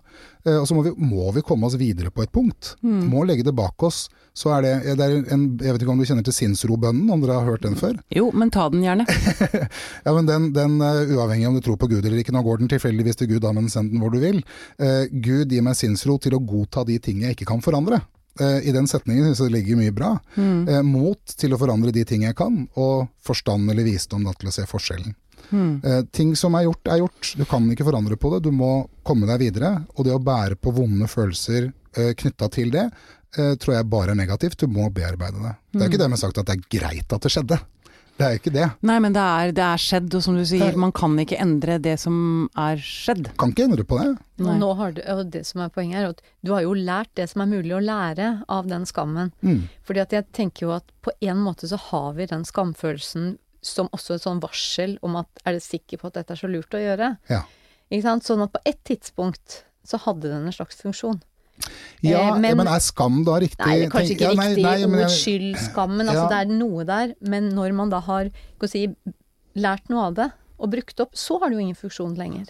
Eh, 0.46 0.58
og 0.60 0.66
så 0.68 0.76
må 0.76 0.84
vi, 0.86 0.94
må 0.98 1.30
vi 1.34 1.44
komme 1.46 1.66
oss 1.68 1.78
videre 1.80 2.12
på 2.14 2.24
et 2.24 2.32
punkt. 2.34 2.74
Må 2.82 3.24
legge 3.26 3.46
det 3.46 3.56
bak 3.58 3.82
oss. 3.86 4.06
Så 4.34 4.48
er 4.54 4.62
det, 4.64 4.72
det 4.96 5.04
er 5.04 5.34
en, 5.34 5.42
Jeg 5.60 5.74
vet 5.74 5.82
ikke 5.84 5.92
om 5.92 5.98
du 6.00 6.06
kjenner 6.08 6.24
til 6.24 6.34
sinnsrobønnen, 6.36 7.10
om 7.12 7.20
dere 7.20 7.36
har 7.40 7.50
hørt 7.50 7.66
den 7.66 7.76
før? 7.76 7.98
Jo, 8.14 8.30
men 8.32 8.52
ta 8.54 8.68
den 8.72 8.84
gjerne. 8.86 9.04
Ja, 10.06 10.14
men 10.14 10.26
den, 10.26 10.48
den 10.56 10.78
uh, 10.80 11.02
uavhengig 11.12 11.46
om 11.50 11.58
du 11.58 11.62
tror 11.64 11.76
på 11.78 11.88
Gud 11.90 12.00
eller 12.00 12.22
ikke, 12.22 12.32
nå 12.34 12.40
går 12.46 12.62
den 12.62 12.70
tilfeldigvis 12.72 13.20
til 13.20 13.28
Gud, 13.34 13.42
da, 13.44 13.52
men 13.54 13.68
send 13.70 13.92
den 13.92 14.00
hvor 14.02 14.12
du 14.14 14.18
vil. 14.22 14.40
Uh, 14.80 15.04
Gud 15.12 15.52
gir 15.52 15.64
meg 15.64 15.76
sinnsro 15.78 16.16
til 16.22 16.38
å 16.38 16.42
godta 16.42 16.86
de 16.88 16.96
ting 17.02 17.22
jeg 17.26 17.36
ikke 17.36 17.50
kan 17.52 17.62
forandre. 17.64 18.00
Eh, 18.40 18.68
I 18.68 18.72
den 18.72 18.86
setningen 18.88 19.24
synes 19.26 19.40
jeg 19.42 19.50
det 19.50 19.56
ligger 19.58 19.80
mye 19.82 19.92
bra. 19.96 20.12
Eh, 20.68 20.82
mot 20.82 21.34
til 21.36 21.52
å 21.52 21.58
forandre 21.60 21.92
de 21.92 22.04
ting 22.08 22.22
jeg 22.24 22.36
kan, 22.38 22.62
og 22.76 23.08
forstand 23.24 23.70
eller 23.70 23.84
visdom 23.84 24.24
da, 24.24 24.32
til 24.32 24.48
å 24.48 24.54
se 24.54 24.64
forskjellen. 24.68 25.14
Eh, 25.84 26.02
ting 26.12 26.36
som 26.36 26.54
er 26.56 26.64
gjort, 26.64 26.88
er 26.88 27.02
gjort. 27.02 27.32
Du 27.36 27.44
kan 27.48 27.66
ikke 27.72 27.84
forandre 27.84 28.16
på 28.16 28.30
det. 28.34 28.42
Du 28.46 28.52
må 28.56 28.88
komme 29.04 29.26
deg 29.28 29.42
videre. 29.42 29.74
Og 29.96 30.06
det 30.06 30.14
å 30.14 30.22
bære 30.22 30.56
på 30.56 30.72
vonde 30.72 31.08
følelser 31.10 31.72
eh, 31.96 32.14
knytta 32.16 32.48
til 32.52 32.72
det, 32.72 32.86
eh, 33.36 33.54
tror 33.60 33.76
jeg 33.76 33.90
bare 33.92 34.14
er 34.14 34.20
negativt. 34.22 34.56
Du 34.62 34.66
må 34.72 34.88
bearbeide 34.94 35.42
det. 35.42 35.54
Det 35.74 35.82
er 35.82 35.92
ikke 35.92 36.02
dermed 36.04 36.22
sagt 36.22 36.38
at 36.40 36.48
det 36.48 36.56
er 36.56 36.78
greit 36.78 37.12
at 37.12 37.20
det 37.26 37.32
skjedde. 37.34 37.60
Det 38.22 38.28
er 38.28 38.38
ikke 38.38 38.52
det. 38.54 38.66
Nei, 38.86 38.96
men 39.02 39.14
det 39.16 39.22
er, 39.26 39.52
det 39.56 39.64
er 39.66 39.80
skjedd, 39.82 40.14
og 40.14 40.22
som 40.22 40.36
du 40.38 40.44
sier, 40.46 40.68
er- 40.70 40.78
man 40.78 40.92
kan 40.94 41.16
ikke 41.18 41.40
endre 41.42 41.76
det 41.82 41.96
som 41.98 42.48
er 42.56 42.78
skjedd. 42.78 43.32
Kan 43.42 43.50
ikke 43.50 43.64
endre 43.66 43.82
på 43.88 43.98
det. 43.98 44.12
Og 44.42 44.54
nå 44.62 44.68
har 44.78 44.94
du, 44.94 45.00
og 45.10 45.24
det 45.34 45.42
som 45.46 45.60
er 45.64 45.72
poenget 45.74 45.98
er 46.00 46.08
at 46.12 46.22
du 46.46 46.52
har 46.54 46.62
jo 46.64 46.72
lært 46.78 47.10
det 47.18 47.28
som 47.30 47.42
er 47.44 47.50
mulig 47.50 47.74
å 47.74 47.82
lære 47.82 48.30
av 48.48 48.68
den 48.70 48.86
skammen. 48.86 49.32
Mm. 49.42 49.64
Fordi 49.86 50.00
at 50.04 50.14
jeg 50.14 50.28
tenker 50.38 50.66
jo 50.68 50.72
at 50.78 50.86
på 51.02 51.10
en 51.20 51.42
måte 51.42 51.66
så 51.70 51.78
har 51.90 52.12
vi 52.16 52.26
den 52.30 52.46
skamfølelsen 52.48 53.36
som 53.62 53.90
også 53.94 54.16
et 54.16 54.24
sånn 54.24 54.40
varsel 54.42 54.96
om 55.06 55.16
at 55.20 55.42
er 55.46 55.58
du 55.58 55.60
sikker 55.62 55.98
på 56.00 56.08
at 56.10 56.16
dette 56.18 56.34
er 56.34 56.40
så 56.40 56.50
lurt 56.50 56.74
å 56.74 56.80
gjøre? 56.82 57.12
Ja. 57.30 57.42
Ikke 57.92 58.06
sant? 58.06 58.24
Sånn 58.26 58.42
at 58.42 58.54
på 58.54 58.62
et 58.66 58.80
tidspunkt 58.88 59.60
så 59.86 59.98
hadde 60.02 60.30
den 60.30 60.46
en 60.48 60.54
slags 60.54 60.78
funksjon. 60.82 61.20
Ja, 62.02 62.34
Eh, 62.34 62.38
men, 62.40 62.56
men- 62.56 62.66
er 62.66 62.80
skam 62.82 63.22
da 63.24 63.36
riktig? 63.38 63.58
Nei, 63.64 63.78
det 63.78 63.86
er 63.86 63.90
kanskje 63.90 64.14
ikke 64.16 64.28
ja, 64.28 64.34
nei, 64.34 64.48
riktig 64.54 64.62
nei, 64.64 64.86
men 64.90 65.04
ord 65.04 65.10
skyld, 65.14 65.56
skam, 65.70 65.96
men 65.96 66.08
altså 66.08 66.24
Ja. 66.24 66.28
det 66.28 66.38
er 66.50 66.54
noe 66.58 66.84
der. 66.84 67.14
Men 67.20 67.50
når 67.54 67.74
man 67.74 67.90
da 67.90 68.00
har 68.00 68.30
skal 68.56 68.68
si, 68.68 68.86
lært 69.54 69.88
noe 69.92 70.06
av 70.08 70.14
det, 70.14 70.32
og 70.58 70.70
brukt 70.70 71.00
opp, 71.00 71.12
så 71.14 71.38
har 71.40 71.50
det 71.50 71.58
jo 71.58 71.60
ingen 71.66 71.76
funksjon 71.78 72.16
lenger. 72.16 72.46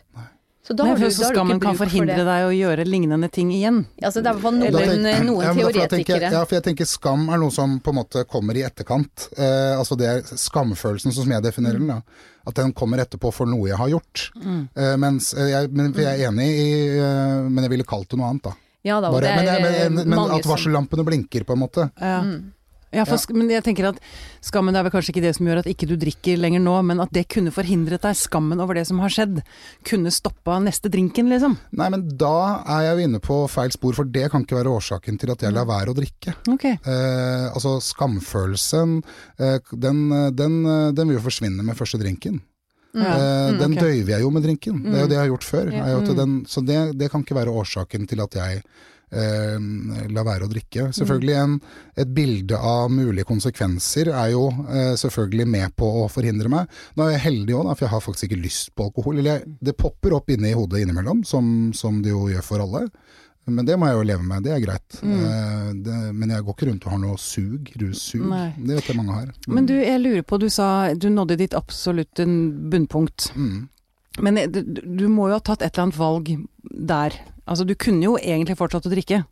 Så 0.63 0.77
da 0.79 0.85
Nei, 0.85 0.95
du, 0.95 1.11
så 1.11 1.25
har 1.25 1.33
du 1.33 1.39
skammen 1.41 1.57
ikke 1.59 1.67
kan 1.67 1.77
forhindre 1.77 2.17
for 2.17 2.25
deg 2.29 2.43
å 2.47 2.53
gjøre 2.55 2.85
lignende 2.87 3.29
ting 3.35 3.49
igjen. 3.51 3.81
Altså, 4.01 4.23
det 4.23 4.29
er 4.31 4.31
i 4.31 4.35
hvert 4.37 4.43
fall 4.47 4.53
noen, 4.61 4.73
tenk- 4.73 5.25
noen 5.27 5.43
ja, 5.43 5.53
men 5.53 5.65
for 5.65 5.73
da 5.73 5.87
tenker 5.89 6.05
teoretikere. 6.07 6.31
Ja, 6.33 6.45
for 6.45 6.55
jeg 6.55 6.63
tenker 6.69 6.87
skam 6.87 7.29
er 7.35 7.39
noe 7.43 7.51
som 7.51 7.81
på 7.81 7.91
en 7.91 7.97
måte 7.99 8.25
kommer 8.31 8.55
i 8.57 8.63
etterkant. 8.63 9.27
Eh, 9.37 9.75
altså 9.77 9.99
det 9.99 10.07
er 10.07 10.23
skamfølelsen, 10.23 11.13
som 11.13 11.29
jeg 11.29 11.43
definerer 11.43 11.79
den. 11.83 11.89
da. 11.89 12.01
At 12.47 12.55
den 12.55 12.73
kommer 12.73 12.99
etterpå 13.03 13.33
for 13.35 13.45
noe 13.47 13.67
jeg 13.69 13.77
har 13.77 13.89
gjort. 13.91 14.31
Eh, 14.77 14.97
mens 14.97 15.35
eh, 15.35 15.51
jeg, 15.51 15.73
men, 15.73 15.93
for 15.93 16.01
jeg 16.07 16.21
er 16.21 16.31
enig 16.31 16.47
i 16.47 16.99
eh, 16.99 17.49
Men 17.51 17.65
jeg 17.65 17.71
ville 17.71 17.85
kalt 17.85 18.09
det 18.09 18.19
noe 18.19 18.31
annet, 18.31 18.43
da. 18.45 18.55
Ja 18.87 18.99
da, 19.03 19.13
Bare, 19.15 19.29
det 19.29 19.37
men, 19.37 19.49
er 19.49 19.63
men, 19.63 19.95
men, 19.95 20.09
men 20.11 20.19
mange 20.19 20.41
at 20.41 20.49
varsellampene 20.49 21.07
blinker, 21.07 21.47
på 21.47 21.55
en 21.55 21.63
måte. 21.63 21.89
Ja. 22.01 22.19
Mm. 22.27 22.51
Ja, 22.93 23.07
for, 23.09 23.17
Ja. 23.17 23.37
Men 23.37 23.49
jeg 23.49 23.65
tenker 23.65 23.89
at 23.89 24.01
skammen 24.45 24.77
er 24.77 24.85
vel 24.85 24.93
kanskje 24.93 25.15
ikke 25.15 25.25
det 25.25 25.33
som 25.39 25.49
gjør 25.49 25.63
at 25.63 25.69
ikke 25.71 25.89
du 25.89 25.95
drikker 25.97 26.37
lenger 26.37 26.61
nå, 26.61 26.75
men 26.85 27.01
at 27.01 27.13
det 27.15 27.25
kunne 27.33 27.53
forhindret 27.55 28.05
deg. 28.05 28.19
Skammen 28.19 28.61
over 28.61 28.77
det 28.77 28.85
som 28.89 29.01
har 29.01 29.13
skjedd, 29.13 29.41
kunne 29.89 30.13
stoppa 30.13 30.59
neste 30.61 30.93
drinken, 30.93 31.31
liksom. 31.33 31.57
Nei, 31.73 31.89
men 31.95 32.05
da 32.21 32.61
er 32.61 32.89
jeg 32.89 32.99
jo 32.99 33.09
inne 33.09 33.23
på 33.25 33.39
feil 33.49 33.73
spor, 33.73 33.97
for 33.97 34.05
det 34.05 34.29
kan 34.33 34.45
ikke 34.45 34.61
være 34.61 34.77
årsaken 34.77 35.21
til 35.23 35.33
at 35.33 35.47
jeg 35.47 35.57
lar 35.57 35.69
være 35.71 35.95
å 35.95 35.97
drikke. 35.97 36.37
Okay. 36.53 36.77
Eh, 36.85 37.49
altså 37.49 37.79
skamfølelsen, 37.81 38.99
eh, 39.41 39.59
den, 39.73 40.05
eh, 40.13 40.31
den, 40.37 40.65
eh, 40.67 40.93
den 40.93 41.09
vil 41.09 41.17
jo 41.17 41.27
forsvinne 41.31 41.65
med 41.65 41.79
første 41.79 42.01
drinken. 42.03 42.43
Eh, 42.95 43.53
Mm, 43.53 43.59
den 43.59 43.73
okay. 43.73 43.83
døyver 43.89 44.11
jeg 44.17 44.21
jo 44.23 44.31
med 44.31 44.43
drinken. 44.45 44.83
Det 44.85 44.95
er 44.95 45.01
jo 45.07 45.09
det 45.09 45.17
jeg 45.17 45.25
har 45.25 45.31
gjort 45.33 45.45
før. 45.49 45.67
At 45.73 46.09
Mm. 46.09 46.17
den, 46.17 46.33
så 46.47 46.61
det, 46.67 46.99
det 46.99 47.11
kan 47.11 47.23
ikke 47.25 47.35
være 47.39 47.55
årsaken 47.63 48.07
til 48.09 48.21
at 48.21 48.35
jeg 48.37 48.63
eh, 49.13 49.59
lar 50.13 50.25
være 50.25 50.47
å 50.47 50.51
drikke. 50.53 50.87
Selvfølgelig 50.97 51.35
en, 51.37 51.57
et 51.97 52.13
bilde 52.17 52.57
av 52.57 52.91
mulige 52.93 53.25
konsekvenser 53.29 54.09
er 54.13 54.31
jo 54.33 54.47
eh, 54.69 54.95
selvfølgelig 54.97 55.47
med 55.49 55.75
på 55.77 55.89
å 56.03 56.07
forhindre 56.13 56.49
meg. 56.53 56.69
Nå 56.97 57.05
er 57.07 57.17
jeg 57.19 57.25
heldig 57.27 57.55
òg, 57.59 57.73
for 57.77 57.87
jeg 57.87 57.93
har 57.95 58.01
faktisk 58.05 58.29
ikke 58.31 58.43
lyst 58.45 58.73
på 58.77 58.87
alkohol. 58.89 59.19
Eller 59.21 59.39
jeg, 59.39 59.57
det 59.69 59.77
popper 59.77 60.15
opp 60.17 60.31
inne 60.33 60.53
i 60.53 60.57
hodet 60.57 60.81
innimellom, 60.85 61.25
som, 61.29 61.73
som 61.77 62.01
det 62.05 62.13
jo 62.15 62.27
gjør 62.33 62.43
for 62.47 62.65
alle. 62.65 62.87
Men 63.47 63.67
det 63.67 63.75
må 63.75 63.89
jeg 63.91 63.97
jo 63.99 64.03
leve 64.07 64.23
med, 64.23 64.45
det 64.47 64.53
er 64.55 64.61
greit. 64.63 64.99
Eh, 65.03 65.73
det, 65.83 65.97
men 66.15 66.31
jeg 66.31 66.45
går 66.47 66.55
ikke 66.55 66.69
rundt 66.69 66.85
og 66.87 66.93
har 66.95 67.01
noe 67.03 67.17
sug, 67.19 67.73
russug. 67.81 68.23
Nei. 68.31 68.53
Det 68.57 68.77
vet 68.79 68.91
jeg 68.93 68.99
mange 69.01 69.17
har. 69.17 69.33
Men 69.51 69.67
du, 69.67 69.75
jeg 69.81 69.99
lurer 69.99 70.23
på, 70.23 70.39
du 70.39 70.47
sa 70.53 70.69
du 70.95 71.09
nådde 71.11 71.37
ditt 71.41 71.57
absolutte 71.59 72.23
bunnpunkt. 72.27 73.33
Mm. 73.35 73.69
Men 74.23 74.39
eh, 74.39 74.47
du, 74.53 74.61
du 74.79 75.09
må 75.11 75.27
jo 75.33 75.39
ha 75.41 75.43
tatt 75.43 75.63
et 75.67 75.73
eller 75.75 75.89
annet 75.89 75.99
valg 75.99 76.31
der. 76.93 77.19
Altså 77.43 77.67
du 77.67 77.75
kunne 77.75 78.05
jo 78.07 78.15
egentlig 78.21 78.55
fortsatt 78.61 78.87
å 78.87 78.93
drikke 78.93 79.25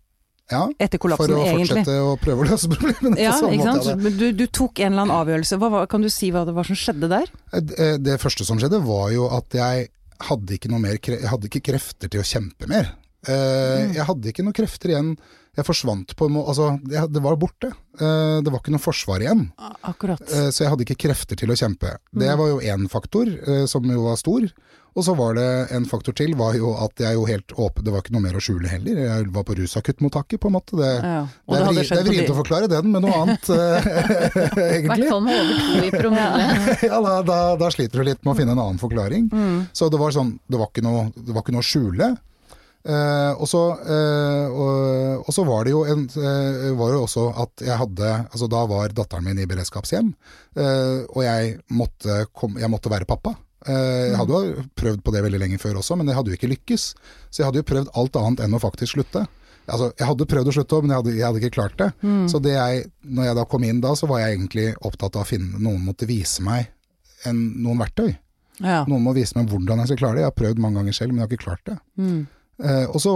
Ja, 0.51 0.65
etter 0.83 0.99
for 0.99 1.05
kollapsen, 1.07 1.37
å 1.39 1.45
egentlig. 1.47 1.85
fortsette 1.85 2.01
å 2.03 2.17
prøve 2.19 2.43
å 2.43 2.49
løse 2.51 2.71
problemene. 2.73 3.15
på 3.15 3.23
Ja, 3.23 3.37
samme 3.39 3.55
ikke 3.55 3.77
sant. 3.79 4.19
du, 4.19 4.27
du 4.35 4.47
tok 4.51 4.81
en 4.83 4.91
eller 4.97 5.05
annen 5.07 5.15
avgjørelse. 5.21 5.61
Hva, 5.63 5.85
kan 5.93 6.03
du 6.03 6.11
si 6.11 6.33
hva 6.35 6.43
det 6.49 6.57
var 6.57 6.67
som 6.67 6.75
skjedde 6.83 7.13
der? 7.15 7.31
Det, 7.63 7.93
Det 8.03 8.19
første 8.25 8.49
som 8.49 8.59
skjedde 8.59 8.83
var 8.83 9.13
jo 9.15 9.31
at 9.39 9.55
jeg 9.55 9.87
hadde 10.27 10.59
ikke 10.59 10.69
mer 10.77 10.99
Jeg 10.99 11.31
hadde 11.31 11.47
ikke 11.49 11.63
krefter 11.71 12.11
til 12.11 12.21
å 12.21 12.27
kjempe 12.27 12.67
mer. 12.69 12.91
Eh, 13.29 13.93
Jeg 13.95 14.07
hadde 14.09 14.31
ikke 14.33 14.45
noen 14.47 14.57
krefter 14.57 14.95
igjen. 14.95 15.13
Jeg 15.59 15.67
forsvant 15.67 16.15
på 16.17 16.27
en 16.29 16.33
måte 16.39 16.49
Altså, 16.55 16.67
jeg- 16.89 17.13
det 17.13 17.21
var 17.23 17.37
borte. 17.37 17.69
Eh, 18.01 18.41
Det 18.41 18.51
var 18.53 18.61
ikke 18.61 18.71
noe 18.73 18.79
forsvar 18.81 19.21
igjen. 19.21 19.53
Akkurat. 19.85 20.21
Eh, 20.23 20.51
Så 20.51 20.61
jeg 20.65 20.71
hadde 20.71 20.85
ikke 20.87 20.97
krefter 21.09 21.37
til 21.37 21.49
å 21.51 21.57
kjempe. 21.59 21.97
Det 22.15 22.37
var 22.39 22.49
jo 22.49 22.61
én 22.61 22.89
faktor, 22.89 23.67
som 23.69 23.85
jo 23.85 24.05
var 24.05 24.17
stor. 24.17 24.49
Og 24.97 25.05
så 25.05 25.15
var 25.17 25.35
det 25.35 25.71
en 25.71 25.85
faktor 25.87 26.13
til, 26.13 26.35
var 26.35 26.53
jo 26.55 26.75
at 26.75 26.91
jeg 26.99 27.15
jo 27.15 27.25
helt 27.25 27.47
åpen 27.55 27.85
Det 27.85 27.93
var 27.93 28.01
ikke 28.03 28.11
noe 28.11 28.23
mer 28.23 28.33
å 28.35 28.41
skjule 28.43 28.67
heller. 28.67 28.97
Jeg 28.99 29.27
var 29.33 29.45
på 29.45 29.55
rusakuttmottaket, 29.55 30.41
på 30.41 30.47
en 30.49 30.53
måte. 30.53 30.75
Det, 30.77 31.03
Ja. 31.05 31.27
det, 31.47 31.75
det 31.77 31.93
er, 31.93 32.03
vrient 32.05 32.31
å 32.31 32.43
forklare 32.45 32.69
den 32.69 32.91
med 32.91 33.03
noe 33.03 33.13
annet, 33.13 33.45
I 33.51 34.87
hvert 34.89 35.09
fall 35.09 35.21
med 35.21 35.39
over 35.39 35.55
to 35.61 35.87
i 35.87 35.91
promille. 35.91 36.83
ja, 36.91 37.01
da, 37.01 37.23
da, 37.23 37.57
da 37.57 37.69
sliter 37.71 37.99
du 38.03 38.05
litt 38.05 38.25
med 38.25 38.35
å 38.35 38.37
finne 38.39 38.51
en 38.53 38.59
annen 38.59 38.79
forklaring. 38.83 39.31
Så 39.73 39.91
det 39.91 39.99
var 40.01 40.11
sånn, 40.11 40.39
det 40.51 40.59
var 40.59 40.67
ikke 40.73 40.83
noe, 40.83 41.13
det 41.15 41.35
var 41.35 41.43
ikke 41.45 41.53
noe 41.55 41.63
å 41.63 41.71
skjule. 41.71 42.11
Eh, 42.81 43.33
og, 43.37 43.45
så, 43.51 43.61
eh, 43.85 44.47
og, 44.49 45.27
og 45.29 45.35
så 45.37 45.45
var 45.45 45.67
det 45.67 45.75
jo 45.75 45.83
en, 45.85 46.07
eh, 46.17 46.71
var 46.79 46.95
jo 46.95 47.03
også 47.05 47.27
at 47.43 47.65
jeg 47.67 47.77
hadde 47.77 48.13
altså 48.31 48.49
Da 48.49 48.63
var 48.71 48.95
datteren 48.97 49.27
min 49.27 49.43
i 49.43 49.45
beredskapshjem, 49.51 50.15
eh, 50.57 51.03
og 51.13 51.21
jeg 51.27 51.59
måtte, 51.77 52.23
kom, 52.33 52.57
jeg 52.57 52.73
måtte 52.73 52.93
være 52.93 53.09
pappa. 53.09 53.35
Eh, 53.69 54.09
jeg 54.15 54.17
hadde 54.17 54.39
jo 54.47 54.65
prøvd 54.81 55.05
på 55.05 55.13
det 55.13 55.25
veldig 55.27 55.43
lenge 55.43 55.61
før 55.61 55.83
også, 55.83 55.99
men 56.01 56.09
det 56.09 56.17
hadde 56.17 56.33
jo 56.33 56.39
ikke 56.39 56.55
lykkes. 56.55 56.87
Så 57.29 57.43
jeg 57.43 57.51
hadde 57.51 57.61
jo 57.61 57.69
prøvd 57.69 57.93
alt 58.01 58.17
annet 58.23 58.47
enn 58.47 58.57
å 58.57 58.63
faktisk 58.63 58.97
slutte. 58.97 59.27
Altså, 59.71 59.91
jeg 60.01 60.09
hadde 60.09 60.27
prøvd 60.33 60.49
å 60.51 60.57
slutte, 60.57 60.81
men 60.81 60.95
jeg 60.95 61.03
hadde, 61.03 61.15
jeg 61.19 61.27
hadde 61.29 61.43
ikke 61.45 61.57
klart 61.61 61.77
det. 61.79 61.91
Så 62.33 62.41
det 62.43 62.57
jeg, 62.57 62.89
når 63.05 63.29
jeg 63.29 63.37
da 63.39 63.45
kom 63.53 63.69
inn 63.69 63.85
da, 63.85 63.93
så 63.95 64.09
var 64.11 64.25
jeg 64.25 64.39
egentlig 64.39 64.67
opptatt 64.81 65.21
av 65.21 65.23
å 65.23 65.29
finne 65.29 65.61
noen 65.63 65.85
måtte 65.85 66.09
vise 66.09 66.43
meg 66.43 66.73
en, 67.29 67.39
noen 67.61 67.79
verktøy. 67.85 68.15
Ja. 68.65 68.83
Noen 68.89 69.05
må 69.05 69.13
vise 69.17 69.37
meg 69.39 69.53
hvordan 69.53 69.81
jeg 69.83 69.93
skal 69.93 70.01
klare 70.01 70.19
det. 70.19 70.25
Jeg 70.25 70.31
har 70.33 70.39
prøvd 70.41 70.63
mange 70.65 70.81
ganger 70.81 70.97
selv, 70.97 71.13
men 71.13 71.21
jeg 71.21 71.29
har 71.29 71.33
ikke 71.37 71.45
klart 71.45 71.65
det. 71.69 71.77
Mm. 72.01 72.21
Eh, 72.61 72.87
og 72.91 73.01
så 73.03 73.15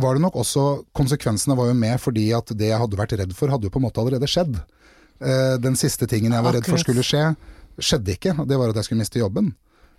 var 0.00 0.16
det 0.16 0.22
nok 0.24 0.38
også 0.40 0.62
Konsekvensene 0.96 1.56
var 1.58 1.68
jo 1.68 1.74
med 1.76 2.00
fordi 2.00 2.30
at 2.32 2.48
det 2.56 2.70
jeg 2.70 2.80
hadde 2.80 2.98
vært 2.98 3.16
redd 3.20 3.34
for, 3.36 3.52
hadde 3.52 3.68
jo 3.68 3.74
på 3.74 3.82
en 3.82 3.86
måte 3.86 4.00
allerede 4.02 4.30
skjedd. 4.30 4.56
Eh, 5.22 5.56
den 5.62 5.76
siste 5.78 6.08
tingen 6.10 6.34
jeg 6.34 6.46
var 6.46 6.56
redd 6.56 6.68
for 6.68 6.80
skulle 6.80 7.04
skje, 7.06 7.26
skjedde 7.78 8.16
ikke. 8.16 8.36
Det 8.48 8.58
var 8.58 8.72
at 8.72 8.80
jeg 8.80 8.88
skulle 8.88 9.04
miste 9.04 9.20
jobben. 9.20 9.52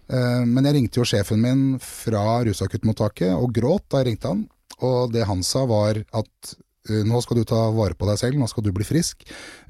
Eh, 0.09 0.41
men 0.49 0.67
jeg 0.67 0.77
ringte 0.79 0.99
jo 1.01 1.07
sjefen 1.07 1.41
min 1.43 1.63
fra 1.83 2.41
rusakuttmottaket 2.47 3.36
og 3.38 3.53
gråt 3.55 3.86
da 3.91 4.01
jeg 4.01 4.13
ringte 4.13 4.33
han. 4.33 4.47
og 4.83 5.13
det 5.13 5.23
han 5.29 5.43
sa 5.45 5.63
var 5.69 6.01
at 6.12 6.55
nå 7.08 7.19
skal 7.24 7.38
du 7.39 7.43
ta 7.48 7.60
vare 7.72 7.96
på 7.96 8.08
deg 8.10 8.17
selv, 8.19 8.36
nå 8.41 8.48
skal 8.52 8.65
du 8.65 8.72
bli 8.76 8.84
frisk. 8.84 9.22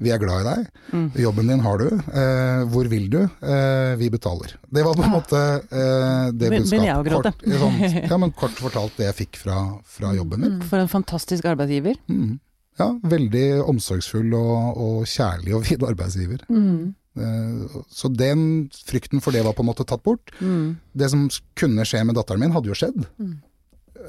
Vi 0.02 0.10
er 0.10 0.18
glad 0.18 0.42
i 0.42 0.46
deg. 0.48 0.70
Mm. 0.90 1.04
Jobben 1.22 1.52
din 1.52 1.60
har 1.62 1.78
du. 1.78 1.86
Eh, 1.94 2.62
hvor 2.72 2.88
vil 2.90 3.06
du? 3.12 3.20
Eh, 3.22 3.92
vi 4.00 4.08
betaler. 4.10 4.56
Det 4.66 4.82
var 4.82 4.98
på 4.98 5.04
en 5.06 5.14
måte 5.14 5.42
eh, 5.62 6.32
det 6.34 6.50
budskapet. 6.56 7.12
Kort, 7.14 7.46
sånn, 7.62 7.78
ja, 8.10 8.18
men 8.18 8.34
kort 8.34 8.58
fortalt 8.58 8.98
det 8.98 9.06
jeg 9.12 9.18
fikk 9.20 9.38
fra, 9.44 9.60
fra 9.86 10.10
jobben 10.16 10.42
min. 10.42 10.58
For 10.66 10.82
en 10.82 10.90
fantastisk 10.90 11.46
arbeidsgiver. 11.52 12.00
Mm. 12.10 12.40
Ja, 12.80 12.90
veldig 13.06 13.46
omsorgsfull 13.70 14.34
og, 14.34 14.82
og 14.82 15.06
kjærlig 15.06 15.54
og 15.54 15.62
vid 15.68 15.86
arbeidsgiver. 15.86 16.42
Eh, 16.50 17.80
Så 17.94 18.10
den 18.10 18.46
frykten 18.90 19.22
for 19.22 19.30
det 19.30 19.44
var 19.46 19.54
på 19.54 19.62
en 19.62 19.70
måte 19.70 19.86
tatt 19.86 20.02
bort. 20.02 20.34
Mm. 20.42 20.74
Det 20.98 21.14
som 21.14 21.28
kunne 21.54 21.86
skje 21.86 22.02
med 22.08 22.18
datteren 22.18 22.42
min, 22.42 22.50
hadde 22.58 22.72
jo 22.74 22.78
skjedd. 22.82 23.04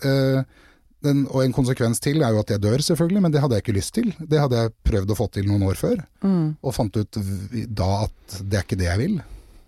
Eh, 0.01 0.41
den, 1.05 1.21
og 1.29 1.43
en 1.45 1.53
konsekvens 1.55 2.01
til 2.03 2.21
er 2.25 2.33
jo 2.35 2.41
at 2.41 2.49
jeg 2.51 2.61
dør, 2.63 2.81
selvfølgelig, 2.83 3.21
men 3.23 3.31
det 3.33 3.41
hadde 3.43 3.55
jeg 3.59 3.63
ikke 3.65 3.77
lyst 3.77 3.93
til. 3.95 4.09
Det 4.19 4.41
hadde 4.41 4.59
jeg 4.63 4.73
prøvd 4.89 5.13
å 5.13 5.17
få 5.19 5.27
til 5.31 5.47
noen 5.49 5.63
år 5.69 5.77
før, 5.79 6.01
Mm. 6.25 6.57
og 6.63 6.73
fant 6.75 6.97
ut 6.97 7.17
da 7.69 7.89
at 8.07 8.37
det 8.41 8.59
er 8.59 8.65
ikke 8.67 8.77
det 8.81 8.89
jeg 8.89 9.01
vil. 9.03 9.15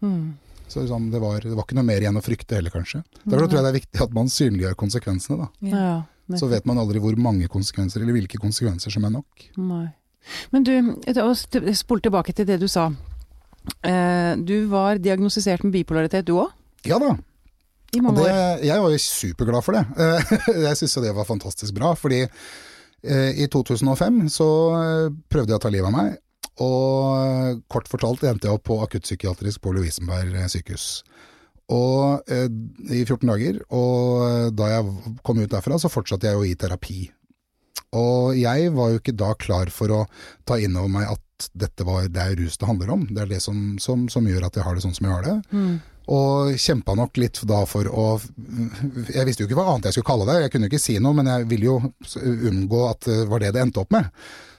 Mm. 0.01 0.35
Så 0.67 0.81
liksom, 0.83 1.05
det, 1.13 1.21
var, 1.23 1.39
det 1.39 1.55
var 1.55 1.63
ikke 1.63 1.77
noe 1.79 1.87
mer 1.87 2.03
igjen 2.03 2.17
å 2.19 2.23
frykte 2.25 2.57
heller, 2.59 2.73
kanskje. 2.73 3.03
Derfor 3.23 3.47
tror 3.47 3.61
jeg 3.61 3.65
det 3.67 3.71
er 3.71 3.79
viktig 3.79 4.01
at 4.03 4.13
man 4.17 4.27
synliggjør 4.33 4.75
konsekvensene. 4.81 5.37
da. 5.45 5.47
Ja, 5.71 5.85
ja, 6.27 6.37
Så 6.41 6.49
vet 6.51 6.65
man 6.67 6.77
aldri 6.81 6.99
hvor 6.99 7.15
mange 7.15 7.47
konsekvenser, 7.47 8.01
eller 8.03 8.17
hvilke 8.17 8.37
konsekvenser 8.41 8.91
som 8.91 9.05
er 9.07 9.13
nok. 9.15 9.45
Nei. 9.57 9.85
Men 10.51 10.63
du, 10.67 10.73
spol 11.73 12.01
tilbake 12.03 12.33
til 12.35 12.45
det 12.49 12.59
du 12.59 12.67
sa. 12.67 12.89
Eh, 13.83 14.35
Du 14.43 14.67
var 14.67 14.97
diagnostisert 14.99 15.63
med 15.63 15.71
bipolaritet 15.73 16.25
du 16.27 16.33
òg? 16.41 16.51
Ja 16.87 16.99
da, 16.99 17.13
I 17.95 18.01
mange 18.03 18.23
det, 18.23 18.31
år. 18.31 18.63
jeg 18.67 18.83
var 18.83 18.93
jo 18.93 19.01
superglad 19.01 19.65
for 19.65 19.77
det. 19.77 19.83
Jeg 20.67 20.79
syns 20.79 20.97
jo 20.97 21.03
det 21.05 21.13
var 21.15 21.27
fantastisk 21.29 21.75
bra, 21.77 21.93
fordi 21.95 22.23
eh, 22.25 23.31
i 23.39 23.47
2005 23.51 24.25
så 24.33 24.47
eh, 24.77 25.05
prøvde 25.31 25.53
jeg 25.53 25.59
å 25.59 25.63
ta 25.63 25.71
livet 25.71 25.87
av 25.87 25.95
meg. 25.95 26.17
Og 26.63 27.61
kort 27.69 27.89
fortalt 27.89 28.25
endte 28.25 28.49
jeg 28.49 28.57
opp 28.57 28.65
på 28.65 28.79
akuttpsykiatrisk 28.81 29.61
på 29.63 29.75
Lovisenberg 29.77 30.35
eh, 30.35 30.49
sykehus. 30.51 30.87
Og 31.73 32.27
eh, 32.31 32.47
i 32.91 33.03
14 33.05 33.23
dager, 33.29 33.61
og 33.75 34.55
da 34.57 34.71
jeg 34.73 35.15
kom 35.27 35.39
ut 35.43 35.51
derfra 35.51 35.79
så 35.79 35.91
fortsatte 35.91 36.27
jeg 36.27 36.39
jo 36.39 36.47
i 36.47 36.57
terapi. 36.59 37.05
Og 37.95 38.35
jeg 38.35 38.71
var 38.75 38.91
jo 38.91 38.99
ikke 38.99 39.15
da 39.15 39.31
klar 39.39 39.71
for 39.71 39.93
å 39.95 40.01
ta 40.47 40.57
inn 40.59 40.75
over 40.75 40.91
meg 40.91 41.13
at 41.13 41.49
dette 41.55 41.85
var, 41.87 42.07
det 42.09 42.23
er 42.23 42.39
rus 42.39 42.57
det 42.57 42.67
handler 42.67 42.91
om. 42.95 43.05
Det 43.11 43.23
er 43.23 43.29
det 43.31 43.39
som, 43.43 43.77
som, 43.79 44.07
som 44.11 44.25
gjør 44.27 44.49
at 44.49 44.57
jeg 44.57 44.65
har 44.65 44.75
det 44.75 44.83
sånn 44.83 44.95
som 44.97 45.07
jeg 45.07 45.13
har 45.13 45.27
det. 45.27 45.37
Mm. 45.53 45.77
Og 46.07 46.53
kjempa 46.55 46.95
nok 46.95 47.17
litt 47.19 47.41
da 47.49 47.63
for 47.67 47.87
å 47.91 48.05
Jeg 49.11 49.25
visste 49.27 49.43
jo 49.43 49.49
ikke 49.49 49.57
hva 49.59 49.73
annet 49.73 49.89
jeg 49.89 49.97
skulle 49.97 50.09
kalle 50.11 50.27
det, 50.29 50.37
jeg 50.45 50.53
kunne 50.53 50.69
ikke 50.69 50.81
si 50.81 50.97
noe, 51.03 51.17
men 51.17 51.27
jeg 51.27 51.47
ville 51.51 51.67
jo 51.67 51.79
unngå 52.51 52.83
at 52.87 53.09
det 53.09 53.25
var 53.31 53.43
det 53.43 53.53
det 53.55 53.65
endte 53.65 53.83
opp 53.83 53.91
med. 53.95 54.07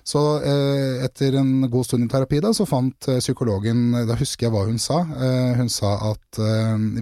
Så 0.08 0.22
eh, 0.40 1.04
etter 1.04 1.36
en 1.36 1.66
god 1.68 1.84
stund 1.84 2.06
i 2.06 2.08
terapi 2.08 2.40
da, 2.40 2.54
så 2.56 2.64
fant 2.68 3.08
eh, 3.12 3.20
psykologen 3.20 3.92
Da 4.08 4.16
husker 4.16 4.46
jeg 4.46 4.54
hva 4.54 4.64
hun 4.64 4.80
sa. 4.80 5.02
Eh, 5.04 5.54
hun 5.60 5.68
sa 5.72 5.94
at 6.14 6.40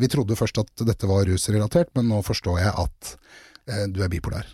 Vi 0.02 0.10
trodde 0.10 0.38
først 0.38 0.58
at 0.62 0.86
dette 0.86 1.10
var 1.10 1.26
rusrelatert, 1.28 1.92
men 1.98 2.10
nå 2.10 2.22
forstår 2.26 2.62
jeg 2.64 2.74
at 2.86 3.16
du 3.90 3.98
er 4.02 4.10
bipolar. 4.10 4.46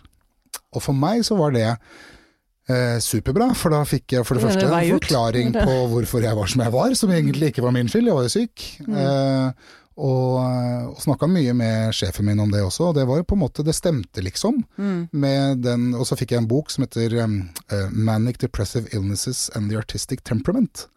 Og 0.73 0.81
for 0.81 0.97
meg 0.97 1.21
så 1.25 1.37
var 1.37 1.53
det 1.53 1.67
eh, 2.69 2.97
superbra, 3.03 3.51
for 3.57 3.73
da 3.73 3.83
fikk 3.87 4.17
jeg 4.17 4.27
for 4.27 4.37
det 4.37 4.43
det 4.43 4.49
første 4.49 4.67
en 4.69 4.97
forklaring 4.97 5.53
på 5.55 5.77
hvorfor 5.91 6.25
jeg 6.25 6.37
var 6.39 6.51
som 6.51 6.65
jeg 6.65 6.75
var, 6.75 6.97
som 6.97 7.13
egentlig 7.13 7.51
ikke 7.51 7.65
var 7.65 7.75
min 7.75 7.89
skyld, 7.91 8.09
jeg 8.09 8.17
var 8.17 8.27
jo 8.27 8.33
syk. 8.33 8.67
Mm. 8.87 8.99
Eh, 9.03 9.71
og 9.97 10.43
og 10.93 11.01
snakka 11.01 11.27
mye 11.29 11.53
med 11.57 11.93
sjefen 11.95 12.27
min 12.27 12.41
om 12.43 12.51
det 12.51 12.61
også, 12.63 12.89
og 12.89 12.97
det 12.97 13.05
var 13.09 13.19
jo 13.19 13.27
på 13.27 13.37
en 13.37 13.43
måte, 13.43 13.65
det 13.65 13.75
stemte 13.77 14.23
liksom. 14.23 14.61
Mm. 14.77 15.01
Med 15.11 15.63
den, 15.65 15.91
og 15.97 16.07
så 16.07 16.17
fikk 16.19 16.33
jeg 16.33 16.43
en 16.43 16.49
bok 16.49 16.71
som 16.73 16.85
heter 16.85 17.17
um, 17.23 17.39
eh, 17.71 17.89
Manic 17.91 18.39
Depressive 18.43 18.89
Illnesses 18.93 19.49
and 19.55 19.71
the 19.71 19.79
Artistic 19.79 20.23
Temperament. 20.23 20.87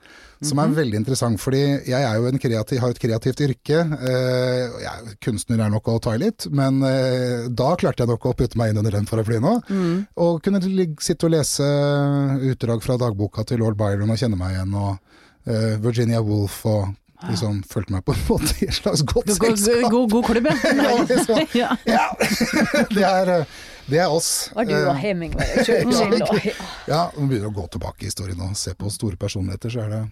Som 0.45 0.61
er 0.61 0.75
veldig 0.77 0.99
interessant, 1.01 1.41
fordi 1.41 1.63
jeg 1.89 1.97
er 1.97 2.19
jo 2.21 2.27
en 2.29 2.39
kreativ, 2.39 2.81
har 2.83 2.93
et 2.93 3.01
kreativt 3.01 3.41
yrke. 3.47 3.79
Eh, 3.81 4.75
jeg, 4.83 5.15
kunstner 5.25 5.63
er 5.65 5.73
nok 5.73 5.89
å 5.89 5.97
ta 6.03 6.13
i 6.13 6.21
litt, 6.21 6.45
men 6.53 6.83
eh, 6.85 7.47
da 7.49 7.71
klarte 7.81 8.05
jeg 8.05 8.13
nok 8.13 8.29
å 8.29 8.35
putte 8.37 8.61
meg 8.61 8.75
inn 8.75 8.83
under 8.83 8.99
den 8.99 9.09
paraplyen 9.09 9.49
òg. 9.49 9.73
Mm. 9.73 9.97
Og 10.27 10.43
kunne 10.45 10.61
sitte 10.61 11.31
og 11.31 11.33
lese 11.33 11.65
utdrag 12.53 12.85
fra 12.85 12.99
dagboka 13.01 13.47
til 13.49 13.65
lord 13.65 13.81
Byron 13.81 14.13
og 14.13 14.21
kjenne 14.21 14.39
meg 14.41 14.59
igjen, 14.59 14.77
og 14.77 15.49
eh, 15.49 15.75
Virginia 15.81 16.21
Woolf 16.21 16.61
og 16.69 16.93
liksom 17.31 17.63
følte 17.71 17.93
meg 17.97 18.05
på 18.07 18.13
en 18.15 18.21
måte 18.29 18.53
i 18.63 18.69
et 18.69 18.75
slags 18.77 19.03
godt 19.03 19.27
God, 19.31 19.39
god, 19.45 19.59
selskap. 19.63 19.91
god, 19.93 20.11
god 20.13 20.29
klubb, 20.29 20.49
Ja, 20.83 20.93
liksom. 21.09 21.41
ja. 21.57 21.71
Ja, 21.89 22.07
det 22.97 23.05
er, 23.09 23.33
eh, 23.41 23.57
det 23.87 24.01
er 24.03 24.13
oss. 24.13 24.51
Var 24.55 24.67
du 24.69 24.75
og 24.77 24.91
Eh, 24.95 25.01
Hemingway 25.05 25.47
og 25.57 25.67
Churchill 25.69 26.23
og 26.23 26.49
Ja, 26.91 27.03
vi 27.17 27.27
begynner 27.31 27.51
å 27.53 27.55
gå 27.57 27.67
tilbake 27.77 28.03
i 28.07 28.11
historien 28.11 28.41
og 28.47 28.57
se 28.59 28.75
på 28.79 28.91
store 28.93 29.17
personligheter, 29.21 29.71
så 29.73 29.85
er 29.87 29.95
det, 29.95 30.03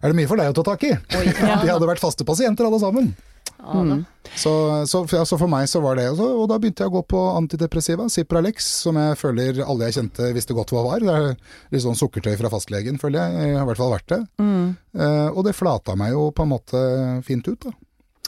er 0.00 0.12
det 0.14 0.16
mye 0.20 0.30
for 0.30 0.40
deg 0.40 0.52
å 0.52 0.56
ta 0.60 0.66
tak 0.72 0.86
i. 0.88 0.94
De 1.10 1.68
hadde 1.70 1.88
vært 1.90 2.00
faste 2.02 2.24
pasienter 2.28 2.68
alle 2.68 2.80
sammen. 2.82 3.12
Da. 3.60 3.96
Så, 4.36 4.52
så, 4.86 5.00
for- 5.08 5.38
for 5.40 5.48
meg 5.50 5.66
så 5.68 5.80
var 5.82 5.96
det, 5.96 6.06
også, 6.12 6.26
og 6.42 6.48
da 6.48 6.58
begynte 6.60 6.84
jeg 6.84 6.90
å 6.92 6.96
gå 6.98 7.02
på 7.08 7.20
antidepressiva, 7.36 8.06
Cipralex, 8.12 8.66
som 8.84 8.96
jeg 9.00 9.16
føler 9.18 9.62
alle 9.64 9.88
jeg 9.88 9.96
kjente 9.98 10.32
visste 10.36 10.54
godt 10.54 10.70
hva 10.76 10.84
var. 10.86 11.00
Det 11.00 11.14
er 11.16 11.36
litt 11.72 11.82
sånn 11.84 11.98
sukkertøy 11.98 12.36
fra 12.38 12.50
fastlegen, 12.52 12.98
føler 13.00 13.20
jeg. 13.24 13.48
Jeg 13.50 13.56
har 13.56 13.64
i 13.64 13.68
hvert 13.70 13.80
fall 13.82 13.94
vært 13.96 14.08
det. 14.12 14.20
Mm. 14.38 14.76
Eh, 14.96 15.28
og 15.34 15.44
det 15.48 15.56
flata 15.58 15.96
meg 15.96 16.12
jo 16.14 16.30
på 16.36 16.46
en 16.46 16.52
måte 16.54 16.82
fint 17.26 17.48
ut, 17.48 17.58
da. 17.68 17.72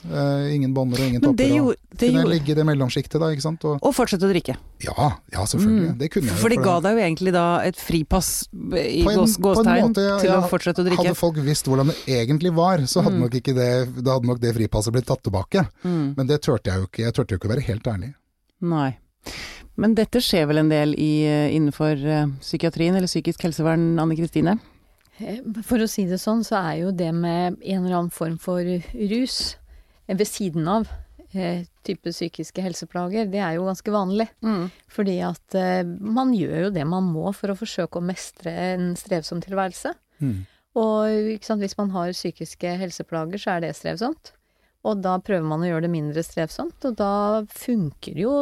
Eh, 0.02 0.54
ingen 0.56 0.72
bånder 0.74 0.98
og 0.98 1.06
ingen 1.06 1.20
Men 1.22 1.30
topper. 1.30 1.46
gjorde, 1.54 1.76
kunne 1.94 2.08
jeg 2.08 2.12
gjorde 2.16 2.30
ligge 2.32 2.50
i 2.50 2.54
det 2.58 2.64
mellomsjiktet 2.66 3.20
da, 3.22 3.26
ikke 3.30 3.44
sant. 3.44 3.64
Og, 3.70 3.78
Og 3.86 3.92
fortsette 3.94 4.26
å 4.26 4.30
drikke. 4.32 4.56
ja, 4.82 5.08
ja, 5.30 5.44
selvfølgelig. 5.46 5.92
Mm. 5.92 5.98
Det 6.00 6.08
kunne 6.10 6.26
jeg. 6.26 6.38
For 6.42 6.48
det 6.50 6.58
ga 6.64 6.80
deg 6.80 6.96
jo 6.98 7.02
egentlig 7.04 7.32
da 7.36 7.44
et 7.62 7.76
fripass 7.78 8.30
i 8.50 9.02
På 9.04 9.12
en- 9.12 9.18
gås, 9.20 9.36
på 9.38 9.52
en 9.52 9.54
gåstegn 9.62 9.86
måte, 9.86 10.02
ja, 10.08 10.18
til 10.18 10.30
å 10.34 10.40
fortsette 10.50 10.82
å 10.82 10.86
drikke. 10.88 11.04
Hadde 11.06 11.14
folk 11.14 11.36
visst 11.46 11.66
hvordan 11.70 11.86
det 11.92 11.96
egentlig 12.08 12.52
var, 12.52 12.78
så 12.90 13.02
hadde, 13.06 13.14
Mm. 13.14 13.20
nok, 13.20 13.30
ikke 13.38 13.54
det, 13.54 14.02
da 14.02 14.18
hadde 14.18 14.26
nok 14.26 14.40
det 14.40 14.54
fripasset 14.56 14.92
blitt 14.92 15.06
tatt 15.06 15.22
tilbake. 15.22 15.68
Mm. 15.84 16.14
Men 16.16 16.26
det 16.26 16.40
turte 16.42 16.64
jeg 16.72 16.80
jo 16.80 16.86
ikke. 16.90 17.04
Jeg 17.06 17.12
turte 17.14 17.30
jo 17.30 17.38
ikke 17.38 17.48
å 17.50 17.54
være 17.54 17.62
helt 17.70 17.84
ærlig. 17.86 18.14
Nei. 18.60 18.96
Men 19.76 19.94
dette 19.94 20.18
skjer 20.18 20.46
vel 20.48 20.58
en 20.58 20.68
del 20.68 20.94
i, 20.98 21.22
eh, 21.24 21.48
innenfor 21.54 21.92
eh, 22.04 22.26
psykiatrien 22.40 22.94
eller 22.96 23.06
psykisk 23.06 23.40
helsevern, 23.40 23.98
Anne 24.00 24.16
Kristine? 24.16 24.58
For 25.62 25.78
å 25.78 25.88
si 25.88 26.04
det 26.06 26.18
sånn, 26.18 26.42
så 26.42 26.58
er 26.58 26.80
jo 26.82 26.90
det 26.90 27.14
med 27.14 27.56
en 27.62 27.84
eller 27.86 27.96
annen 27.96 28.10
form 28.10 28.38
for 28.38 28.58
rus 28.64 29.56
ved 30.18 30.28
siden 30.28 30.68
av 30.68 30.88
eh, 31.32 31.64
type 31.86 32.12
psykiske 32.12 32.64
helseplager, 32.64 33.28
det 33.30 33.40
er 33.42 33.56
jo 33.56 33.66
ganske 33.68 33.94
vanlig. 33.94 34.28
Fordi 34.92 35.18
at 35.26 35.58
eh, 35.58 35.82
man 35.86 36.34
gjør 36.36 36.68
jo 36.68 36.74
det 36.74 36.86
man 36.88 37.08
må 37.12 37.32
for 37.36 37.52
å 37.52 37.58
forsøke 37.58 38.00
å 38.00 38.06
mestre 38.12 38.52
en 38.72 38.92
strevsom 38.98 39.42
tilværelse. 39.44 39.94
Mm. 40.22 40.38
Og 40.78 41.42
sant, 41.44 41.60
hvis 41.60 41.76
man 41.76 41.92
har 41.92 42.14
psykiske 42.16 42.78
helseplager, 42.80 43.40
så 43.40 43.56
er 43.56 43.66
det 43.66 43.74
strevsomt. 43.76 44.32
Og 44.82 44.98
da 44.98 45.14
prøver 45.22 45.44
man 45.46 45.62
å 45.62 45.68
gjøre 45.68 45.84
det 45.86 45.92
mindre 45.92 46.24
strevsomt, 46.26 46.82
og 46.88 46.96
da 46.98 47.14
funker 47.54 48.18
jo 48.18 48.32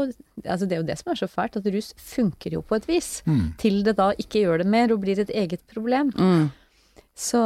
Altså 0.40 0.64
det 0.64 0.72
er 0.72 0.78
jo 0.80 0.86
det 0.88 0.94
som 0.96 1.10
er 1.12 1.18
så 1.20 1.26
fælt, 1.28 1.58
at 1.58 1.66
rus 1.68 1.90
funker 2.00 2.54
jo 2.54 2.62
på 2.64 2.78
et 2.78 2.86
vis. 2.88 3.08
Mm. 3.28 3.42
Til 3.60 3.82
det 3.84 3.92
da 3.98 4.06
ikke 4.16 4.40
gjør 4.40 4.62
det 4.62 4.70
mer 4.72 4.94
og 4.94 5.02
blir 5.02 5.20
et 5.20 5.32
eget 5.36 5.60
problem. 5.68 6.14
Mm. 6.16 6.46
Så, 7.20 7.40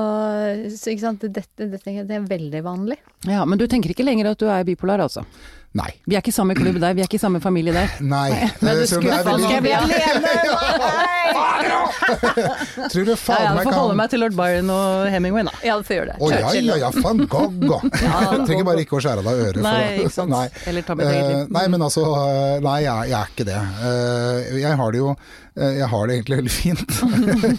så 0.70 0.92
ikke 0.92 1.02
sant, 1.02 1.24
dette, 1.34 1.66
dette 1.66 1.94
det 2.06 2.14
er 2.14 2.26
veldig 2.30 2.60
vanlig. 2.62 2.98
Ja, 3.26 3.42
men 3.48 3.58
du 3.58 3.66
tenker 3.66 3.90
ikke 3.90 4.06
lenger 4.06 4.30
at 4.30 4.38
du 4.38 4.46
er 4.46 4.66
bipolar, 4.68 5.02
altså? 5.02 5.24
Nei. 5.74 5.88
Vi 6.06 6.14
er 6.14 6.22
ikke 6.22 6.32
samme 6.34 6.54
klubb 6.54 6.76
der, 6.78 6.94
vi 6.94 7.02
er 7.02 7.08
ikke 7.10 7.18
samme 7.18 7.40
familie 7.42 7.72
der. 7.74 7.90
Nei. 8.14 8.28
Men 8.62 8.76
du 8.78 8.82
Eh, 8.84 8.86
skulle 8.86 9.16
Skal 9.24 9.60
bli 9.64 9.72
alene? 9.74 11.34
Tror 12.92 13.06
du 13.08 13.14
faen 13.18 13.54
meg 13.56 13.64
kan 13.64 13.64
jeg 13.64 13.66
får 13.68 13.76
holde 13.78 13.96
meg 13.98 14.10
til 14.12 14.22
lord 14.22 14.36
Byron 14.38 14.70
og 14.74 15.06
Hemingway, 15.12 15.44
da. 15.48 15.54
Ja, 15.66 15.76
du 15.80 15.86
får 15.86 15.96
gjøre 15.98 16.12
det. 16.12 16.16
Å 16.20 16.30
ja, 16.30 16.52
ja, 16.58 16.76
ja, 16.84 16.90
van 17.02 17.22
Gogh. 17.30 17.86
Trenger 18.46 18.66
bare 18.68 18.84
ikke 18.84 18.98
å 18.98 19.02
skjære 19.04 19.22
av 19.24 19.28
deg 19.30 19.42
øret. 19.48 19.62
Nei, 19.64 19.78
ikke 20.04 20.14
sant. 20.14 20.32
Nei. 20.36 20.44
Eller 20.70 20.86
ta 20.86 20.96
med 20.98 21.08
eget 21.08 21.22
Eh, 21.24 21.30
liv. 21.30 21.52
nei, 21.54 21.64
men 21.72 21.82
altså 21.86 22.02
eh, 22.18 22.58
Nei, 22.64 22.78
jeg, 22.84 23.08
jeg 23.10 23.18
er 23.20 23.32
ikke 23.34 23.46
det. 23.48 23.60
Eh, 23.88 24.58
jeg 24.64 24.78
har 24.80 24.94
det 24.94 25.00
jo 25.02 25.14
Jeg 25.54 25.86
har 25.86 26.08
det 26.10 26.14
egentlig 26.18 26.36
veldig 26.40 26.50
fint. 26.52 26.94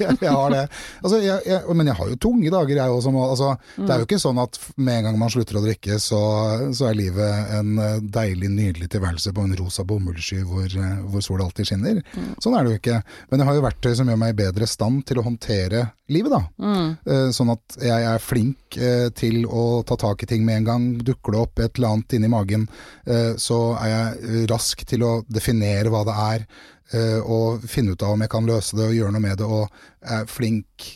jeg, 0.01 0.17
jeg 0.19 0.31
har 0.35 0.49
det. 0.51 0.63
Altså, 1.01 1.19
jeg, 1.23 1.37
jeg, 1.47 1.75
men 1.79 1.87
jeg 1.91 1.95
har 1.99 2.09
jo 2.11 2.17
tunge 2.25 2.51
dager, 2.51 2.75
jeg 2.81 2.91
òg. 2.91 3.07
Altså, 3.31 3.53
mm. 3.77 3.85
Det 3.87 3.93
er 3.95 4.01
jo 4.03 4.07
ikke 4.09 4.19
sånn 4.19 4.41
at 4.43 4.59
med 4.75 4.97
en 4.99 5.07
gang 5.09 5.19
man 5.21 5.31
slutter 5.31 5.59
å 5.59 5.63
drikke, 5.63 5.95
så, 6.03 6.19
så 6.75 6.89
er 6.89 6.97
livet 6.99 7.53
en 7.55 7.79
deilig, 8.11 8.49
nydelig 8.51 8.87
tilværelse 8.93 9.31
på 9.35 9.43
en 9.45 9.55
rosa 9.59 9.83
bomullssky 9.87 10.41
hvor, 10.45 10.65
eh, 10.65 10.99
hvor 11.09 11.23
sola 11.23 11.45
alltid 11.45 11.69
skinner. 11.69 12.01
Sånn 12.43 12.55
er 12.57 12.63
det 12.65 12.73
jo 12.73 12.79
ikke. 12.81 12.99
Men 13.31 13.41
jeg 13.41 13.47
har 13.49 13.57
jo 13.57 13.65
verktøy 13.65 13.95
som 13.95 14.11
gjør 14.11 14.19
meg 14.21 14.33
i 14.33 14.37
bedre 14.43 14.67
stand 14.69 15.05
til 15.07 15.21
å 15.21 15.25
håndtere 15.25 15.83
livet, 16.09 16.31
da. 16.35 16.41
Mm. 16.61 16.89
Eh, 17.05 17.29
Sånn 17.35 17.51
at 17.53 17.77
jeg 17.81 18.05
er 18.11 18.21
flink 18.21 18.77
eh, 18.77 19.09
til 19.17 19.45
å 19.45 19.83
ta 19.87 19.97
tak 19.97 20.23
i 20.23 20.29
ting 20.29 20.45
med 20.45 20.61
en 20.61 20.69
gang. 20.69 20.85
Dukker 21.01 21.35
det 21.35 21.41
opp 21.41 21.59
et 21.59 21.77
eller 21.79 21.95
annet 21.95 22.17
inni 22.17 22.29
magen, 22.31 22.67
så 23.37 23.57
er 23.79 23.89
jeg 23.91 24.47
rask 24.49 24.81
til 24.87 25.03
å 25.05 25.11
definere 25.29 25.91
hva 25.93 26.03
det 26.07 26.15
er. 26.25 26.45
Og 27.25 27.63
finne 27.69 27.93
ut 27.93 28.03
av 28.05 28.13
om 28.13 28.21
jeg 28.21 28.31
kan 28.31 28.45
løse 28.45 28.77
det 28.77 28.85
og 28.85 28.93
gjøre 28.95 29.13
noe 29.15 29.23
med 29.23 29.39
det. 29.39 29.45
Og 29.45 29.69
er 30.05 30.27
flink, 30.29 30.91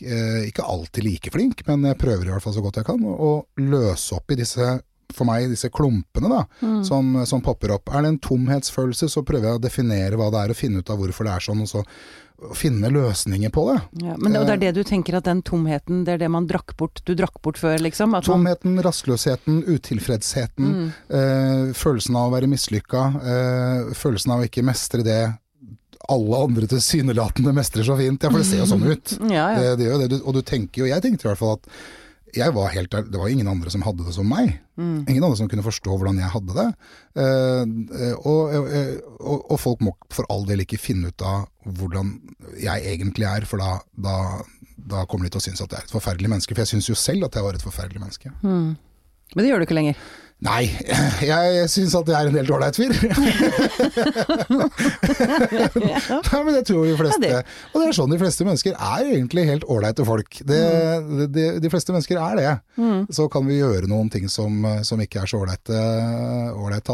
ikke 0.46 0.66
alltid 0.66 1.06
like 1.06 1.34
flink, 1.34 1.64
men 1.68 1.88
jeg 1.90 2.00
prøver 2.02 2.28
i 2.28 2.34
hvert 2.34 2.46
fall 2.46 2.56
så 2.56 2.64
godt 2.66 2.82
jeg 2.82 2.88
kan, 2.90 3.02
å 3.06 3.32
løse 3.62 4.18
opp 4.18 4.32
i 4.34 4.40
disse 4.40 4.80
for 5.14 5.26
meg 5.26 5.50
disse 5.50 5.70
klumpene 5.74 6.30
da, 6.30 6.44
Mm. 6.62 6.84
som, 6.86 7.26
som 7.26 7.42
popper 7.42 7.72
opp. 7.76 7.90
Er 7.94 8.02
det 8.06 8.10
en 8.14 8.20
tomhetsfølelse, 8.20 9.10
så 9.10 9.24
prøver 9.26 9.50
jeg 9.50 9.60
å 9.60 9.62
definere 9.64 10.16
hva 10.20 10.30
det 10.32 10.40
er, 10.44 10.50
og 10.54 10.60
finne 10.60 10.80
ut 10.84 10.90
av 10.94 11.00
hvorfor 11.02 11.26
det 11.26 11.34
er 11.36 11.46
sånn, 11.50 11.62
og 11.66 11.68
så 11.72 11.84
finne 12.56 12.88
løsninger 12.88 13.52
på 13.52 13.66
det. 13.68 13.80
Ja, 14.06 14.14
men 14.16 14.32
det, 14.32 14.40
og 14.40 14.46
det 14.48 14.54
er 14.54 14.62
det 14.62 14.70
du 14.78 14.84
tenker 14.88 15.18
at 15.18 15.26
den 15.28 15.42
tomheten, 15.44 16.06
det 16.08 16.14
er 16.14 16.22
det 16.22 16.30
man 16.32 16.46
drakk 16.48 16.72
bort, 16.80 17.02
du 17.04 17.12
drakk 17.20 17.42
bort 17.44 17.58
før, 17.60 17.76
liksom? 17.84 18.14
At 18.16 18.30
man, 18.32 18.46
Tomheten, 18.46 18.78
rastløsheten, 18.86 19.58
utilfredsheten, 19.68 20.70
Mm. 20.70 20.88
eh, 21.10 21.74
følelsen 21.76 22.16
av 22.16 22.30
å 22.32 22.36
være 22.38 22.48
mislykka, 22.48 23.02
eh, 23.20 23.94
følelsen 23.94 24.32
av 24.32 24.40
å 24.40 24.48
ikke 24.48 24.64
mestre 24.64 25.04
det 25.04 25.38
alle 26.10 26.38
andre 26.48 26.66
tilsynelatende 26.66 27.52
mestrer 27.54 27.84
så 27.84 27.98
fint. 28.00 28.24
Ja, 28.24 28.30
for 28.32 28.40
det 28.40 28.48
ser 28.48 28.64
jo 28.64 28.70
sånn 28.72 28.88
ut. 28.88 29.18
ja, 29.30 29.52
ja. 29.52 29.60
Det, 29.60 29.78
det 29.78 29.86
gjør 29.90 30.08
det. 30.08 30.22
Og 30.24 30.34
du 30.34 30.42
tenker 30.42 30.82
jo, 30.86 30.86
jeg 30.90 31.02
tenkte 31.04 31.28
i 31.28 31.30
hvert 31.34 31.38
fall 31.44 31.58
at 31.60 31.68
var 32.36 32.70
helt 32.74 32.92
det 32.92 33.18
var 33.18 33.30
ingen 33.30 33.48
andre 33.48 33.72
som 33.74 33.84
hadde 33.86 34.06
det 34.06 34.14
som 34.16 34.28
meg. 34.30 34.60
Mm. 34.78 35.06
Ingen 35.08 35.24
andre 35.24 35.38
som 35.38 35.50
kunne 35.50 35.66
forstå 35.66 35.96
hvordan 35.96 36.20
jeg 36.22 36.32
hadde 36.34 36.56
det. 36.58 36.68
Eh, 37.24 38.14
og, 38.20 38.54
eh, 38.70 38.96
og, 39.20 39.52
og 39.52 39.60
folk 39.60 39.84
må 39.86 39.96
for 40.14 40.30
all 40.30 40.46
del 40.50 40.64
ikke 40.64 40.82
finne 40.82 41.12
ut 41.12 41.26
av 41.26 41.48
hvordan 41.80 42.14
jeg 42.62 42.86
egentlig 42.94 43.28
er, 43.30 43.48
for 43.50 43.62
da, 43.62 43.80
da, 43.96 44.16
da 44.78 45.06
kommer 45.10 45.28
de 45.28 45.34
til 45.36 45.42
å 45.42 45.48
synes 45.50 45.64
at 45.66 45.74
jeg 45.74 45.82
er 45.82 45.90
et 45.90 45.98
forferdelig 45.98 46.32
menneske. 46.32 46.56
For 46.56 46.66
jeg 46.66 46.74
syns 46.76 46.90
jo 46.92 46.98
selv 47.00 47.28
at 47.30 47.38
jeg 47.38 47.46
var 47.46 47.58
et 47.58 47.66
forferdelig 47.66 48.04
menneske. 48.04 48.34
Mm. 48.44 48.78
Men 49.36 49.44
det 49.44 49.52
gjør 49.52 49.62
du 49.62 49.68
ikke 49.68 49.78
lenger. 49.78 50.00
Nei, 50.40 50.70
jeg 51.28 51.66
syns 51.68 51.92
at 52.00 52.08
jeg 52.08 52.16
er 52.16 52.30
en 52.30 52.38
helt 52.40 52.52
ålreit 52.56 52.78
fyr. 52.80 52.94
Nei, 55.20 56.40
men 56.46 56.54
jeg 56.56 56.66
tror 56.70 56.86
de 56.88 56.94
fleste 57.00 57.32
Og 57.74 57.76
det 57.82 57.88
er 57.90 57.96
sånn 57.98 58.14
de 58.14 58.20
fleste 58.22 58.46
mennesker 58.48 58.76
er 58.78 59.10
egentlig 59.10 59.44
helt 59.50 59.66
ålreite 59.72 60.06
folk. 60.08 60.40
Det, 60.48 60.60
de, 61.36 61.46
de 61.64 61.72
fleste 61.74 61.92
mennesker 61.96 62.20
er 62.22 62.40
det. 62.40 62.54
Mm. 62.80 63.02
Så 63.16 63.28
kan 63.34 63.44
vi 63.50 63.60
gjøre 63.60 63.90
noen 63.92 64.10
ting 64.14 64.30
som, 64.32 64.64
som 64.88 65.02
ikke 65.04 65.24
er 65.26 65.32
så 65.32 65.42
ålreite 65.44 65.80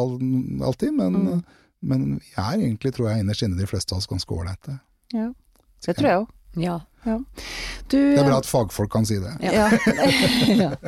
alltid, 0.01 0.91
men, 0.97 1.13
Mm. 1.25 1.41
men 1.85 2.03
vi 2.19 2.31
er 2.37 2.55
egentlig, 2.57 2.91
tror 2.95 3.09
jeg, 3.11 3.21
innerst 3.23 3.43
inne 3.45 3.57
de 3.59 3.67
fleste 3.69 3.93
av 3.93 4.01
oss 4.01 4.09
ganske 4.09 4.33
ålreite. 4.33 4.79
Ja. 5.13 5.29
Det 5.85 5.93
tror 5.99 6.09
jeg 6.09 6.21
òg. 6.23 6.27
Ja. 6.55 6.79
Du, 7.05 7.97
Det 7.99 8.17
er 8.17 8.25
bra 8.25 8.39
at 8.41 8.47
fagfolk 8.49 8.89
kan 8.91 9.05
si 9.05 9.19
det. 9.21 9.35
Ja. 9.45 9.69
ja. 10.49 10.71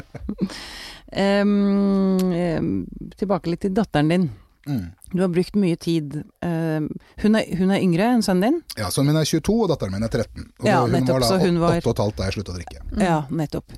Em, 1.08 2.86
tilbake 3.18 3.48
litt 3.54 3.62
til 3.64 3.74
datteren 3.78 4.10
din. 4.12 4.26
Mm. 4.68 4.82
Du 5.14 5.22
har 5.24 5.30
brukt 5.32 5.56
mye 5.56 5.78
tid 5.80 6.18
em, 6.44 6.90
hun, 7.22 7.38
er, 7.40 7.46
hun 7.56 7.70
er 7.72 7.80
yngre 7.80 8.10
enn 8.18 8.24
sønnen 8.26 8.44
din? 8.44 8.58
Ja, 8.76 8.90
Sønnen 8.92 9.14
min 9.14 9.22
er 9.22 9.30
22, 9.30 9.54
og 9.64 9.70
datteren 9.72 9.94
min 9.96 10.04
er 10.04 10.12
13. 10.12 10.50
Og 10.60 10.68
Ja, 10.68 10.82
hun 10.84 10.92
nettopp, 10.92 11.14
var 11.16 11.24
da 11.24 11.30
så 11.30 11.38
hun 11.46 11.60
var- 11.62 11.78
8 11.80 11.88
og 11.88 11.94
et 11.96 12.02
halvt 12.04 12.18
da 12.20 12.28
jeg 12.28 12.36
slutta 12.36 12.52
å 12.52 12.58
drikke. 12.58 12.82
Ja, 13.00 13.22
nettopp. 13.32 13.78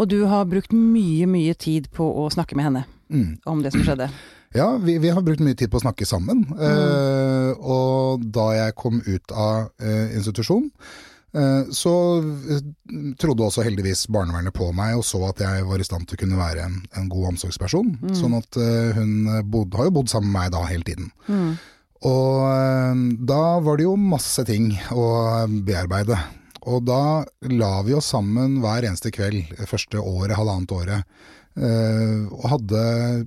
Og 0.00 0.08
du 0.08 0.16
har 0.30 0.48
brukt 0.48 0.72
mye, 0.72 1.26
mye 1.28 1.52
tid 1.60 1.90
på 1.92 2.08
å 2.24 2.30
snakke 2.32 2.56
med 2.56 2.64
henne 2.70 2.84
Mm. 3.12 3.36
om 3.44 3.60
det 3.62 3.72
som 3.74 3.82
skjedde. 3.84 4.08
Ja, 4.52 4.76
vi, 4.76 4.98
vi 5.00 5.08
har 5.08 5.22
brukt 5.24 5.40
mye 5.40 5.56
tid 5.56 5.70
på 5.72 5.78
å 5.78 5.80
snakke 5.80 6.04
sammen. 6.04 6.42
Eh, 6.60 7.52
og 7.56 8.20
da 8.36 8.50
jeg 8.52 8.74
kom 8.76 8.98
ut 9.06 9.32
av 9.32 9.70
uh, 9.80 10.12
institusjon, 10.12 10.66
så 11.72 11.94
eh, 12.20 12.64
trodde 13.20 13.46
også 13.46 13.64
heldigvis 13.64 14.04
barnevernet 14.12 14.52
på 14.52 14.68
meg 14.76 14.98
og 14.98 15.04
så 15.08 15.22
at 15.30 15.40
jeg 15.40 15.64
var 15.64 15.80
i 15.80 15.86
stand 15.86 16.04
til 16.08 16.18
å 16.18 16.22
kunne 16.24 16.40
være 16.40 16.66
en, 16.68 16.80
en 16.98 17.08
god 17.12 17.32
omsorgsperson. 17.32 17.94
Sånn 18.18 18.36
at 18.36 18.58
eh, 18.60 18.98
hun 18.98 19.30
bod, 19.48 19.72
har 19.78 19.88
jo 19.88 19.96
bodd 19.96 20.12
sammen 20.12 20.32
med 20.32 20.38
meg 20.42 20.52
da 20.56 20.66
hele 20.68 20.86
tiden. 20.88 21.08
Mm. 21.28 21.54
Og 22.12 22.38
eh, 22.50 23.02
da 23.32 23.42
var 23.64 23.80
det 23.80 23.88
jo 23.88 23.96
masse 23.96 24.44
ting 24.48 24.74
å 24.92 25.08
bearbeide. 25.64 26.20
Og 26.68 26.84
da 26.86 27.24
la 27.50 27.74
vi 27.86 27.96
oss 27.96 28.12
sammen 28.12 28.60
hver 28.62 28.84
eneste 28.86 29.10
kveld, 29.14 29.56
første 29.66 29.98
året, 29.98 30.36
halvannet 30.38 30.76
året. 30.76 31.08
Eh, 31.52 32.28
og 32.28 32.46
hadde 32.48 32.82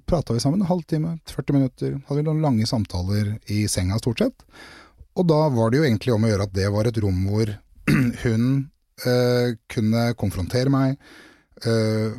prata 0.09 0.33
vi 0.33 0.41
sammen 0.41 0.63
en 0.63 0.69
halvtime, 0.69 1.17
40 1.29 1.57
minutter. 1.57 1.99
Hadde 2.07 2.21
vi 2.21 2.29
noen 2.29 2.45
lange 2.45 2.69
samtaler 2.69 3.35
i 3.51 3.65
senga 3.71 3.99
stort 4.01 4.23
sett. 4.23 4.47
Og 5.15 5.27
da 5.29 5.45
var 5.51 5.71
det 5.71 5.79
jo 5.79 5.87
egentlig 5.87 6.15
om 6.15 6.25
å 6.25 6.31
gjøre 6.31 6.47
at 6.47 6.55
det 6.55 6.71
var 6.73 6.89
et 6.89 6.99
rom 7.03 7.21
hvor 7.29 7.51
hun 8.23 8.45
eh, 9.05 9.55
kunne 9.71 10.05
konfrontere 10.19 10.71
meg, 10.73 10.97
eh, 11.65 12.15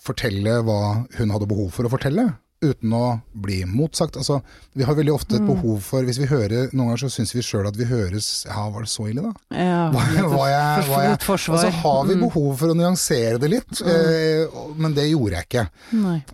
fortelle 0.00 0.60
hva 0.64 0.80
hun 1.18 1.34
hadde 1.34 1.48
behov 1.50 1.74
for 1.76 1.86
å 1.86 1.92
fortelle. 1.92 2.26
Uten 2.60 2.92
å 2.92 3.20
bli 3.32 3.62
motsagt. 3.64 4.18
Altså, 4.20 4.42
vi 4.76 4.84
har 4.84 4.92
veldig 4.98 5.14
ofte 5.14 5.38
et 5.38 5.46
behov 5.48 5.78
for 5.80 6.04
Hvis 6.04 6.18
vi 6.20 6.26
hører 6.28 6.66
Noen 6.76 6.90
ganger 6.90 7.00
så 7.06 7.08
syns 7.14 7.32
vi 7.32 7.40
sjøl 7.40 7.64
at 7.70 7.76
vi 7.78 7.86
høres 7.88 8.26
Ja, 8.44 8.66
var 8.68 8.84
det 8.84 8.90
så 8.92 9.06
ille, 9.08 9.22
da? 9.24 9.32
Ja, 9.56 9.86
jeg, 9.88 10.84
jeg, 10.92 11.14
Et 11.14 11.24
forsvar. 11.24 11.56
altså, 11.56 11.70
har 11.80 12.04
vi 12.10 12.18
Mm. 12.18 12.24
behov 12.26 12.50
for 12.60 12.68
å 12.68 12.76
nyansere 12.76 13.38
det 13.40 13.48
litt, 13.54 13.80
eh, 13.80 14.60
men 14.76 14.92
det 14.94 15.06
gjorde 15.08 15.38
jeg 15.38 15.46
ikke. 15.48 15.64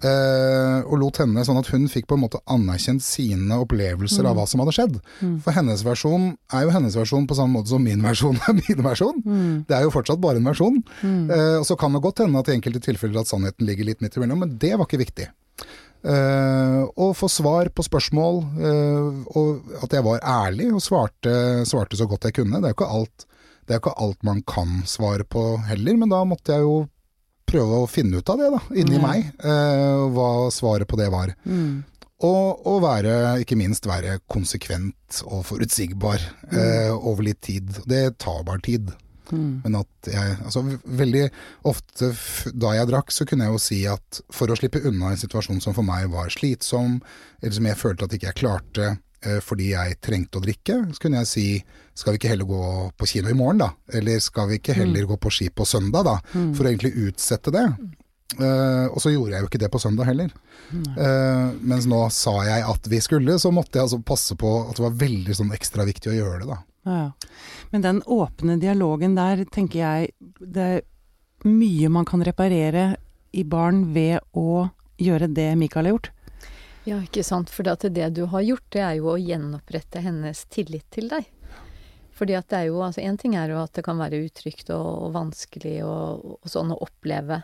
Eh, 0.02 0.80
og 0.90 0.98
lot 1.00 1.20
henne 1.22 1.44
sånn 1.46 1.60
at 1.60 1.70
hun 1.70 1.86
fikk 1.92 2.08
på 2.10 2.16
en 2.18 2.24
måte 2.24 2.40
anerkjent 2.50 3.02
sine 3.06 3.58
opplevelser 3.62 4.26
av 4.26 4.34
hva 4.38 4.48
som 4.50 4.60
hadde 4.64 4.74
skjedd. 4.74 4.98
For 5.44 5.54
hennes 5.56 5.84
versjon 5.86 6.32
er 6.52 6.66
jo 6.66 6.74
hennes 6.74 6.96
versjon 6.98 7.26
på 7.30 7.38
samme 7.38 7.60
måte 7.60 7.70
som 7.70 7.82
min 7.86 8.02
versjon 8.02 8.38
er 8.48 8.58
min 8.60 8.82
versjon. 8.82 9.22
Det 9.68 9.78
er 9.78 9.86
jo 9.86 9.94
fortsatt 9.94 10.20
bare 10.20 10.42
en 10.42 10.50
versjon. 10.50 10.82
Eh, 11.04 11.56
og 11.60 11.66
så 11.70 11.78
kan 11.78 11.92
det 11.94 12.02
godt 12.02 12.24
hende 12.24 12.42
at 12.42 12.50
i 12.50 12.56
enkelte 12.58 12.82
tilfeller 12.82 13.22
at 13.22 13.30
sannheten 13.30 13.66
ligger 13.68 13.84
litt 13.92 14.02
midt 14.02 14.16
imellom, 14.18 14.42
men 14.42 14.56
det 14.58 14.74
var 14.76 14.86
ikke 14.90 15.04
viktig. 15.06 15.28
Eh, 16.06 16.82
å 16.86 17.06
få 17.16 17.28
svar 17.30 17.70
på 17.74 17.82
spørsmål, 17.82 18.36
uh, 18.60 19.22
og 19.38 19.72
at 19.82 19.96
jeg 19.96 20.04
var 20.06 20.20
ærlig 20.22 20.68
og 20.70 20.82
svarte, 20.84 21.32
svarte 21.66 21.98
så 21.98 22.06
godt 22.06 22.28
jeg 22.28 22.36
kunne. 22.38 22.60
Det 22.60 22.68
er 22.68 22.74
jo 22.74 22.78
ikke 22.78 22.92
alt, 22.98 23.26
det 23.66 23.74
er 23.74 23.80
ikke 23.80 23.96
alt 24.04 24.26
man 24.26 24.42
kan 24.46 24.84
svare 24.86 25.26
på 25.26 25.56
heller, 25.66 25.98
men 25.98 26.12
da 26.12 26.22
måtte 26.28 26.54
jeg 26.54 26.62
jo 26.62 26.76
prøve 27.46 27.80
å 27.82 27.90
finne 27.90 28.20
ut 28.20 28.30
av 28.30 28.38
det 28.42 28.52
da, 28.54 28.62
inni 28.78 29.00
mm. 29.00 29.06
meg, 29.06 29.32
uh, 29.42 30.06
hva 30.14 30.30
svaret 30.54 30.86
på 30.90 30.98
det 31.00 31.08
var. 31.14 31.34
Mm. 31.42 31.82
Og, 32.26 32.62
og 32.70 32.78
være, 32.86 33.16
ikke 33.42 33.58
minst 33.58 33.88
være 33.90 34.20
konsekvent 34.30 35.24
og 35.26 35.42
forutsigbar 35.50 36.22
mm. 36.48 36.94
over 36.96 37.26
litt 37.26 37.42
tid. 37.44 37.74
Det 37.84 38.14
tar 38.22 38.40
bare 38.46 38.62
tid. 38.64 38.94
Mm. 39.32 39.62
Men 39.64 39.78
at 39.80 40.10
jeg 40.10 40.36
Altså 40.46 40.62
veldig 40.84 41.24
ofte 41.66 42.12
da 42.54 42.74
jeg 42.76 42.90
drakk, 42.90 43.10
så 43.14 43.26
kunne 43.28 43.48
jeg 43.48 43.56
jo 43.56 43.62
si 43.62 43.80
at 43.90 44.20
for 44.34 44.50
å 44.50 44.58
slippe 44.58 44.84
unna 44.86 45.12
en 45.12 45.20
situasjon 45.20 45.60
som 45.64 45.74
for 45.76 45.86
meg 45.86 46.08
var 46.12 46.30
slitsom, 46.32 47.00
eller 47.42 47.58
som 47.58 47.68
jeg 47.70 47.80
følte 47.80 48.06
at 48.06 48.16
ikke 48.16 48.30
jeg 48.30 48.40
klarte 48.42 48.88
eh, 48.92 49.40
fordi 49.42 49.72
jeg 49.72 49.98
trengte 50.04 50.38
å 50.40 50.44
drikke, 50.44 50.78
så 50.92 51.02
kunne 51.02 51.22
jeg 51.24 51.32
si 51.32 51.46
skal 51.96 52.14
vi 52.14 52.20
ikke 52.20 52.32
heller 52.34 52.48
gå 52.48 52.64
på 52.96 53.10
kino 53.10 53.32
i 53.32 53.36
morgen 53.38 53.62
da? 53.64 53.70
Eller 53.98 54.20
skal 54.22 54.50
vi 54.50 54.60
ikke 54.60 54.76
heller 54.76 55.08
gå 55.08 55.18
på 55.20 55.32
ski 55.32 55.48
på 55.50 55.66
søndag 55.68 56.06
da? 56.06 56.18
For 56.34 56.66
å 56.66 56.70
egentlig 56.70 57.08
utsette 57.08 57.54
det. 57.54 57.66
Uh, 58.34 58.90
og 58.90 58.98
så 59.00 59.12
gjorde 59.12 59.36
jeg 59.36 59.44
jo 59.44 59.48
ikke 59.48 59.60
det 59.62 59.68
på 59.72 59.80
søndag 59.80 60.08
heller. 60.08 60.32
Uh, 60.72 61.54
mens 61.62 61.86
nå 61.88 62.00
sa 62.12 62.34
jeg 62.44 62.64
at 62.66 62.88
vi 62.90 62.98
skulle, 63.04 63.36
så 63.38 63.52
måtte 63.54 63.78
jeg 63.78 63.86
altså 63.86 64.00
passe 64.02 64.34
på 64.38 64.50
at 64.64 64.76
det 64.76 64.84
var 64.84 64.96
veldig 64.98 65.36
sånn 65.38 65.54
ekstra 65.54 65.86
viktig 65.86 66.10
å 66.10 66.16
gjøre 66.16 66.40
det 66.42 66.48
da. 66.50 66.58
Ja. 66.86 67.12
Men 67.70 67.82
den 67.82 68.02
åpne 68.02 68.56
dialogen 68.62 69.16
der, 69.18 69.42
tenker 69.50 69.80
jeg 69.80 70.12
det 70.38 70.66
er 70.66 70.84
mye 71.46 71.90
man 71.92 72.06
kan 72.08 72.22
reparere 72.24 72.94
i 73.36 73.42
barn 73.44 73.88
ved 73.94 74.22
å 74.32 74.68
gjøre 75.02 75.28
det 75.34 75.50
Mikael 75.60 75.88
har 75.88 75.96
gjort. 75.96 76.12
Ja, 76.86 77.00
ikke 77.02 77.24
sant. 77.26 77.50
For 77.50 77.66
det, 77.66 78.08
du 78.14 78.24
har 78.30 78.44
gjort, 78.46 78.66
det 78.72 78.82
er 78.86 78.94
jo 79.00 79.10
å 79.12 79.18
gjenopprette 79.18 80.00
hennes 80.04 80.44
tillit 80.54 80.86
til 80.94 81.10
deg. 81.10 81.26
Fordi 82.16 82.36
at 82.38 82.48
det 82.48 82.60
er 82.62 82.68
jo 82.70 82.80
Altså, 82.86 83.02
én 83.04 83.18
ting 83.20 83.34
er 83.36 83.50
jo 83.52 83.58
at 83.60 83.74
det 83.76 83.84
kan 83.84 83.98
være 84.00 84.22
utrygt 84.24 84.70
og, 84.70 84.86
og 84.86 85.12
vanskelig 85.18 85.80
og, 85.84 86.38
og 86.38 86.48
sånn 86.48 86.72
å 86.72 86.78
oppleve 86.86 87.42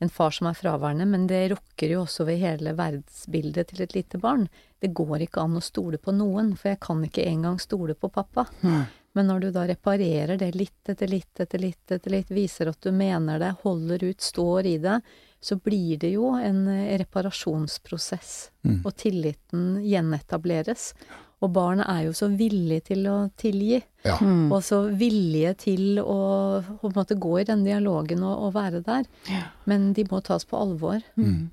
en 0.00 0.08
far 0.12 0.30
som 0.30 0.46
er 0.46 0.54
fraværende, 0.54 1.06
men 1.10 1.26
det 1.26 1.50
rokker 1.52 1.90
jo 1.94 2.04
også 2.04 2.24
ved 2.28 2.38
hele 2.38 2.72
verdensbildet 2.78 3.68
til 3.72 3.82
et 3.82 3.94
lite 3.96 4.18
barn. 4.22 4.48
Det 4.78 4.92
går 4.94 5.24
ikke 5.26 5.42
an 5.42 5.56
å 5.58 5.62
stole 5.64 5.98
på 5.98 6.12
noen, 6.14 6.52
for 6.56 6.70
jeg 6.70 6.80
kan 6.84 7.02
ikke 7.04 7.24
engang 7.26 7.58
stole 7.58 7.94
på 7.98 8.10
pappa. 8.14 8.46
Men 8.62 9.26
når 9.26 9.40
du 9.40 9.48
da 9.50 9.64
reparerer 9.66 10.38
det 10.38 10.52
litt 10.54 10.88
etter 10.92 11.08
litt 11.10 11.40
etter 11.42 11.58
litt 11.58 11.90
etter 11.90 12.12
litt, 12.14 12.28
viser 12.30 12.68
at 12.70 12.80
du 12.84 12.92
mener 12.94 13.40
det, 13.42 13.54
holder 13.64 14.04
ut, 14.04 14.20
står 14.22 14.66
i 14.70 14.76
det, 14.78 15.00
så 15.40 15.56
blir 15.58 15.98
det 15.98 16.12
jo 16.12 16.32
en 16.38 16.64
eh, 16.68 16.96
reparasjonsprosess, 17.02 18.50
Mm. 18.68 18.80
og 18.84 18.94
tilliten 18.98 19.66
gjenetableres. 19.86 20.92
Og 21.38 21.52
barnet 21.54 21.86
er 21.86 22.00
jo 22.08 22.14
så 22.18 22.26
villige 22.34 22.82
til 22.90 23.04
å 23.06 23.16
tilgi, 23.38 23.82
Ja. 24.04 24.16
Mm. 24.22 24.50
og 24.54 24.62
så 24.62 24.78
villige 24.94 25.52
til 25.58 25.98
å 25.98 26.16
på 26.80 26.86
en 26.88 26.94
måte 26.96 27.16
gå 27.18 27.40
i 27.40 27.44
den 27.44 27.64
dialogen 27.66 28.22
og, 28.22 28.44
og 28.46 28.52
være 28.54 28.80
der. 28.86 29.04
Men 29.66 29.92
de 29.92 30.04
må 30.10 30.20
tas 30.24 30.44
på 30.48 30.58
alvor. 30.58 31.02
Mm. 31.16 31.50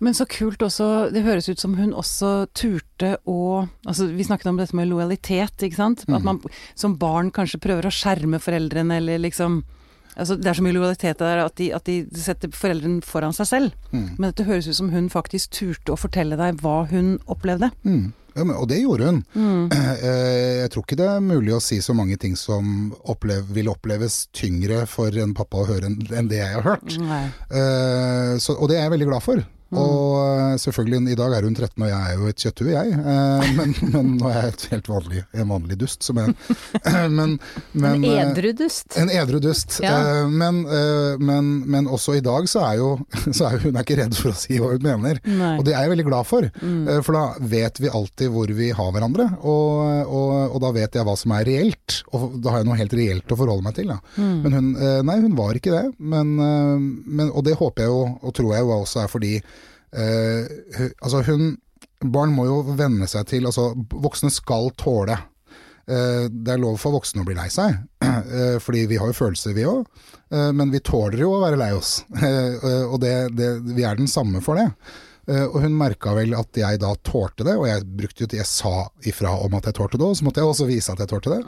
Men 0.00 0.14
så 0.14 0.26
kult 0.28 0.62
også, 0.62 1.10
det 1.12 1.24
høres 1.24 1.48
ut 1.48 1.60
som 1.60 1.74
hun 1.76 1.92
også 1.92 2.46
turte 2.54 3.16
å 3.26 3.66
Altså 3.86 4.06
vi 4.12 4.24
snakket 4.24 4.46
om 4.52 4.56
dette 4.60 4.76
med 4.76 4.88
lojalitet, 4.88 5.56
ikke 5.62 5.76
sant. 5.76 6.04
At 6.08 6.22
man 6.24 6.40
som 6.74 6.96
barn 6.96 7.30
kanskje 7.30 7.60
prøver 7.60 7.88
å 7.88 7.92
skjerme 7.92 8.40
foreldrene, 8.40 9.00
eller 9.02 9.18
liksom 9.18 9.62
Altså, 10.16 10.32
det 10.40 10.48
er 10.48 10.56
så 10.56 10.62
mye 10.64 10.72
lojalitet 10.72 11.18
der 11.20 11.42
at 11.44 11.56
de, 11.60 11.66
at 11.76 11.84
de 11.84 12.06
setter 12.16 12.48
foreldrene 12.48 13.02
foran 13.04 13.34
seg 13.36 13.46
selv. 13.50 13.74
Mm. 13.92 14.06
Men 14.16 14.30
dette 14.30 14.46
høres 14.48 14.64
ut 14.70 14.78
som 14.78 14.88
hun 14.88 15.10
faktisk 15.12 15.50
turte 15.52 15.92
å 15.92 15.98
fortelle 16.00 16.38
deg 16.40 16.62
hva 16.62 16.86
hun 16.88 17.18
opplevde. 17.28 17.68
Mm. 17.84 18.14
Ja, 18.36 18.44
men, 18.44 18.54
og 18.60 18.68
det 18.68 18.82
gjorde 18.82 19.06
hun. 19.10 19.22
Mm. 19.34 19.66
Eh, 19.96 20.62
Jeg 20.66 20.70
tror 20.74 20.84
ikke 20.84 20.98
det 21.00 21.06
er 21.08 21.22
mulig 21.24 21.54
å 21.56 21.60
si 21.62 21.78
så 21.80 21.94
mange 21.96 22.18
ting 22.20 22.34
som 22.36 22.92
opplev, 23.08 23.46
vil 23.56 23.70
oppleves 23.72 24.26
tyngre 24.36 24.82
for 24.90 25.14
en 25.22 25.32
pappa 25.36 25.62
å 25.62 25.68
høre 25.68 25.88
enn 25.88 26.28
det 26.28 26.42
jeg 26.42 26.52
har 26.58 26.66
hørt. 26.66 26.96
Eh, 27.50 28.32
så, 28.42 28.56
og 28.60 28.68
det 28.70 28.76
er 28.78 28.86
jeg 28.86 28.94
veldig 28.98 29.08
glad 29.12 29.24
for. 29.24 29.44
Og 29.74 30.14
eh, 30.22 30.58
selvfølgelig, 30.62 31.00
i 31.10 31.18
dag 31.18 31.32
er 31.34 31.46
hun 31.46 31.56
13 31.56 31.82
og 31.82 31.88
jeg 31.90 31.98
er 31.98 32.20
jo 32.20 32.28
et 32.30 32.42
kjøtthue, 32.44 32.70
jeg. 32.70 32.92
Eh, 32.94 33.46
Men, 33.56 33.72
men 33.80 34.10
nå 34.20 34.28
er 34.30 34.36
jeg 34.36 34.52
et 34.52 34.64
helt 34.74 34.88
vanlig, 34.90 35.22
en 35.34 35.48
vanlig 35.50 35.78
dust. 35.80 36.04
Som 36.06 36.20
jeg, 36.20 36.34
men, 37.18 37.36
men, 37.72 38.04
En 38.04 38.04
eh, 38.06 38.20
edru 38.22 38.52
dust. 38.58 38.96
En 39.00 39.10
edru 39.10 39.40
dust. 39.42 39.78
Ja. 39.82 40.26
Men, 40.28 40.62
men, 41.18 41.48
men 41.66 41.88
også 41.90 42.16
i 42.18 42.22
dag 42.24 42.46
så 42.50 42.62
er 42.68 42.78
jo 42.80 42.90
så 43.36 43.48
er 43.48 43.64
hun 43.64 43.74
er 43.74 43.82
ikke 43.82 43.98
redd 44.02 44.16
for 44.18 44.30
å 44.30 44.38
si 44.38 44.60
hva 44.60 44.72
hun 44.74 44.84
mener. 44.86 45.20
Nei. 45.26 45.54
Og 45.58 45.66
det 45.66 45.74
er 45.74 45.86
jeg 45.86 45.94
veldig 45.96 46.06
glad 46.10 46.28
for, 46.28 46.46
eh, 46.46 47.00
for 47.06 47.18
da 47.18 47.24
vet 47.56 47.80
vi 47.82 47.90
alltid 47.90 48.32
hvor 48.34 48.52
vi 48.60 48.70
har 48.76 48.92
hverandre. 48.94 49.28
Og, 49.42 50.06
og, 50.06 50.34
og 50.52 50.62
da 50.62 50.72
vet 50.76 51.00
jeg 51.00 51.08
hva 51.08 51.16
som 51.18 51.34
er 51.36 51.46
reelt, 51.48 52.00
og 52.14 52.38
da 52.44 52.54
har 52.54 52.62
jeg 52.62 52.70
noe 52.70 52.78
helt 52.78 52.96
reelt 53.00 53.34
å 53.34 53.40
forholde 53.40 53.66
meg 53.66 53.78
til. 53.80 53.90
Da. 53.90 53.98
Men 54.20 54.58
hun, 54.58 54.72
nei, 55.08 55.18
hun 55.24 55.36
var 55.38 55.58
ikke 55.58 55.74
det. 55.74 55.84
Men, 55.98 56.34
men, 56.36 57.30
og 57.30 57.46
det 57.46 57.56
håper 57.58 57.86
jeg 57.86 57.94
jo, 57.94 58.02
og 58.20 58.36
tror 58.36 58.54
jeg 58.54 58.66
jo 58.66 58.76
også 58.76 59.02
er 59.02 59.10
fordi 59.10 59.32
eh, 59.92 60.90
altså 61.02 61.22
hun, 61.26 61.56
Barn 62.04 62.34
må 62.36 62.44
jo 62.48 62.58
venne 62.76 63.06
seg 63.08 63.26
til 63.30 63.46
altså 63.48 63.70
Voksne 64.02 64.30
skal 64.34 64.70
tåle. 64.76 65.16
Eh, 65.88 66.26
Det 66.28 66.52
er 66.52 66.58
lov 66.60 66.76
for 66.82 66.92
voksne 66.98 67.22
å 67.22 67.28
bli 67.28 67.36
lei 67.38 67.48
seg, 67.52 67.76
eh, 68.02 68.58
fordi 68.62 68.86
vi 68.90 68.98
har 69.00 69.06
jo 69.12 69.16
følelser 69.24 69.54
vi 69.56 69.64
òg. 69.70 69.86
Men 70.30 70.72
vi 70.74 70.80
tåler 70.82 71.20
jo 71.22 71.28
å 71.36 71.42
være 71.44 71.58
lei 71.60 71.72
oss, 71.76 72.00
Eh, 72.18 72.84
og 72.90 72.98
det, 73.00 73.12
det, 73.38 73.52
vi 73.76 73.84
er 73.86 73.94
den 74.00 74.08
samme 74.10 74.40
for 74.42 74.58
det. 74.58 74.66
Eh, 75.30 75.44
Og 75.46 75.60
hun 75.62 75.74
merka 75.78 76.12
vel 76.18 76.34
at 76.38 76.50
jeg 76.58 76.80
da 76.82 76.90
tålte 77.06 77.46
det, 77.46 77.54
og 77.58 77.68
jeg 77.70 77.84
brukte 77.98 78.26
jo 78.26 78.28
jeg 78.40 78.46
sa 78.46 78.88
ifra 79.06 79.32
om 79.46 79.54
at 79.54 79.66
jeg 79.70 79.74
tålte 79.78 79.98
det, 79.98 80.06
og 80.10 80.18
så 80.18 80.26
måtte 80.26 80.42
jeg 80.42 80.50
også 80.50 80.66
vise 80.68 80.90
at 80.92 80.98
jeg 81.02 81.10
tålte 81.14 81.30
det. 81.36 81.40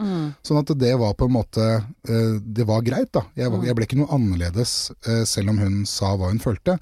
Sånn 0.47 0.59
at 0.63 0.71
det 0.79 0.95
var 0.99 1.15
på 1.19 1.27
en 1.29 1.35
måte 1.35 1.67
eh, 2.09 2.39
Det 2.43 2.67
var 2.71 2.87
greit, 2.87 3.11
da. 3.19 3.25
Jeg, 3.39 3.51
jeg 3.67 3.75
ble 3.79 3.87
ikke 3.91 3.99
noe 4.01 4.15
annerledes 4.15 4.77
eh, 5.07 5.25
selv 5.27 5.51
om 5.57 5.59
hun 5.59 5.81
sa 5.87 6.15
hva 6.15 6.31
hun 6.31 6.39
følte. 6.43 6.79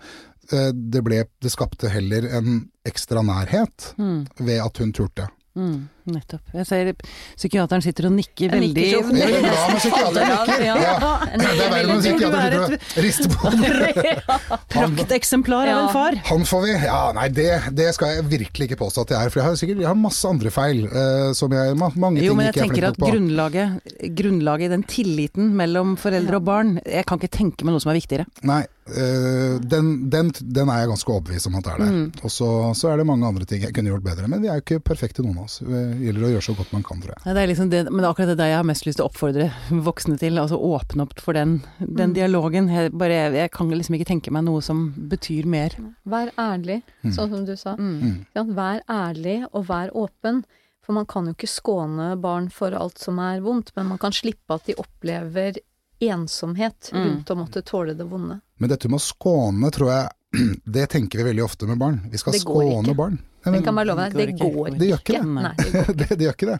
Eh, 0.53 0.73
Det, 0.73 1.03
ble, 1.03 1.25
det 1.43 1.51
skapte 1.51 1.89
heller 1.91 2.29
en 2.39 2.69
ekstra 2.87 3.23
nærhet 3.23 3.95
ved 4.39 4.61
at 4.63 4.79
hun 4.79 4.93
turte. 4.93 5.27
Mm, 5.57 5.89
nettopp. 6.15 6.43
Jeg 6.55 6.67
ser 6.69 6.93
psykiateren 7.37 7.83
sitter 7.85 8.09
og 8.11 8.15
nikker 8.17 8.53
nikker 8.55 8.55
veldig 8.57 8.87
så 8.87 9.01
Det 9.17 9.25
er 9.27 9.43
bra 9.47 9.67
med 9.73 9.81
psykiater 9.83 10.31
nikker. 10.31 10.65
Ja, 10.67 10.77
Ja. 10.77 11.13
Det 11.37 11.49
er 11.51 11.71
verre 11.73 11.87
når 11.91 12.01
psykiateren 12.05 12.53
sitter 12.53 12.77
og 12.77 13.05
rister 13.07 13.29
på 13.33 13.39
hodet. 13.57 14.61
Prakteksemplar 14.77 15.71
av 15.73 15.83
en 15.83 15.93
far. 15.95 16.19
Han 16.31 16.45
får 16.49 16.63
vi. 16.67 16.73
Ja, 16.87 17.01
nei, 17.17 17.27
det, 17.35 17.49
det 17.77 17.89
skal 17.97 18.17
jeg 18.17 18.27
virkelig 18.31 18.69
ikke 18.71 18.81
påstå 18.85 19.07
at 19.07 19.15
jeg 19.15 19.19
er. 19.27 19.33
For 19.35 19.43
jeg 19.43 19.49
har 19.49 19.59
sikkert 19.61 19.83
jeg 19.85 19.91
har 19.91 19.99
masse 20.01 20.29
andre 20.31 20.53
feil. 20.55 20.85
uh, 20.91 21.33
som 21.37 21.53
jeg, 21.53 21.77
Mange 21.77 22.21
ting 22.21 22.27
Jo, 22.27 22.35
men 22.39 22.49
jeg 22.49 22.55
ikke 22.55 22.63
er 22.63 22.69
tenker 22.69 22.87
flink 22.87 22.97
at 22.97 23.13
grunnlaget, 23.13 23.69
grunnlaget, 24.23 24.73
den 24.75 24.87
tilliten 24.91 25.53
mellom 25.59 25.97
foreldre 26.01 26.41
og 26.41 26.47
barn 26.47 26.77
Jeg 26.85 27.07
kan 27.09 27.21
ikke 27.21 27.33
tenke 27.37 27.67
meg 27.67 27.77
noe 27.77 27.83
som 27.85 27.93
er 27.95 28.01
viktigere. 28.01 28.29
Nei, 28.47 28.65
Uh, 28.87 29.57
den, 29.67 30.05
den, 30.13 30.29
den 30.31 30.69
er 30.71 30.85
jeg 30.85 30.91
ganske 30.93 31.11
overbevist 31.11 31.49
om 31.51 31.57
at 31.59 31.65
det 31.67 31.73
er 31.73 31.81
der. 31.83 31.89
Mm. 31.91 32.21
Og 32.23 32.31
så, 32.31 32.47
så 32.79 32.93
er 32.93 33.01
det 33.01 33.07
mange 33.09 33.27
andre 33.27 33.43
ting 33.51 33.65
jeg 33.65 33.75
kunne 33.75 33.91
gjort 33.91 34.05
bedre. 34.07 34.29
Men 34.31 34.45
vi 34.45 34.47
er 34.47 34.61
jo 34.61 34.63
ikke 34.63 34.79
perfekte 34.93 35.25
noen 35.27 35.41
av 35.41 35.49
oss. 35.49 35.57
Det 35.97 36.07
gjelder 36.11 36.27
å 36.27 36.31
gjøre 36.35 36.45
så 36.47 36.55
godt 36.59 36.73
man 36.73 36.83
kan, 36.87 37.01
tror 37.03 37.15
jeg. 37.15 37.23
Ja, 37.27 37.35
Det 37.37 37.43
er 37.43 37.51
liksom 37.51 37.71
det, 37.73 37.81
men 37.91 37.97
det 38.03 38.07
er 38.07 38.11
akkurat 38.15 38.29
det 38.33 38.37
der 38.41 38.51
jeg 38.53 38.57
har 38.61 38.69
mest 38.69 38.87
lyst 38.87 38.99
til 39.01 39.05
å 39.07 39.09
oppfordre 39.11 39.47
voksne 39.87 40.19
til. 40.21 40.39
Altså 40.43 40.59
åpne 40.61 41.07
opp 41.07 41.21
for 41.21 41.33
den, 41.39 41.57
den 41.81 42.13
dialogen. 42.17 42.69
Jeg, 42.69 42.93
bare, 42.93 43.19
jeg 43.35 43.51
kan 43.57 43.71
liksom 43.73 43.97
ikke 43.99 44.09
tenke 44.13 44.31
meg 44.35 44.45
noe 44.47 44.61
som 44.63 44.91
betyr 45.11 45.47
mer. 45.47 45.75
Vær 46.05 46.31
ærlig, 46.39 46.83
sånn 47.05 47.31
som 47.33 47.45
du 47.49 47.55
sa. 47.57 47.77
Mm. 47.81 48.27
Ja, 48.37 48.45
vær 48.45 48.83
ærlig 48.89 49.41
og 49.53 49.67
vær 49.71 49.91
åpen. 49.97 50.45
For 50.87 50.95
man 50.95 51.07
kan 51.11 51.27
jo 51.27 51.33
ikke 51.35 51.49
skåne 51.51 52.13
barn 52.23 52.45
for 52.55 52.71
alt 52.79 53.01
som 53.03 53.19
er 53.19 53.41
vondt, 53.43 53.73
men 53.75 53.89
man 53.91 53.99
kan 53.99 54.13
slippe 54.15 54.55
at 54.55 54.69
de 54.69 54.77
opplever 54.79 55.59
ensomhet 56.01 56.91
Mm. 56.93 57.05
rundt 57.07 57.31
å 57.31 57.37
måtte 57.37 57.63
tåle 57.65 57.95
det 57.97 58.05
vonde. 58.07 58.41
Men 58.59 58.69
dette 58.71 58.89
med 58.89 59.01
å 59.01 59.03
skåne, 59.03 59.71
tror 59.73 59.91
jeg 59.91 60.09
Det 60.77 60.89
tenker 60.93 61.19
vi 61.19 61.25
veldig 61.31 61.45
ofte 61.45 61.67
med 61.67 61.79
barn. 61.81 62.01
Vi 62.13 62.19
skal 62.19 62.35
skåne 62.37 62.83
ikke. 62.91 62.97
barn. 62.99 63.19
Nei, 63.53 63.61
men- 63.61 63.65
kan 63.67 63.75
bare 63.79 63.87
love 63.91 64.07
deg, 64.11 64.17
det 64.17 64.39
går 64.41 64.69
ikke. 64.73 64.79
Det 64.81 64.89
gjør 64.91 65.03
ikke 65.03 65.17
det. 65.17 65.27
Nei, 65.37 65.53
det 65.59 65.73
går 65.73 65.83
ikke. 65.87 65.97
det, 66.03 66.09
det 66.19 66.27
gjør 66.27 66.37
ikke 66.39 66.51
det. 66.53 66.59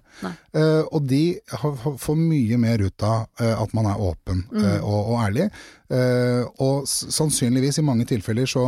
Eh, 0.57 0.83
og 0.97 1.07
de 1.11 1.23
har, 1.63 1.81
får 2.07 2.17
mye 2.21 2.59
mer 2.63 2.85
ut 2.87 3.03
av 3.07 3.27
uh, 3.43 3.63
at 3.63 3.75
man 3.75 3.87
er 3.93 4.01
åpen 4.11 4.45
Mm. 4.53 4.63
eh, 4.65 4.79
og, 4.85 5.11
og 5.15 5.19
ærlig. 5.27 5.51
Og 6.59 6.87
sannsynligvis 6.91 7.77
i 7.79 7.83
mange 7.87 8.03
tilfeller 8.11 8.49
så, 8.51 8.65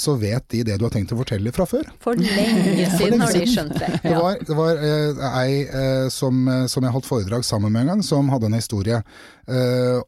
så 0.00 0.14
vet 0.16 0.46
de 0.54 0.62
det 0.64 0.78
du 0.80 0.86
har 0.86 0.92
tenkt 0.94 1.12
å 1.12 1.18
fortelle 1.18 1.52
fra 1.52 1.66
før. 1.68 1.90
For 2.00 2.16
lenge 2.16 2.86
siden 2.96 3.20
har 3.20 3.34
de 3.36 3.42
skjønt 3.50 3.74
det. 3.76 3.90
Det 4.06 4.14
var, 4.16 4.38
det 4.40 4.56
var 4.56 4.80
ei 5.42 6.08
som, 6.08 6.40
som 6.72 6.86
jeg 6.88 6.94
holdt 6.94 7.08
foredrag 7.10 7.44
sammen 7.44 7.72
med 7.74 7.84
en 7.84 7.90
gang, 7.92 8.02
som 8.06 8.32
hadde 8.32 8.48
en 8.48 8.56
historie 8.56 9.02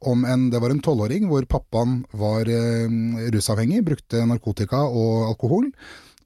om 0.00 0.24
en 0.24 0.48
Det 0.52 0.62
var 0.64 0.72
en 0.72 0.80
tolvåring 0.80 1.28
hvor 1.28 1.44
pappaen 1.50 2.00
var 2.16 2.48
rusavhengig, 3.34 3.82
brukte 3.84 4.24
narkotika 4.26 4.80
og 4.86 5.28
alkohol. 5.28 5.68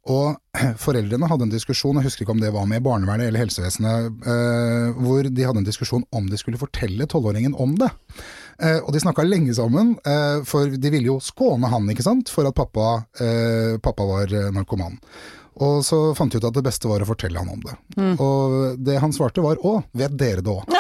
Og 0.09 0.39
foreldrene 0.85 1.29
hadde 1.31 1.47
en 1.49 1.53
diskusjon, 1.53 1.99
jeg 2.01 2.09
husker 2.09 2.25
ikke 2.25 2.35
om 2.37 2.43
det 2.43 2.53
var 2.55 2.69
med 2.71 2.85
barnevernet 2.85 3.29
eller 3.29 3.45
helsevesenet, 3.45 4.21
eh, 4.25 5.01
hvor 5.05 5.29
de 5.29 5.47
hadde 5.47 5.63
en 5.63 5.69
diskusjon 5.69 6.05
om 6.17 6.29
de 6.31 6.41
skulle 6.41 6.61
fortelle 6.61 7.09
tolvåringen 7.11 7.57
om 7.61 7.77
det. 7.81 7.91
Eh, 8.59 8.79
og 8.81 8.93
de 8.95 9.03
snakka 9.05 9.27
lenge 9.27 9.55
sammen, 9.59 9.97
eh, 10.09 10.45
for 10.49 10.73
de 10.73 10.95
ville 10.95 11.13
jo 11.13 11.19
skåne 11.25 11.71
han, 11.71 11.91
ikke 11.93 12.07
sant, 12.07 12.33
for 12.33 12.49
at 12.49 12.57
pappa, 12.57 13.03
eh, 13.21 13.77
pappa 13.85 14.09
var 14.09 14.33
eh, 14.33 14.49
narkoman. 14.55 14.97
Og 15.65 15.85
så 15.87 15.99
fant 16.19 16.33
jeg 16.33 16.43
ut 16.43 16.49
at 16.49 16.57
det 16.59 16.65
beste 16.67 16.91
var 16.91 17.03
å 17.03 17.09
fortelle 17.09 17.39
han 17.41 17.51
om 17.53 17.63
det. 17.65 17.75
Og 18.23 18.79
det 18.79 18.99
han 19.03 19.13
svarte 19.15 19.43
var 19.45 19.57
'Å, 19.59 19.83
vet 19.93 20.17
dere 20.19 20.43
det 20.45 20.53
òg?' 20.53 20.69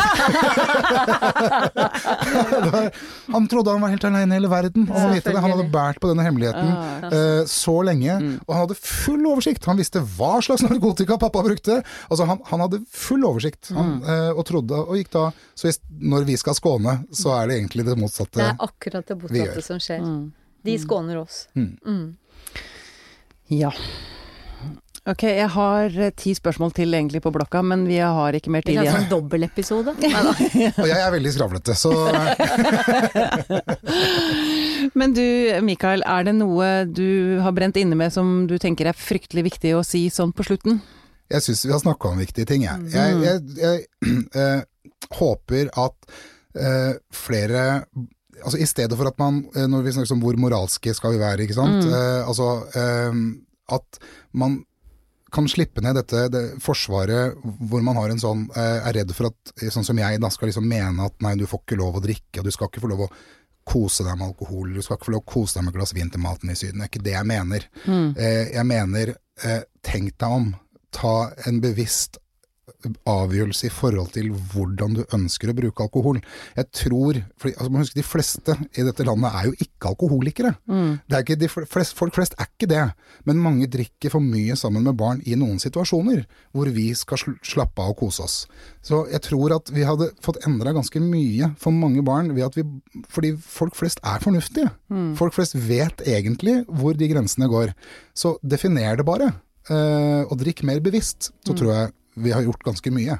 han 3.34 3.48
trodde 3.48 3.70
han 3.70 3.80
var 3.80 3.88
helt 3.92 4.04
aleine 4.04 4.34
i 4.34 4.38
hele 4.38 4.50
verden. 4.50 4.86
Og 4.88 4.96
han, 4.98 5.14
det. 5.14 5.34
han 5.34 5.52
hadde 5.52 5.66
båret 5.72 6.00
på 6.02 6.10
denne 6.10 6.24
hemmeligheten 6.26 6.68
uh, 7.12 7.42
så 7.48 7.76
lenge, 7.86 8.16
og 8.46 8.54
han 8.54 8.64
hadde 8.66 8.78
full 8.78 9.26
oversikt. 9.30 9.68
Han 9.70 9.80
visste 9.80 10.02
hva 10.18 10.38
slags 10.44 10.64
narkotika 10.66 11.18
pappa 11.20 11.42
brukte. 11.46 11.80
Altså 12.08 12.28
Han, 12.28 12.42
han 12.50 12.64
hadde 12.66 12.82
full 12.92 13.24
oversikt, 13.28 13.72
han, 13.76 13.98
uh, 14.04 14.30
og 14.34 14.44
trodde 14.48 14.78
og 14.78 14.96
gikk 14.98 15.10
da 15.14 15.28
Så 15.58 15.68
hvis, 15.68 15.80
når 15.88 16.26
vi 16.28 16.36
skal 16.40 16.56
skåne, 16.56 16.98
så 17.14 17.34
er 17.38 17.50
det 17.50 17.58
egentlig 17.58 17.86
det 17.88 17.96
motsatte. 17.98 18.38
Det 18.38 18.46
er 18.52 18.62
akkurat 18.68 19.08
det 19.08 19.18
motsatte 19.22 19.64
som 19.64 19.82
skjer. 19.82 20.06
De 20.66 20.78
skåner 20.80 21.20
oss. 21.20 21.46
Mm. 21.56 22.16
Ja. 23.48 23.72
Ok, 25.08 25.22
jeg 25.24 25.48
har 25.54 25.94
eh, 25.96 26.10
ti 26.12 26.34
spørsmål 26.36 26.74
til 26.76 26.92
egentlig 26.92 27.22
på 27.24 27.30
blokka, 27.32 27.62
men 27.64 27.86
vi 27.88 27.96
har 27.96 28.36
ikke 28.36 28.52
mer 28.52 28.66
tid 28.66 28.74
igjen. 28.74 28.84
Det 28.84 28.92
er 28.92 28.98
en 28.98 29.06
sånn 29.06 29.14
dobbeltepisode. 29.14 29.94
Og 30.82 30.88
jeg 30.90 30.98
er 31.00 31.14
veldig 31.14 31.32
skravlete, 31.32 31.76
så 31.78 31.92
Men 34.98 35.14
du 35.16 35.24
Mikael, 35.64 36.04
er 36.04 36.28
det 36.28 36.36
noe 36.36 36.68
du 36.84 37.40
har 37.44 37.56
brent 37.56 37.80
inne 37.80 37.96
med 37.96 38.12
som 38.12 38.44
du 38.50 38.58
tenker 38.60 38.90
er 38.90 38.96
fryktelig 38.96 39.46
viktig 39.48 39.74
å 39.78 39.84
si 39.86 40.06
sånn 40.12 40.34
på 40.36 40.44
slutten? 40.50 40.82
Jeg 41.32 41.44
syns 41.44 41.64
vi 41.64 41.72
har 41.72 41.80
snakka 41.80 42.12
om 42.12 42.20
viktige 42.20 42.48
ting, 42.48 42.68
jeg. 42.68 42.92
Jeg, 42.92 43.16
jeg, 43.24 43.42
jeg 43.64 44.22
øh, 44.36 44.62
håper 45.22 45.72
at 45.72 46.14
øh, 46.56 46.94
flere 47.14 47.64
Altså 48.38 48.60
I 48.62 48.68
stedet 48.70 48.94
for 48.94 49.08
at 49.08 49.16
man, 49.18 49.40
når 49.50 49.80
vi 49.82 49.92
snakker 49.96 50.14
om 50.14 50.20
hvor 50.22 50.36
moralske 50.38 50.92
skal 50.94 51.16
vi 51.16 51.18
være, 51.18 51.42
ikke 51.42 51.56
sant. 51.56 51.88
Eh, 51.90 52.20
altså 52.22 52.44
uh, 52.70 53.16
at 53.74 53.98
man 54.30 54.60
kan 55.34 55.48
slippe 55.50 55.82
ned 55.84 55.98
dette 55.98 56.28
det 56.32 56.44
forsvaret 56.64 57.36
hvor 57.42 57.82
man 57.84 57.98
har 58.00 58.12
en 58.12 58.20
sånn 58.22 58.46
eh, 58.56 58.86
er 58.88 58.96
redd 59.00 59.12
for 59.16 59.30
at, 59.30 59.52
sånn 59.74 59.86
som 59.86 59.98
jeg, 60.00 60.20
da 60.22 60.30
skal 60.32 60.50
liksom 60.50 60.68
mene 60.68 61.08
at 61.08 61.18
nei, 61.24 61.34
du 61.36 61.46
får 61.48 61.64
ikke 61.64 61.80
lov 61.80 61.98
å 61.98 62.04
drikke, 62.04 62.40
og 62.40 62.48
du 62.48 62.54
skal 62.54 62.70
ikke 62.70 62.84
få 62.84 62.92
lov 62.92 63.04
å 63.06 63.10
kose 63.68 64.06
deg 64.06 64.16
med 64.16 64.30
alkohol, 64.30 64.72
du 64.72 64.80
skal 64.84 64.96
ikke 64.96 65.10
få 65.10 65.14
lov 65.16 65.24
å 65.26 65.32
kose 65.34 65.58
deg 65.58 65.66
med 65.66 65.74
et 65.74 65.78
glass 65.80 65.94
vin 65.96 66.12
til 66.12 66.24
maten 66.24 66.52
i 66.52 66.56
Syden. 66.56 66.80
Det 66.80 66.86
er 66.86 66.92
ikke 66.92 67.04
det 67.04 67.16
jeg 67.16 67.28
mener. 67.28 67.66
Eh, 68.16 68.44
jeg 68.54 68.68
mener, 68.70 69.12
eh, 69.44 69.60
tenk 69.84 70.14
deg 70.16 70.38
om. 70.38 70.48
Ta 70.96 71.14
en 71.46 71.60
bevisst 71.60 72.16
avgjørelse 73.08 73.66
i 73.68 73.72
forhold 73.72 74.12
til 74.14 74.30
hvordan 74.52 74.96
du 74.98 75.02
ønsker 75.14 75.50
å 75.50 75.56
bruke 75.56 75.84
alkohol. 75.84 76.20
Jeg 76.56 76.68
tror, 76.74 77.20
for 77.40 77.50
altså, 77.52 77.70
man 77.72 77.82
husker 77.82 77.98
De 77.98 78.06
fleste 78.06 78.54
i 78.78 78.84
dette 78.86 79.06
landet 79.06 79.34
er 79.34 79.48
jo 79.48 79.54
ikke 79.58 79.90
alkoholikere. 79.92 80.54
Det 81.08 81.16
er 81.16 81.24
ikke 81.24 81.38
de 81.40 81.48
flest, 81.48 81.96
folk 81.98 82.14
flest 82.14 82.36
er 82.38 82.46
ikke 82.46 82.68
det, 82.70 82.84
men 83.26 83.40
mange 83.42 83.66
drikker 83.70 84.12
for 84.14 84.20
mye 84.24 84.56
sammen 84.56 84.84
med 84.86 84.96
barn 84.98 85.22
i 85.26 85.34
noen 85.38 85.58
situasjoner 85.62 86.24
hvor 86.52 86.70
vi 86.74 86.90
skal 86.94 87.18
sl 87.18 87.36
slappe 87.42 87.82
av 87.82 87.94
og 87.94 87.98
kose 88.04 88.22
oss. 88.24 88.36
Så 88.84 89.02
jeg 89.12 89.20
tror 89.26 89.56
at 89.56 89.70
vi 89.74 89.84
hadde 89.86 90.10
fått 90.24 90.40
endra 90.46 90.72
ganske 90.76 91.00
mye 91.02 91.52
for 91.60 91.74
mange 91.74 92.02
barn 92.06 92.32
ved 92.36 92.46
at 92.46 92.56
vi 92.56 92.64
Fordi 93.08 93.32
folk 93.40 93.74
flest 93.76 94.00
er 94.04 94.20
fornuftige. 94.22 94.70
Folk 95.18 95.34
flest 95.34 95.54
vet 95.56 96.02
egentlig 96.06 96.64
hvor 96.68 96.96
de 96.96 97.08
grensene 97.10 97.48
går. 97.48 97.72
Så 98.14 98.36
definer 98.42 98.96
det 98.96 99.06
bare, 99.06 99.32
eh, 99.70 100.22
og 100.28 100.38
drikk 100.38 100.62
mer 100.64 100.80
bevisst. 100.80 101.30
Så 101.46 101.54
tror 101.56 101.72
jeg 101.72 101.92
vi 102.18 102.34
har 102.34 102.44
gjort 102.46 102.66
ganske 102.66 102.92
mye. 102.94 103.18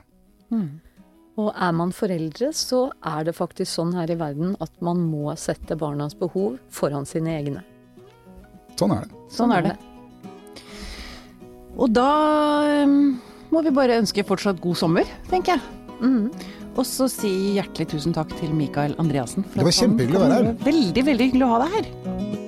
Og 1.39 1.53
er 1.55 1.75
man 1.77 1.93
foreldre, 1.95 2.51
så 2.57 2.89
er 3.07 3.29
det 3.29 3.37
faktisk 3.37 3.71
sånn 3.71 3.95
her 3.95 4.11
i 4.11 4.19
verden 4.19 4.57
at 4.65 4.73
man 4.83 5.05
må 5.07 5.31
sette 5.39 5.77
barnas 5.79 6.17
behov 6.19 6.57
foran 6.73 7.07
sine 7.07 7.37
egne. 7.37 7.63
Sånn 8.79 8.95
er 8.95 9.07
det. 9.07 9.23
Sånn 9.35 9.55
er 9.55 9.69
det. 9.69 9.77
Og 11.79 11.93
da 11.95 12.11
um, 12.83 13.19
må 13.55 13.63
vi 13.63 13.75
bare 13.75 14.01
ønske 14.03 14.27
fortsatt 14.27 14.59
god 14.63 14.81
sommer, 14.83 15.17
tenker 15.31 15.57
jeg. 15.57 15.63
Mm. 16.03 16.27
Og 16.79 16.85
så 16.87 17.09
si 17.11 17.31
hjertelig 17.59 17.89
tusen 17.95 18.15
takk 18.15 18.35
til 18.39 18.51
Mikael 18.55 18.95
Andreassen. 19.03 19.47
Det 19.55 19.67
var 19.67 19.75
kjempehyggelig 19.79 20.19
å 20.19 20.27
være 20.27 20.43
her. 20.43 20.53
Veldig, 20.67 21.09
veldig 21.13 21.31
hyggelig 21.31 21.47
å 21.49 21.55
ha 21.55 21.65
deg 21.65 21.79
her. 21.79 22.48